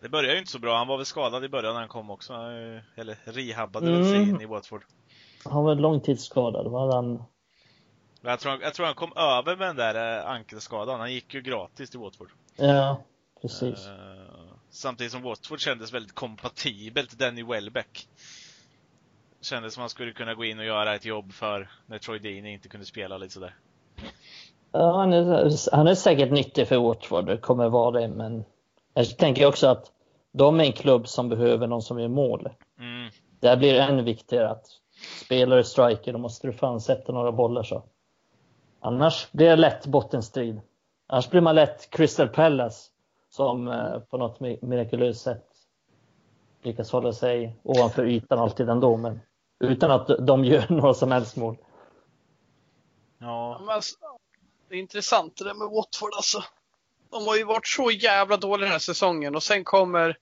Det 0.00 0.08
började 0.08 0.32
ju 0.32 0.38
inte 0.38 0.50
så 0.52 0.58
bra. 0.58 0.76
Han 0.78 0.86
var 0.88 0.96
väl 0.96 1.06
skadad 1.06 1.44
i 1.44 1.48
början 1.48 1.72
när 1.74 1.80
han 1.80 1.88
kom 1.88 2.10
också. 2.10 2.32
Eh, 2.32 3.00
Eller 3.00 3.16
rehabbade 3.24 3.90
väl 3.92 4.04
sig 4.04 4.16
Mm. 4.16 4.28
in 4.28 4.40
i 4.40 4.46
Watford. 4.46 4.84
Han 5.44 5.64
var 5.64 5.74
långtidsskadad. 5.74 6.70
Var 6.70 6.94
han... 6.94 7.22
Jag 8.24 8.40
tror, 8.40 8.62
jag 8.62 8.74
tror 8.74 8.86
han 8.86 8.94
kom 8.94 9.12
över 9.16 9.56
med 9.56 9.68
den 9.68 9.76
där 9.76 10.18
eh, 10.18 10.30
ankelskadan. 10.30 11.00
Han 11.00 11.12
gick 11.12 11.34
ju 11.34 11.40
gratis 11.40 11.90
till 11.90 12.00
Watford. 12.00 12.28
Ja, 12.56 13.02
precis. 13.42 13.86
Eh, 13.86 13.94
samtidigt 14.70 15.12
som 15.12 15.22
Watford 15.22 15.60
kändes 15.60 15.92
väldigt 15.92 16.14
kompatibelt, 16.14 17.18
Danny 17.18 17.42
Welbeck. 17.42 18.08
Kändes 19.40 19.74
som 19.74 19.80
han 19.80 19.90
skulle 19.90 20.12
kunna 20.12 20.34
gå 20.34 20.44
in 20.44 20.58
och 20.58 20.64
göra 20.64 20.94
ett 20.94 21.04
jobb 21.04 21.32
för 21.32 21.70
när 21.86 21.98
Troy 21.98 22.18
Deeney 22.18 22.52
inte 22.52 22.68
kunde 22.68 22.86
spela 22.86 23.18
lite 23.18 23.34
sådär. 23.34 23.54
Ja, 24.72 24.96
han, 24.96 25.12
är, 25.12 25.76
han 25.76 25.86
är 25.86 25.94
säkert 25.94 26.30
nyttig 26.30 26.68
för 26.68 26.76
Watford. 26.76 27.26
Det 27.26 27.36
kommer 27.36 27.68
vara 27.68 28.00
det. 28.00 28.08
Men 28.08 28.44
jag 28.94 29.18
tänker 29.18 29.46
också 29.46 29.66
att 29.66 29.90
de 30.32 30.60
är 30.60 30.64
en 30.64 30.72
klubb 30.72 31.08
som 31.08 31.28
behöver 31.28 31.66
någon 31.66 31.82
som 31.82 32.00
gör 32.00 32.08
mål. 32.08 32.48
Mm. 32.78 33.10
Där 33.40 33.56
blir 33.56 33.74
det 33.74 33.82
ännu 33.82 34.02
viktigare 34.02 34.50
att 34.50 34.66
spelare 35.24 35.64
striker, 35.64 36.12
då 36.12 36.18
måste 36.18 36.46
du 36.46 36.52
fan 36.52 36.80
sätta 36.80 37.12
några 37.12 37.32
bollar 37.32 37.62
så. 37.62 37.84
Annars 38.82 39.32
blir 39.32 39.48
det 39.48 39.56
lätt 39.56 39.86
bottenstrid. 39.86 40.60
Annars 41.06 41.30
blir 41.30 41.40
man 41.40 41.54
lätt 41.54 41.90
Crystal 41.90 42.28
Palace 42.28 42.90
som 43.30 43.68
eh, 43.68 43.98
på 43.98 44.18
något 44.18 44.38
mi- 44.40 44.64
mirakulöst 44.64 45.20
sätt 45.22 45.46
lyckas 46.62 46.92
hålla 46.92 47.12
sig 47.12 47.56
ovanför 47.62 48.06
ytan 48.06 48.38
alltid 48.38 48.68
ändå, 48.68 48.96
men 48.96 49.20
utan 49.60 49.90
att 49.90 50.26
de 50.26 50.44
gör 50.44 50.66
några 50.72 50.94
som 50.94 51.12
helst 51.12 51.36
mål. 51.36 51.56
Ja, 53.18 53.56
Men 53.60 53.68
alltså, 53.68 53.96
det 54.68 54.74
är 54.74 54.78
intressant 54.78 55.36
det 55.36 55.44
där 55.44 55.54
med 55.54 55.68
Watford 55.68 56.10
alltså. 56.16 56.44
De 57.10 57.26
har 57.26 57.36
ju 57.36 57.44
varit 57.44 57.66
så 57.66 57.90
jävla 57.90 58.36
dåliga 58.36 58.64
den 58.64 58.72
här 58.72 58.78
säsongen 58.78 59.34
och 59.36 59.42
sen 59.42 59.64
kommer 59.64 60.16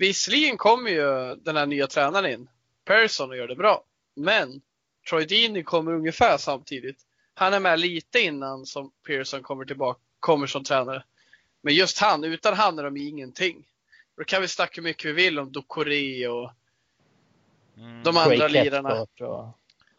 Visserligen 0.00 0.56
kommer 0.56 0.90
ju 0.90 1.34
den 1.34 1.56
här 1.56 1.66
nya 1.66 1.86
tränaren 1.86 2.32
in, 2.32 2.48
Persson, 2.84 3.30
och 3.30 3.36
gör 3.36 3.48
det 3.48 3.56
bra. 3.56 3.84
Men 4.16 4.60
Troy 5.10 5.24
Deeney 5.26 5.62
kommer 5.62 5.92
ungefär 5.92 6.36
samtidigt. 6.38 7.06
Han 7.40 7.54
är 7.54 7.60
med 7.60 7.80
lite 7.80 8.20
innan 8.20 8.66
som 8.66 8.92
Pearson 9.06 9.42
kommer 9.42 9.64
tillbaka, 9.64 10.00
kommer 10.20 10.46
som 10.46 10.64
tränare. 10.64 11.04
Men 11.62 11.74
just 11.74 11.98
han, 11.98 12.24
utan 12.24 12.54
han 12.54 12.78
är 12.78 12.82
de 12.82 12.96
ingenting. 12.96 13.64
Då 14.16 14.24
kan 14.24 14.42
vi 14.42 14.48
snacka 14.48 14.72
hur 14.74 14.82
mycket 14.82 15.04
vi 15.04 15.12
vill 15.12 15.38
om 15.38 15.52
Ducoré 15.52 16.28
och 16.28 16.52
mm. 17.76 18.02
de 18.02 18.16
andra 18.16 18.36
Craig 18.36 18.52
lirarna. 18.52 19.06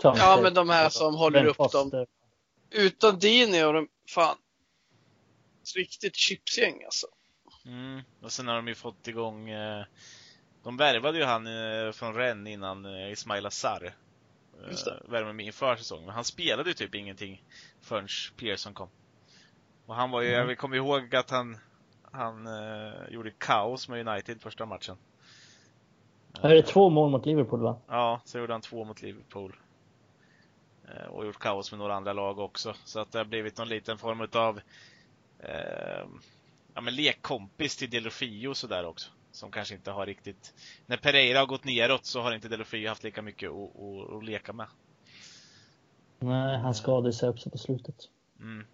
Ja, 0.04 0.40
men 0.44 0.54
de 0.54 0.70
här 0.70 0.90
som 0.90 1.16
håller 1.16 1.46
upp 1.46 1.72
dem. 1.72 2.06
Utan 2.70 3.20
Dini 3.20 3.64
och 3.64 3.74
de, 3.74 3.88
fan. 4.10 4.38
Ett 5.62 5.76
riktigt 5.76 6.16
chipsgäng 6.16 6.84
alltså. 6.84 7.08
Mm. 7.66 8.02
Och 8.22 8.32
sen 8.32 8.48
har 8.48 8.56
de 8.56 8.68
ju 8.68 8.76
fått 8.76 9.08
igång 9.08 9.50
eh, 9.50 9.86
De 10.64 10.78
värvade 10.78 11.18
ju 11.18 11.24
han 11.24 11.48
eh, 11.48 11.92
från 11.92 12.14
Rennes 12.14 12.52
innan 12.52 12.86
eh, 12.86 13.12
Ismail 13.12 13.46
Assar. 13.46 13.94
Eh. 14.64 15.10
Värvade 15.12 15.34
med 15.34 15.46
inför 15.46 15.76
säsongen. 15.76 16.06
Men 16.06 16.16
han 16.16 16.24
spelade 16.24 16.70
ju 16.70 16.74
typ 16.74 16.96
ingenting 16.96 17.44
förrän 17.82 18.08
Pearson 18.38 18.74
kom. 18.74 18.90
Och 19.86 19.96
han 19.96 20.12
var 20.12 20.22
ju, 20.22 20.34
Mm. 20.34 20.50
jag 20.50 20.58
kommer 20.58 20.78
ihåg 20.78 21.16
att 21.16 21.30
han 21.30 21.58
Han 22.14 22.48
eh, 22.48 23.10
gjorde 23.10 23.32
kaos 23.32 23.90
med 23.90 24.08
United 24.08 24.42
första 24.42 24.66
matchen. 24.66 24.98
Här 26.42 26.50
är 26.50 26.56
det 26.56 26.64
två 26.64 26.90
mål 26.90 27.12
mot 27.12 27.26
Liverpool 27.26 27.62
va? 27.62 27.78
Ja, 27.88 28.22
så 28.26 28.40
gjorde 28.40 28.54
han 28.54 28.62
två 28.62 28.84
mot 28.86 29.02
Liverpool. 29.02 29.56
Eh, 30.88 31.06
Och 31.06 31.26
gjort 31.26 31.40
kaos 31.40 31.72
med 31.72 31.80
några 31.80 31.96
andra 31.96 32.14
lag 32.14 32.40
också. 32.40 32.74
Så 32.86 33.00
att 33.00 33.12
det 33.12 33.18
har 33.18 33.26
blivit 33.26 33.58
någon 33.58 33.70
liten 33.70 33.98
form 33.98 34.28
av 34.34 34.60
eh, 35.40 36.06
ja, 36.74 36.82
men 36.82 36.96
lekkompis 36.96 37.78
till 37.78 37.90
Delofio 37.90 38.54
sådär 38.54 38.86
också. 38.86 39.12
Som 39.32 39.52
kanske 39.52 39.76
inte 39.76 39.92
har 39.92 40.06
riktigt... 40.06 40.54
När 40.86 40.98
Pereira 40.98 41.40
har 41.40 41.46
gått 41.46 41.64
neråt 41.64 42.06
så 42.06 42.22
har 42.22 42.32
inte 42.34 42.48
Delofio 42.48 42.90
haft 42.90 43.04
lika 43.04 43.22
mycket 43.22 43.50
att, 43.50 43.76
att, 43.82 44.14
att 44.18 44.24
leka 44.26 44.54
med. 44.54 44.68
Nej, 46.20 46.58
han 46.58 46.74
skadade 46.76 47.14
sig 47.14 47.30
också 47.30 47.50
på 47.50 47.58
slutet. 47.58 47.96
Mm. 48.40 48.66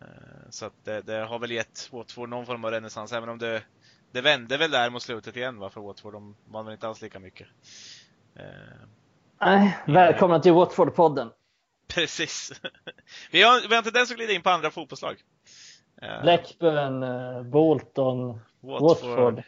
Eh, 0.00 0.50
Så 0.50 0.66
att 0.66 0.84
det, 0.84 1.02
det 1.02 1.18
har 1.24 1.38
väl 1.38 1.50
gett 1.50 1.88
Watford 1.92 2.28
någon 2.28 2.46
form 2.46 2.64
av 2.64 2.70
renässans, 2.70 3.12
även 3.12 3.28
om 3.28 3.38
det 3.38 3.62
det 4.12 4.20
vände 4.20 4.56
väl 4.56 4.70
där 4.70 4.90
mot 4.90 5.02
slutet 5.02 5.36
igen 5.36 5.58
va, 5.58 5.70
för 5.70 5.80
Watford. 5.80 6.12
De 6.12 6.36
vann 6.50 6.64
väl 6.64 6.72
inte 6.72 6.88
alls 6.88 7.02
lika 7.02 7.18
mycket. 7.18 7.46
Eh, 8.34 8.44
Nej, 9.40 9.78
välkomna 9.86 10.40
till 10.40 10.52
Watford-podden. 10.52 11.30
precis. 11.94 12.52
vi, 13.30 13.42
har, 13.42 13.60
vi 13.68 13.74
har 13.74 13.78
en 13.78 13.84
tendens 13.84 14.10
att 14.10 14.16
glida 14.16 14.32
in 14.32 14.42
på 14.42 14.50
andra 14.50 14.70
fotbollslag. 14.70 15.16
Eh, 16.02 16.22
Blackburn, 16.22 17.50
Bolton, 17.50 18.40
Watford. 18.60 19.42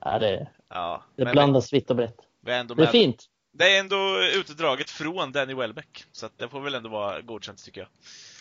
Ja, 0.00 0.18
det, 0.18 0.48
Ja, 0.74 1.02
det 1.16 1.24
blandas 1.24 1.72
vitt 1.72 1.90
och 1.90 1.96
brett. 1.96 2.16
vi 2.40 2.52
är 2.52 2.64
Det 2.64 2.82
är 2.82 2.86
fint. 2.86 3.24
Det 3.52 3.76
är 3.76 3.80
ändå 3.80 4.20
utdraget 4.34 4.90
från 4.90 5.32
Danny 5.32 5.54
Welbeck. 5.54 6.04
Så 6.12 6.28
det 6.36 6.48
får 6.48 6.60
väl 6.60 6.74
ändå 6.74 6.88
vara 6.88 7.20
godkänt 7.20 7.64
tycker 7.64 7.80
jag. 7.80 7.88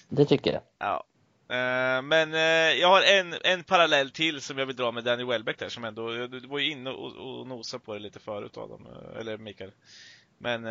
Det 0.10 0.26
tycker 0.26 0.54
jag. 0.54 0.62
Ja. 0.78 1.04
Eh, 1.50 2.02
men 2.02 2.34
eh, 2.34 2.80
jag 2.80 2.88
har 2.88 3.02
en, 3.02 3.36
en 3.44 3.64
parallell 3.64 4.12
till 4.12 4.42
som 4.42 4.58
jag 4.58 4.66
vill 4.66 4.76
dra 4.76 4.92
med 4.92 5.04
Danny 5.04 5.24
Welbeck 5.24 5.60
där 5.60 5.70
som 5.70 5.84
ändå, 5.84 6.28
du 6.28 6.48
var 6.48 6.60
ju 6.60 6.72
inne 6.72 6.90
och, 6.90 7.40
och 7.40 7.48
nosade 7.48 7.84
på 7.84 7.94
det 7.94 8.00
lite 8.00 8.20
förut 8.20 8.58
Adam, 8.58 8.86
eh, 8.86 9.20
eller 9.20 9.38
Mikael. 9.38 9.72
Men 10.38 10.66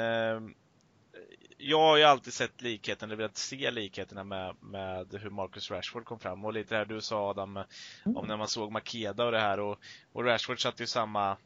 jag 1.58 1.78
har 1.78 1.96
ju 1.96 2.02
alltid 2.02 2.32
sett 2.32 2.62
likheten, 2.62 3.08
eller 3.08 3.16
velat 3.16 3.36
se 3.36 3.70
likheterna 3.70 4.24
med, 4.24 4.56
med 4.60 5.14
hur 5.20 5.30
Marcus 5.30 5.70
Rashford 5.70 6.04
kom 6.04 6.18
fram 6.18 6.44
och 6.44 6.52
lite 6.52 6.74
det 6.74 6.78
här 6.78 6.84
du 6.84 7.00
sa 7.00 7.30
Adam, 7.30 7.56
om 8.04 8.26
när 8.26 8.36
man 8.36 8.48
såg 8.48 8.72
Makeda 8.72 9.24
och 9.24 9.32
det 9.32 9.40
här 9.40 9.60
och, 9.60 9.78
och 10.12 10.24
Rashford 10.24 10.62
satte 10.62 10.82
ju 10.82 10.86
samma 10.86 11.36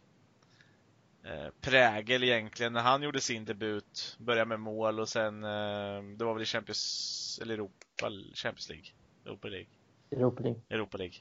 eh, 1.24 1.48
prägel 1.60 2.24
egentligen 2.24 2.72
när 2.72 2.80
han 2.80 3.02
gjorde 3.02 3.20
sin 3.20 3.44
debut, 3.44 4.16
började 4.20 4.48
med 4.48 4.60
mål 4.60 5.00
och 5.00 5.08
sen, 5.08 5.44
eh, 5.44 6.02
det 6.16 6.24
var 6.24 6.34
väl 6.34 6.42
i 6.42 6.46
Champions, 6.46 7.38
eller 7.42 7.54
Europa, 7.54 8.10
Champions 8.34 8.68
League? 8.68 8.86
Europa 9.26 9.48
League. 9.48 9.68
Europa 10.10 10.42
League. 10.42 10.60
Europa 10.70 10.98
League. 10.98 11.16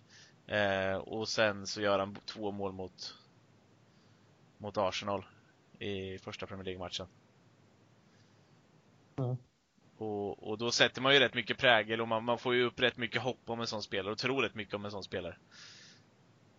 Eh, 0.47 0.97
och 0.97 1.27
sen 1.27 1.67
så 1.67 1.81
gör 1.81 1.99
han 1.99 2.15
två 2.15 2.51
mål 2.51 2.73
mot, 2.73 3.15
mot 4.57 4.77
Arsenal 4.77 5.25
i 5.79 6.17
första 6.17 6.47
Premier 6.47 6.65
League-matchen. 6.65 7.07
Mm. 9.17 9.37
Och, 9.97 10.49
och 10.49 10.57
då 10.57 10.71
sätter 10.71 11.01
man 11.01 11.13
ju 11.13 11.19
rätt 11.19 11.33
mycket 11.33 11.57
prägel 11.57 12.01
och 12.01 12.07
man, 12.07 12.23
man 12.23 12.37
får 12.37 12.55
ju 12.55 12.63
upp 12.63 12.79
rätt 12.79 12.97
mycket 12.97 13.21
hopp 13.21 13.41
om 13.45 13.59
en 13.59 13.67
sån 13.67 13.83
spelare 13.83 14.11
och 14.11 14.17
tror 14.17 14.41
rätt 14.41 14.55
mycket 14.55 14.73
om 14.73 14.85
en 14.85 14.91
sån 14.91 15.03
spelare. 15.03 15.35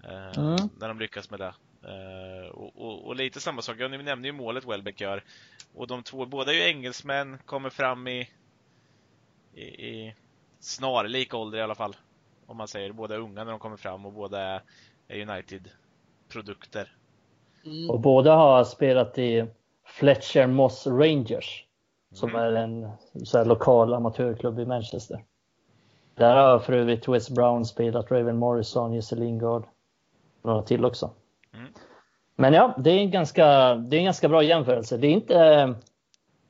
Eh, 0.05 0.39
Mm. 0.39 0.69
När 0.79 0.89
de 0.89 0.99
lyckas 0.99 1.31
med 1.31 1.41
det. 1.41 1.55
Eh, 1.85 2.49
och, 2.49 2.77
och, 2.77 3.07
och 3.07 3.17
lite 3.17 3.41
samma 3.41 3.63
sak, 3.63 3.77
ja, 3.79 3.89
ni 3.89 4.03
nämnde 4.03 4.29
ju 4.29 4.33
målet 4.33 4.65
Welbeck 4.65 5.01
gör. 5.01 5.25
Och 5.75 5.87
de 5.87 6.03
två, 6.03 6.27
båda 6.27 6.53
är 6.53 6.57
ju 6.57 6.63
engelsmän, 6.63 7.39
kommer 7.45 7.71
fram 7.71 8.09
i, 8.09 8.29
i, 9.55 9.63
i 9.63 10.15
snarlik 10.61 11.35
ålder 11.35 11.59
i 11.59 11.63
alla 11.63 11.75
fall. 11.75 11.97
Om 12.47 12.57
man 12.57 12.69
säger, 12.69 12.93
båda 12.93 13.15
är 13.15 13.19
unga 13.19 13.45
när 13.45 13.51
de 13.51 13.59
kommer 13.61 13.77
fram 13.77 14.07
och 14.07 14.13
båda 14.13 14.41
är, 14.41 14.63
är 15.09 15.31
United-produkter. 15.31 16.97
Mm. 17.65 17.91
Och 17.91 18.01
båda 18.01 18.35
har 18.35 18.65
spelat 18.65 19.19
i 19.19 19.47
Fletcher 19.85 20.47
Moss 20.47 20.87
Rangers. 20.87 21.67
Som 22.13 22.29
Mm. 22.29 22.43
är 22.43 22.53
en 22.53 22.91
så 23.25 23.45
lokal 23.45 23.95
amatörklubb 23.95 24.59
i 24.61 24.67
Manchester. 24.67 25.25
Där 26.15 26.37
har 26.37 26.59
för 26.59 26.73
övrigt 26.73 27.09
Wes 27.09 27.31
Brown 27.31 27.65
spelat, 27.65 28.11
Raven 28.11 28.37
Morrison, 28.37 28.93
Jesse 28.93 29.17
Lingard. 29.17 29.65
Några 30.43 30.63
till 30.63 30.85
också. 30.85 31.11
Mm. 31.55 31.73
Men 32.37 32.53
ja, 32.53 32.75
det 32.79 32.91
är 32.91 32.99
en 32.99 33.11
ganska, 33.11 33.75
det 33.75 33.97
är 33.97 33.99
en 33.99 34.05
ganska 34.05 34.29
bra 34.29 34.43
jämförelse. 34.43 34.97
Det 34.97 35.07
är 35.07 35.13
inte... 35.13 35.75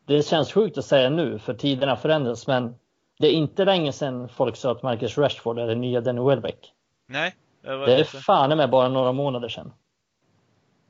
Det 0.04 0.26
känns 0.26 0.52
sjukt 0.52 0.78
att 0.78 0.84
säga 0.84 1.10
nu, 1.10 1.38
för 1.38 1.54
tiderna 1.54 1.96
förändras, 1.96 2.46
men 2.46 2.74
det 3.18 3.26
är 3.26 3.32
inte 3.32 3.64
länge 3.64 3.92
sedan 3.92 4.28
folk 4.28 4.56
sa 4.56 4.72
att 4.72 4.82
Marcus 4.82 5.18
Rashford 5.18 5.58
är 5.58 5.66
den 5.66 5.80
nya 5.80 6.00
Danny 6.00 6.20
Welbeck. 6.20 6.72
Nej, 7.06 7.34
det 7.62 7.86
Det 7.86 7.94
är 7.94 8.04
fan 8.04 8.56
med 8.56 8.70
bara 8.70 8.88
några 8.88 9.12
månader 9.12 9.48
sedan. 9.48 9.72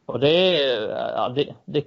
Och 0.07 0.21
det 0.21 0.63
ja, 0.89 1.29
det, 1.29 1.55
det, 1.65 1.85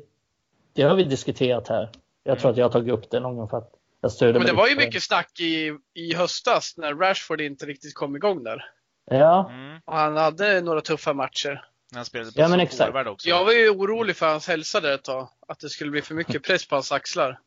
det 0.74 0.82
har 0.82 0.96
vi 0.96 1.04
diskuterat 1.04 1.68
här. 1.68 1.90
Jag 2.28 2.40
tror 2.40 2.52
att 2.52 2.58
jag 2.58 2.66
har 2.66 2.72
tagit 2.72 2.94
upp 2.94 3.12
det 3.12 3.20
någon 3.20 3.36
gång 3.36 3.50
för 3.50 3.58
att 3.58 3.72
jag 4.02 4.12
stöder 4.12 4.34
Men 4.34 4.42
mig 4.42 4.52
det 4.52 4.58
var 4.58 4.68
ju 4.68 4.76
mycket 4.76 5.04
snack 5.04 5.40
i, 5.40 5.78
i 5.94 6.14
höstas 6.16 6.78
när 6.78 6.96
Rashford 6.96 7.42
inte 7.42 7.66
riktigt 7.66 7.94
kom 7.94 8.16
igång 8.16 8.44
där. 8.44 8.66
Ja, 9.12 9.50
Mm. 9.50 9.80
Och 9.86 9.94
han 9.94 10.18
hade 10.18 10.62
några 10.62 10.82
tuffa 10.82 11.14
matcher. 11.14 11.66
Han 11.94 12.06
spelade 12.06 12.32
på 12.32 12.42
Ja, 12.42 12.48
men 12.48 12.60
exakt. 12.60 13.08
också. 13.08 13.30
Jag 13.30 13.46
var 13.46 13.52
ju 13.52 13.70
orolig 13.70 14.16
för 14.16 14.26
hans 14.32 14.48
hälsa 14.48 14.82
där 14.82 14.94
ett 14.96 15.04
tag. 15.04 15.30
Att 15.48 15.60
det 15.60 15.70
skulle 15.70 15.92
bli 15.92 16.02
för 16.02 16.16
mycket 16.16 16.44
press 16.44 16.68
på 16.68 16.76
hans 16.76 16.92
axlar. 16.92 17.40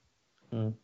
mm. 0.52 0.74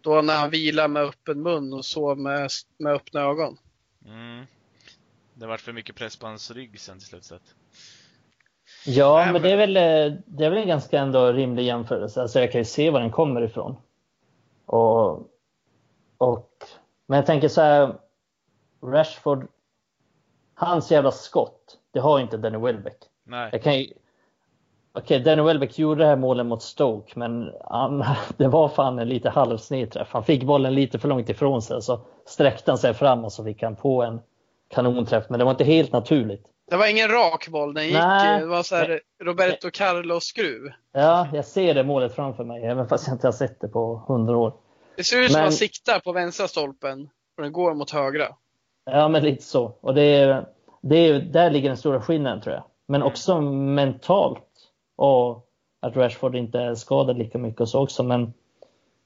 Då 0.00 0.22
när 0.22 0.36
han 0.36 0.50
vilar 0.50 0.88
med 0.88 1.02
öppen 1.02 1.42
mun 1.42 1.72
och 1.72 1.84
sov 1.84 2.18
med, 2.18 2.50
med 2.78 2.92
öppna 2.92 3.20
ögon. 3.20 3.58
Mm. 4.06 4.46
Det 5.34 5.46
var 5.46 5.56
för 5.56 5.72
mycket 5.72 5.96
press 5.96 6.16
på 6.16 6.26
hans 6.26 6.50
rygg 6.50 6.80
sen 6.80 6.98
till 6.98 7.08
slut. 7.22 7.42
Ja 8.86 9.16
Nej, 9.16 9.32
men 9.32 9.42
det 9.42 9.50
är, 9.50 9.56
väl, 9.56 9.76
eh, 9.76 10.18
det 10.26 10.44
är 10.44 10.50
väl 10.50 10.58
en 10.58 10.68
ganska 10.68 10.98
ändå 10.98 11.32
rimlig 11.32 11.64
jämförelse. 11.64 12.22
Alltså 12.22 12.40
jag 12.40 12.52
kan 12.52 12.60
ju 12.60 12.64
se 12.64 12.90
var 12.90 13.00
den 13.00 13.10
kommer 13.10 13.42
ifrån. 13.42 13.76
Och, 14.66 15.10
och, 16.18 16.50
men 17.06 17.16
jag 17.16 17.26
tänker 17.26 17.48
så 17.48 17.60
här, 17.60 17.94
Rashford, 18.82 19.46
hans 20.54 20.90
jävla 20.90 21.10
skott, 21.10 21.78
det 21.92 22.00
har 22.00 22.20
inte 22.20 22.36
Danny 22.36 22.58
Welbeck. 22.58 22.98
Nej. 23.24 23.48
Jag 23.52 23.62
kan 23.62 23.78
ju... 23.78 23.92
Okej, 24.92 25.20
Danny 25.20 25.42
Welbeck 25.42 25.78
gjorde 25.78 26.02
det 26.02 26.06
här 26.06 26.16
målet 26.16 26.46
mot 26.46 26.62
Stoke, 26.62 27.18
men 27.18 27.52
han, 27.64 28.04
det 28.36 28.48
var 28.48 28.68
fan 28.68 28.98
en 28.98 29.08
lite 29.08 29.30
halvsnedträff. 29.30 30.08
Han 30.12 30.24
fick 30.24 30.44
bollen 30.44 30.74
lite 30.74 30.98
för 30.98 31.08
långt 31.08 31.28
ifrån 31.28 31.62
sig, 31.62 31.82
så 31.82 32.00
sträckte 32.26 32.70
han 32.70 32.78
sig 32.78 32.94
fram 32.94 33.24
och 33.24 33.32
så 33.32 33.44
fick 33.44 33.62
han 33.62 33.76
på 33.76 34.02
en 34.02 34.20
kanonträff. 34.68 35.24
Men 35.28 35.38
det 35.38 35.44
var 35.44 35.50
inte 35.50 35.64
helt 35.64 35.92
naturligt. 35.92 36.46
Det 36.70 36.76
var 36.76 36.86
ingen 36.90 37.08
rak 37.08 37.48
boll. 37.48 37.74
Den 37.74 37.84
gick, 37.84 37.94
Nej. 37.94 38.40
det 38.40 38.46
var 38.46 38.62
så 38.62 38.76
här 38.76 39.00
Roberto 39.22 39.70
Carlos-skruv. 39.70 40.72
Ja, 40.92 41.28
jag 41.32 41.44
ser 41.44 41.74
det 41.74 41.84
målet 41.84 42.14
framför 42.14 42.44
mig, 42.44 42.64
även 42.64 42.88
fast 42.88 43.06
jag 43.06 43.14
inte 43.14 43.26
har 43.26 43.32
sett 43.32 43.60
det 43.60 43.68
på 43.68 44.02
hundra 44.08 44.36
år. 44.36 44.52
Det 44.96 45.04
ser 45.04 45.20
ut 45.20 45.26
som 45.26 45.32
Men- 45.32 45.40
att 45.40 45.44
han 45.44 45.52
siktar 45.52 46.00
på 46.00 46.12
vänstra 46.12 46.48
stolpen 46.48 47.08
och 47.36 47.42
den 47.42 47.52
går 47.52 47.74
mot 47.74 47.90
högra. 47.90 48.26
Ja, 48.84 49.08
men 49.08 49.22
lite 49.24 49.42
så. 49.42 49.72
Och 49.80 49.94
det 49.94 50.02
är, 50.02 50.46
det 50.82 50.96
är, 50.96 51.20
där 51.20 51.50
ligger 51.50 51.68
den 51.68 51.76
stora 51.76 52.00
skillnaden, 52.00 52.40
tror 52.40 52.54
jag. 52.54 52.64
Men 52.88 53.00
Mm. 53.00 53.12
också 53.12 53.40
mentalt. 53.40 54.46
Och 54.96 55.46
att 55.80 55.96
Rashford 55.96 56.36
inte 56.36 56.58
är 56.60 56.74
skadad 56.74 57.18
lika 57.18 57.38
mycket 57.38 57.60
och 57.60 57.68
så 57.68 57.82
också. 57.82 58.02
Men, 58.02 58.32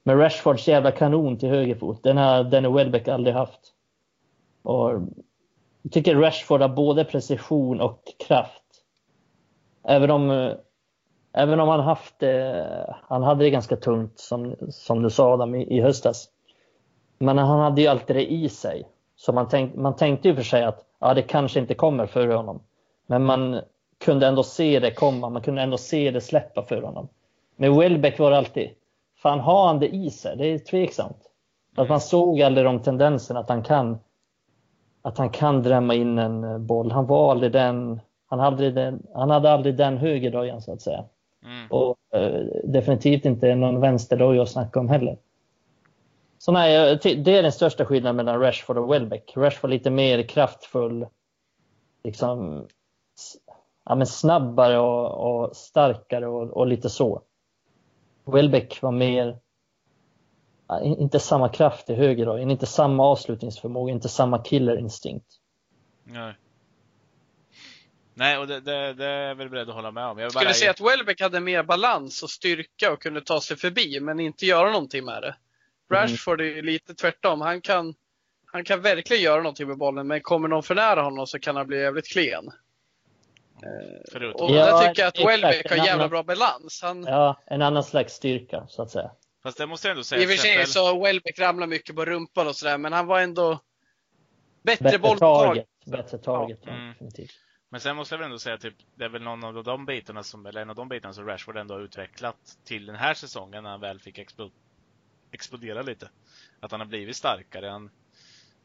men 0.03 0.19
Rashfords 0.19 0.69
jävla 0.69 0.91
kanon 0.93 1.39
till 1.39 1.49
högerfot, 1.49 2.03
den 2.03 2.17
har 2.17 2.45
Danny 2.45 2.69
Welbeck 2.69 3.09
aldrig 3.09 3.35
haft. 3.37 3.61
Och 4.63 4.91
jag 5.85 5.93
tycker 5.93 6.17
Rashford 6.17 6.61
har 6.61 6.69
både 6.69 7.05
precision 7.05 7.81
och 7.81 8.03
kraft. 8.27 8.63
Även 9.85 10.11
om, 10.11 10.31
eh, 10.31 10.53
även 11.33 11.61
om 11.61 11.69
han 11.69 11.81
haft 11.81 12.23
eh, 12.23 12.95
han 13.03 13.23
hade 13.23 13.45
det 13.45 13.51
ganska 13.51 13.77
tungt 13.77 14.19
som, 14.19 14.57
som 14.69 15.03
du 15.03 15.11
sa 15.11 15.33
Adam 15.33 15.55
i, 15.55 15.77
i 15.77 15.81
höstas. 15.81 16.29
Men 17.19 17.39
han 17.39 17.61
hade 17.61 17.83
ju 17.83 17.89
alltid 17.89 18.17
det 18.17 18.33
i 18.33 18.49
sig. 18.49 18.89
Så 19.17 19.33
man, 19.33 19.49
tänk, 19.49 19.75
man 19.75 19.97
tänkte 19.97 20.29
ju 20.29 20.35
för 20.35 20.43
sig 20.43 20.65
att 20.65 20.85
ja, 20.99 21.15
det 21.15 21.23
kanske 21.23 21.61
inte 21.61 21.75
kommer 21.75 22.07
för 22.07 22.29
honom. 22.29 22.61
Men 23.07 23.25
man 23.25 23.61
kunde 24.05 24.27
ändå 24.27 24.43
se 24.43 24.81
det 24.81 24.91
komma, 24.91 25.29
man 25.29 25.43
kunde 25.43 25.63
ändå 25.63 25.77
se 25.77 26.11
det 26.11 26.21
släppa 26.21 26.63
för 26.63 26.83
honom. 26.83 27.09
Med 27.57 27.75
Welbeck 27.75 28.19
var 28.19 28.31
det 28.31 28.39
alltid, 28.39 28.71
fan 29.17 29.41
har 29.41 29.67
han 29.67 29.79
det 29.79 29.95
i 29.95 30.11
sig? 30.11 30.37
Det 30.37 30.47
är 30.47 30.59
tveksamt. 30.59 31.31
Att 31.77 31.89
man 31.89 32.01
såg 32.01 32.43
aldrig 32.43 32.67
de 32.67 32.83
tendenserna 32.83 33.41
att 33.41 33.49
han 33.49 33.63
kan 33.63 33.99
att 35.05 35.19
han 35.19 35.31
kan 35.31 35.63
drämma 35.63 35.95
in 35.95 36.19
en 36.19 36.45
eh, 36.45 36.59
boll. 36.59 36.91
Han 36.91 37.07
var 37.07 37.31
aldrig 37.31 37.53
den, 37.53 38.01
han 38.27 38.39
hade, 38.39 38.47
aldrig 38.49 38.75
den, 38.75 39.07
han 39.15 39.31
hade 39.31 39.51
aldrig 39.51 39.77
den 39.77 39.97
högerdojan 39.97 40.63
så 40.63 40.73
att 40.73 40.83
säga. 40.83 41.05
Mm. 41.45 41.67
Och 41.71 41.97
eh, 42.15 42.47
definitivt 42.65 43.25
inte 43.25 43.55
någon 43.55 43.81
vänsterdoja 43.81 44.43
att 44.43 44.51
snacka 44.51 44.81
om 44.81 44.89
heller. 44.89 45.19
Så 46.39 46.53
nej, 46.53 46.99
ty- 46.99 47.15
det 47.15 47.39
är 47.39 47.43
den 47.43 47.53
största 47.53 47.85
skillnaden 47.85 48.17
mellan 48.17 48.41
Rashford 48.41 48.79
och 48.79 48.93
Welbeck. 48.93 49.37
Rashford 49.37 49.71
lite 49.71 49.91
mer 49.91 50.23
kraftfull, 50.23 51.07
liksom 52.05 52.67
ja, 53.85 53.95
men 53.95 54.07
snabbare 54.07 54.79
och, 54.79 55.45
och 55.45 55.57
starkare 55.57 56.27
och, 56.27 56.51
och 56.51 56.67
lite 56.67 56.91
så. 56.91 57.23
Welbeck 58.25 58.83
var 58.83 58.93
mer, 58.93 59.39
inte 60.83 61.21
samma 61.21 61.49
kraft 61.49 61.91
i 61.91 61.95
högerdojan, 61.95 62.51
inte 62.51 62.67
samma 62.67 63.05
avslutningsförmåga, 63.05 63.93
inte 63.93 64.09
samma 64.09 64.39
killerinstinkt. 64.43 65.27
Nej. 66.05 66.35
Nej, 68.15 68.39
och 68.39 68.47
det, 68.47 68.61
det, 68.61 68.93
det 68.93 69.07
är 69.07 69.29
jag 69.29 69.35
väl 69.35 69.49
beredd 69.51 69.69
att 69.69 69.75
hålla 69.75 69.91
med 69.91 70.07
om. 70.07 70.19
Jag 70.19 70.25
Jag 70.25 70.33
skulle 70.33 70.45
bara- 70.45 70.55
säga 70.55 70.71
att 70.71 70.81
Welbeck 70.81 71.21
hade 71.21 71.41
mer 71.41 71.63
balans 71.63 72.23
och 72.23 72.31
styrka 72.31 72.93
och 72.93 73.03
kunde 73.03 73.21
ta 73.21 73.41
sig 73.41 73.57
förbi, 73.57 74.01
men 74.01 74.21
inte 74.21 74.47
göra 74.47 74.71
någonting 74.71 75.05
med 75.05 75.23
det. 75.23 75.35
Rashford 75.91 76.41
är 76.41 76.45
ju 76.45 76.63
lite 76.63 76.95
tvärtom. 76.95 77.41
Han 77.41 77.61
kan, 77.61 77.95
han 78.47 78.65
kan 78.65 78.81
verkligen 78.81 79.23
göra 79.23 79.37
någonting 79.43 79.69
med 79.69 79.79
bollen, 79.79 80.07
men 80.07 80.21
kommer 80.21 80.49
någon 80.49 80.63
för 80.63 80.75
nära 80.75 81.03
honom 81.03 81.27
så 81.27 81.39
kan 81.39 81.57
han 81.57 81.67
bli 81.67 81.81
jävligt 81.81 82.09
klen. 82.09 82.51
Förutom 84.13 84.47
Och 84.47 84.51
Ja, 84.55 84.57
jag 84.69 84.89
tycker 84.89 85.07
att 85.07 85.15
exakt. 85.19 85.29
Welbeck 85.33 85.71
har 85.71 85.77
jävla 85.77 85.93
annan- 85.95 86.11
bra 86.11 86.23
balans. 86.23 86.81
Han, 86.83 87.05
Ja, 87.05 87.37
en 87.47 87.63
annan 87.63 87.85
slags 87.85 88.13
styrka 88.15 88.67
så 88.69 88.83
att 88.83 88.91
säga. 88.91 89.11
Fast 89.45 89.59
det 89.59 89.67
måste 89.67 89.89
jag 89.89 89.93
ändå 89.93 90.05
säga. 90.05 90.23
I 90.23 90.27
och 90.27 90.31
för 90.31 90.37
sig 90.37 90.67
så 90.67 91.03
Welbeck 91.05 91.39
ramlar 91.39 91.67
mycket 91.67 91.97
på 91.97 92.05
rumpan 92.05 92.47
och 92.49 92.57
sådär, 92.57 92.79
men 92.79 92.93
han 92.93 93.07
var 93.07 93.21
ändå 93.21 93.61
bättre, 94.63 94.85
Bättre 94.99 95.19
target. 95.19 95.67
Bättre 95.87 96.19
target, 96.19 96.61
ja, 96.65 96.73
Mm. 96.73 96.95
Men 97.69 97.81
sen 97.81 97.97
måste 97.97 98.15
jag 98.15 98.19
väl 98.19 98.25
ändå 98.25 98.39
säga 98.39 98.59
typ, 98.59 98.75
det 98.95 99.05
är 99.05 99.09
väl 99.09 99.23
någon 99.23 99.45
av 99.45 99.65
de 99.65 99.87
bitarna 99.87 100.23
som, 100.23 100.47
eller 100.47 100.63
en 100.63 100.71
av 100.71 100.77
de 100.77 100.89
bitarna 100.89 101.15
som 101.15 101.27
Rashford 101.27 101.57
ändå 101.57 101.75
har 101.75 101.81
utvecklat 101.81 102.37
till 102.65 102.87
den 102.87 102.97
här 102.97 103.15
säsongen 103.15 103.63
när 103.63 103.71
han 103.71 103.81
väl 103.81 104.01
fick 104.01 104.19
explo 104.19 104.51
explodera 105.31 105.83
lite. 105.83 106.11
Att 106.61 106.71
han 106.71 106.81
har 106.81 106.87
blivit 106.87 107.17
starkare. 107.17 107.67
Han, 107.67 107.91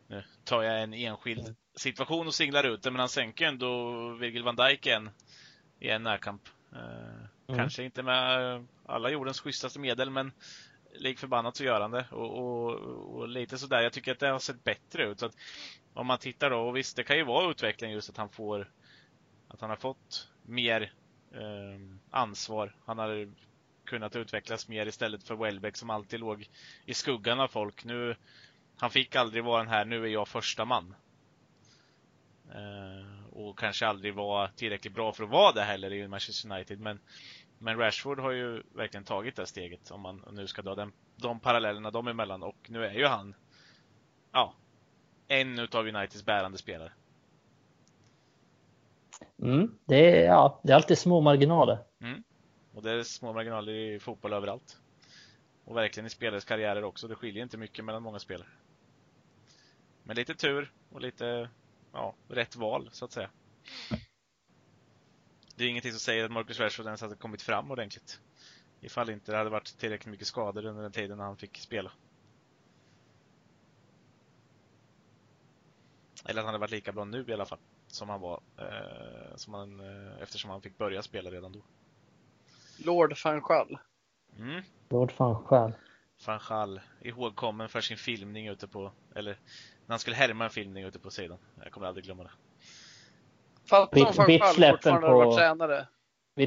nu 0.08 0.24
tar 0.44 0.64
jag 0.64 0.84
en 0.84 0.94
enskild 0.94 1.42
mm. 1.42 1.56
situation 1.76 2.28
och 2.28 2.34
singlar 2.34 2.64
ut 2.64 2.84
det, 2.84 2.92
men 2.92 3.00
han 3.00 3.10
sänker 3.10 3.46
ändå 3.46 3.94
Virgil 4.14 4.44
van 4.44 4.56
Dijk 4.56 4.86
en, 4.86 5.10
i 5.80 5.90
en 5.90 6.04
närkamp. 6.04 6.42
Eh, 6.74 6.80
mm. 7.48 7.60
Kanske 7.60 7.84
inte 7.84 8.04
med 8.04 8.66
alla 8.86 9.10
jordens 9.10 9.40
schysstaste 9.40 9.80
medel, 9.80 10.10
men 10.10 10.32
lik 10.94 11.20
förbannat 11.20 11.56
så 11.56 11.64
gör 11.64 11.82
han 11.82 11.92
det. 11.92 12.06
Och, 12.12 12.38
och, 12.38 12.72
och, 13.16 13.28
lite 13.28 13.58
sådär, 13.58 13.82
jag 13.82 13.94
tycker 13.94 14.12
att 14.12 14.20
det 14.20 14.30
har 14.30 14.40
sett 14.40 14.64
bättre 14.64 15.06
ut. 15.06 15.20
Så 15.20 15.26
att 15.26 15.36
om 15.94 16.08
man 16.08 16.18
tittar 16.18 16.50
då, 16.50 16.58
och 16.60 16.78
visst 16.78 16.96
det 16.96 17.04
kan 17.04 17.18
ju 17.18 17.24
vara 17.24 17.52
utveckling 17.52 17.92
just 17.92 18.10
att 18.10 18.18
han 18.18 18.30
får 18.30 18.72
att 19.48 19.62
han 19.62 19.70
har 19.70 19.78
fått 19.78 20.30
mer 20.44 20.94
eh, 21.32 21.80
ansvar. 22.10 22.76
Han 22.86 22.98
har 22.98 23.30
kunnat 23.86 24.16
utvecklas 24.16 24.68
mer 24.68 24.86
istället 24.86 25.24
för 25.24 25.36
Welbeck 25.36 25.78
som 25.78 25.90
alltid 25.90 26.20
låg 26.20 26.50
i 26.86 26.94
skuggan 26.94 27.40
av 27.40 27.48
folk. 27.48 27.86
Nu, 27.86 28.16
han 28.78 28.90
fick 28.90 29.16
aldrig 29.16 29.44
vara 29.44 29.64
den 29.64 29.72
här, 29.72 29.86
nu 29.86 30.04
är 30.04 30.08
jag 30.08 30.28
första 30.28 30.66
man. 30.66 30.96
Eh, 32.54 33.28
och 33.34 33.60
kanske 33.60 33.88
aldrig 33.88 34.14
var 34.14 34.48
tillräckligt 34.48 34.94
bra 34.94 35.14
för 35.14 35.24
att 35.24 35.30
vara 35.30 35.52
det 35.52 35.64
heller 35.64 35.94
i 35.94 36.08
Manchester 36.08 36.52
United. 36.52 36.80
Men, 36.80 37.00
men 37.60 37.78
Rashford 37.78 38.20
har 38.20 38.32
ju 38.32 38.64
verkligen 38.74 39.04
tagit 39.04 39.36
det 39.36 39.46
steget 39.46 39.92
om 39.92 40.02
man 40.02 40.24
nu 40.32 40.48
ska 40.48 40.62
dra 40.62 40.76
den, 40.76 40.92
de 41.16 41.40
parallellerna 41.40 41.92
dem 41.92 42.08
emellan. 42.08 42.44
Och 42.44 42.70
nu 42.70 42.86
är 42.86 42.94
ju 42.94 43.06
han, 43.06 43.36
ja, 44.32 44.54
en 45.28 45.60
utav 45.60 45.88
Uniteds 45.88 46.26
bärande 46.26 46.58
spelare. 46.58 46.92
Mm, 49.42 49.78
det, 49.86 49.96
är, 49.96 50.26
ja, 50.26 50.60
det 50.64 50.72
är 50.72 50.76
alltid 50.76 50.98
små 50.98 51.22
marginaler. 51.22 51.78
Mm. 52.02 52.24
Och 52.74 52.84
det 52.84 52.92
är 52.92 53.04
små 53.04 53.34
marginaler 53.34 53.74
i 53.74 54.00
fotboll 54.00 54.34
överallt. 54.34 54.78
Och 55.66 55.78
verkligen 55.78 56.08
i 56.08 56.10
spelares 56.10 56.46
karriärer 56.46 56.84
också. 56.84 57.08
Det 57.08 57.16
skiljer 57.16 57.44
inte 57.44 57.58
mycket 57.58 57.86
mellan 57.86 58.04
många 58.04 58.20
spelare. 58.20 58.48
Men 60.04 60.16
lite 60.16 60.36
tur 60.36 60.72
och 60.92 61.02
lite 61.02 61.50
ja, 61.94 62.16
rätt 62.28 62.56
val, 62.56 62.90
så 62.92 63.06
att 63.06 63.12
säga. 63.12 63.30
Det 65.60 65.66
är 65.66 65.70
ingenting 65.70 65.92
som 65.92 66.00
säger 66.00 66.26
att 66.26 66.32
Marcus 66.32 66.60
Rashford 66.60 66.86
ens 66.86 67.02
hade 67.02 67.16
kommit 67.16 67.42
fram 67.42 67.72
ordentligt. 67.72 68.20
Ifall 68.82 69.10
inte 69.10 69.32
det 69.32 69.38
hade 69.38 69.50
varit 69.50 69.78
tillräckligt 69.78 70.12
mycket 70.12 70.28
skador 70.28 70.66
under 70.66 70.84
den 70.84 70.92
tiden 70.92 71.18
när 71.18 71.26
han 71.26 71.38
fick 71.38 71.58
spela. 71.58 71.92
Eller 76.26 76.42
att 76.42 76.46
han 76.46 76.54
hade 76.54 76.58
varit 76.58 76.72
lika 76.72 76.92
bra 76.92 77.06
nu 77.06 77.26
i 77.28 77.34
alla 77.34 77.46
fall 77.46 77.60
som 77.88 78.10
han 78.10 78.22
var, 78.22 78.42
eh, 78.58 79.36
som 79.36 79.54
han, 79.54 79.80
eh, 79.80 80.22
eftersom 80.22 80.50
han 80.50 80.62
fick 80.62 80.78
börja 80.78 81.02
spela 81.02 81.32
redan 81.32 81.52
då. 81.52 81.62
Lord 82.86 83.18
Fanchal. 83.18 83.80
Mm. 84.38 84.64
Lord 84.90 85.12
Fanchal. 85.12 85.74
Fanchal, 86.18 86.82
ihågkommen 87.02 87.70
för 87.70 87.82
sin 87.82 87.98
filmning 87.98 88.48
ute 88.48 88.68
på, 88.68 88.92
eller 89.16 89.32
när 89.86 89.94
han 89.94 90.00
skulle 90.00 90.16
härma 90.16 90.44
en 90.44 90.52
filmning 90.52 90.84
ute 90.84 91.00
på 91.00 91.10
sidan. 91.12 91.38
Jag 91.64 91.72
kommer 91.72 91.88
aldrig 91.88 92.06
glömma 92.06 92.24
det. 92.24 92.32
Fatta 93.70 94.00
om 94.08 94.14
Fanchal 94.14 94.72
fortfarande 94.72 95.08
på... 95.08 95.14
varit 95.14 95.38
tränare. 95.38 95.88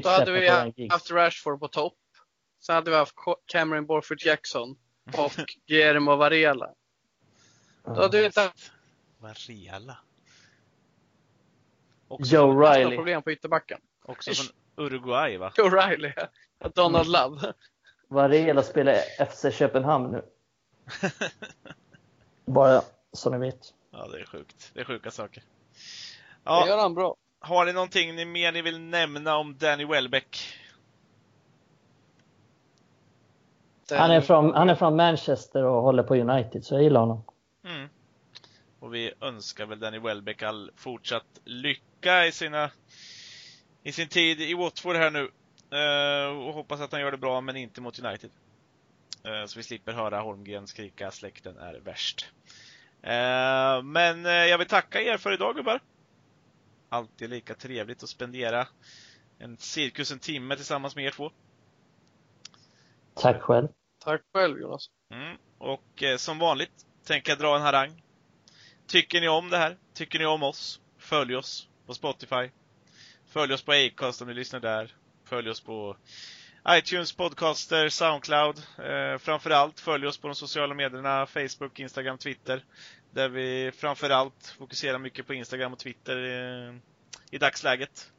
Då 0.03 0.09
hade 0.09 0.31
vi 0.31 0.49
haft 0.89 1.11
Rashford 1.11 1.59
på 1.59 1.67
topp. 1.67 1.97
Sen 2.59 2.75
hade 2.75 2.91
vi 2.91 2.97
haft 2.97 3.15
Cameron 3.45 3.85
Borford 3.85 4.21
Jackson 4.21 4.75
och 5.17 5.31
Guillermo 5.67 6.15
Varela. 6.15 6.73
Då 7.83 8.01
hade 8.01 8.17
vi 8.19 8.25
inte 8.25 8.41
haft... 8.41 8.71
Varela? 9.17 9.97
Också 12.07 12.35
Joe 12.35 12.61
Riley. 12.61 12.97
problem 12.97 13.21
på 13.21 13.31
ytterbacken. 13.31 13.79
Också 14.05 14.33
från 14.33 14.85
Uruguay 14.85 15.37
va? 15.37 15.53
Joe 15.57 15.69
Riley, 15.69 16.13
Donald 16.73 17.07
Love. 17.07 17.53
Varela 18.07 18.63
spelar 18.63 18.95
FC 19.25 19.45
Köpenhamn 19.57 20.11
nu. 20.11 20.25
Bara 22.45 22.81
så 23.11 23.29
ni 23.29 23.37
vet. 23.37 23.73
Ja, 23.91 24.07
det 24.07 24.19
är 24.19 24.25
sjukt. 24.25 24.71
Det 24.73 24.79
är 24.79 24.85
sjuka 24.85 25.11
saker. 25.11 25.43
Ja, 26.43 26.63
det 26.63 26.69
gör 26.69 26.77
han 26.77 26.93
bra. 26.93 27.15
Har 27.39 27.65
ni 27.65 27.73
någonting 27.73 28.15
ni 28.15 28.25
mer 28.25 28.51
ni 28.51 28.61
vill 28.61 28.79
nämna 28.79 29.37
om 29.37 29.57
Danny 29.57 29.85
Welbeck? 29.85 30.59
Han 33.91 34.11
är, 34.11 34.21
från, 34.21 34.53
han 34.53 34.69
är 34.69 34.75
från 34.75 34.95
Manchester 34.95 35.63
och 35.63 35.81
håller 35.81 36.03
på 36.03 36.15
United, 36.15 36.65
så 36.65 36.75
jag 36.75 36.83
gillar 36.83 36.99
honom. 36.99 37.23
Mm. 37.65 37.89
Och 38.79 38.93
vi 38.93 39.13
önskar 39.21 39.65
väl 39.65 39.79
Danny 39.79 39.99
Welbeck 39.99 40.43
all 40.43 40.71
fortsatt 40.75 41.25
lycka 41.43 42.25
i 42.25 42.31
sina 42.31 42.71
i 43.83 43.91
sin 43.91 44.07
tid 44.07 44.41
i 44.41 44.53
Watford 44.53 44.95
här 44.95 45.11
nu. 45.11 45.31
Uh, 45.73 46.47
och 46.47 46.53
hoppas 46.53 46.81
att 46.81 46.91
han 46.91 47.01
gör 47.01 47.11
det 47.11 47.17
bra, 47.17 47.41
men 47.41 47.55
inte 47.55 47.81
mot 47.81 47.99
United. 47.99 48.29
Uh, 49.27 49.45
så 49.45 49.59
vi 49.59 49.63
slipper 49.63 49.93
höra 49.93 50.19
Holmgren 50.21 50.67
skrika 50.67 51.11
släkten 51.11 51.57
är 51.57 51.73
värst. 51.73 52.31
Uh, 53.03 53.83
men 53.83 54.25
jag 54.25 54.57
vill 54.57 54.67
tacka 54.67 55.01
er 55.01 55.17
för 55.17 55.33
idag 55.33 55.55
gubbar. 55.55 55.79
Alltid 56.93 57.29
lika 57.29 57.55
trevligt 57.55 58.03
att 58.03 58.09
spendera 58.09 58.67
en 59.39 59.57
cirkus 59.57 60.11
en 60.11 60.19
timme 60.19 60.55
tillsammans 60.55 60.95
med 60.95 61.05
er 61.05 61.11
två. 61.11 61.31
Tack 63.13 63.41
själv. 63.41 63.67
Tack 63.99 64.21
själv 64.33 64.59
Jonas. 64.59 64.89
Mm. 65.13 65.37
Och 65.57 66.03
som 66.17 66.39
vanligt 66.39 66.85
tänker 67.05 67.31
jag 67.31 67.39
dra 67.39 67.55
en 67.55 67.61
harang 67.61 68.03
Tycker 68.87 69.21
ni 69.21 69.27
om 69.27 69.49
det 69.49 69.57
här? 69.57 69.77
Tycker 69.93 70.19
ni 70.19 70.25
om 70.25 70.43
oss? 70.43 70.81
Följ 70.97 71.35
oss 71.35 71.67
på 71.85 71.93
Spotify. 71.93 72.49
Följ 73.27 73.53
oss 73.53 73.63
på 73.63 73.71
Acast 73.71 74.21
om 74.21 74.27
ni 74.27 74.33
lyssnar 74.33 74.59
där. 74.59 74.95
Följ 75.25 75.49
oss 75.49 75.61
på 75.61 75.97
iTunes, 76.69 77.13
Podcaster, 77.13 77.89
Soundcloud. 77.89 78.57
Eh, 78.77 79.17
framförallt 79.17 79.79
följ 79.79 80.07
oss 80.07 80.17
på 80.17 80.27
de 80.27 80.35
sociala 80.35 80.73
medierna, 80.73 81.25
Facebook, 81.25 81.79
Instagram, 81.79 82.17
Twitter. 82.17 82.63
Där 83.13 83.29
vi 83.29 83.71
framförallt 83.71 84.55
fokuserar 84.57 84.99
mycket 84.99 85.27
på 85.27 85.33
Instagram 85.33 85.73
och 85.73 85.79
Twitter 85.79 86.17
i, 86.25 86.79
i 87.31 87.37
dagsläget. 87.37 88.11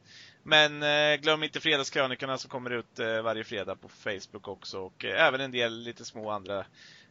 Men 0.43 0.83
eh, 0.83 1.15
glöm 1.21 1.43
inte 1.43 1.59
fredagskrönikorna 1.59 2.37
som 2.37 2.49
kommer 2.49 2.69
ut 2.69 2.99
eh, 2.99 3.21
varje 3.21 3.43
fredag 3.43 3.75
på 3.75 3.89
Facebook 3.89 4.47
också 4.47 4.79
och 4.79 5.05
eh, 5.05 5.25
även 5.27 5.41
en 5.41 5.51
del 5.51 5.79
lite 5.79 6.05
små 6.05 6.31
andra 6.31 6.65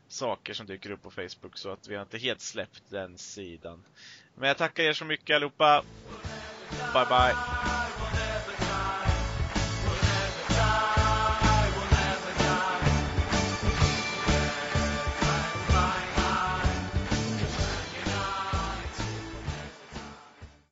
saker 0.09 0.55
som 0.55 0.67
dyker 0.67 0.91
upp 0.91 1.03
på 1.03 1.11
Facebook 1.11 1.59
så 1.59 1.71
att 1.71 1.89
vi 1.89 1.95
har 1.95 2.03
inte 2.03 2.19
helt 2.19 2.41
släppt 2.41 2.83
den 2.89 3.19
sidan. 3.19 3.85
Men 4.35 4.49
jag 4.49 4.57
tackar 4.57 4.83
er 4.83 4.93
så 4.93 5.05
mycket 5.05 5.37
allihopa. 5.37 5.85
Bye 6.95 7.07
bye! 7.09 8.34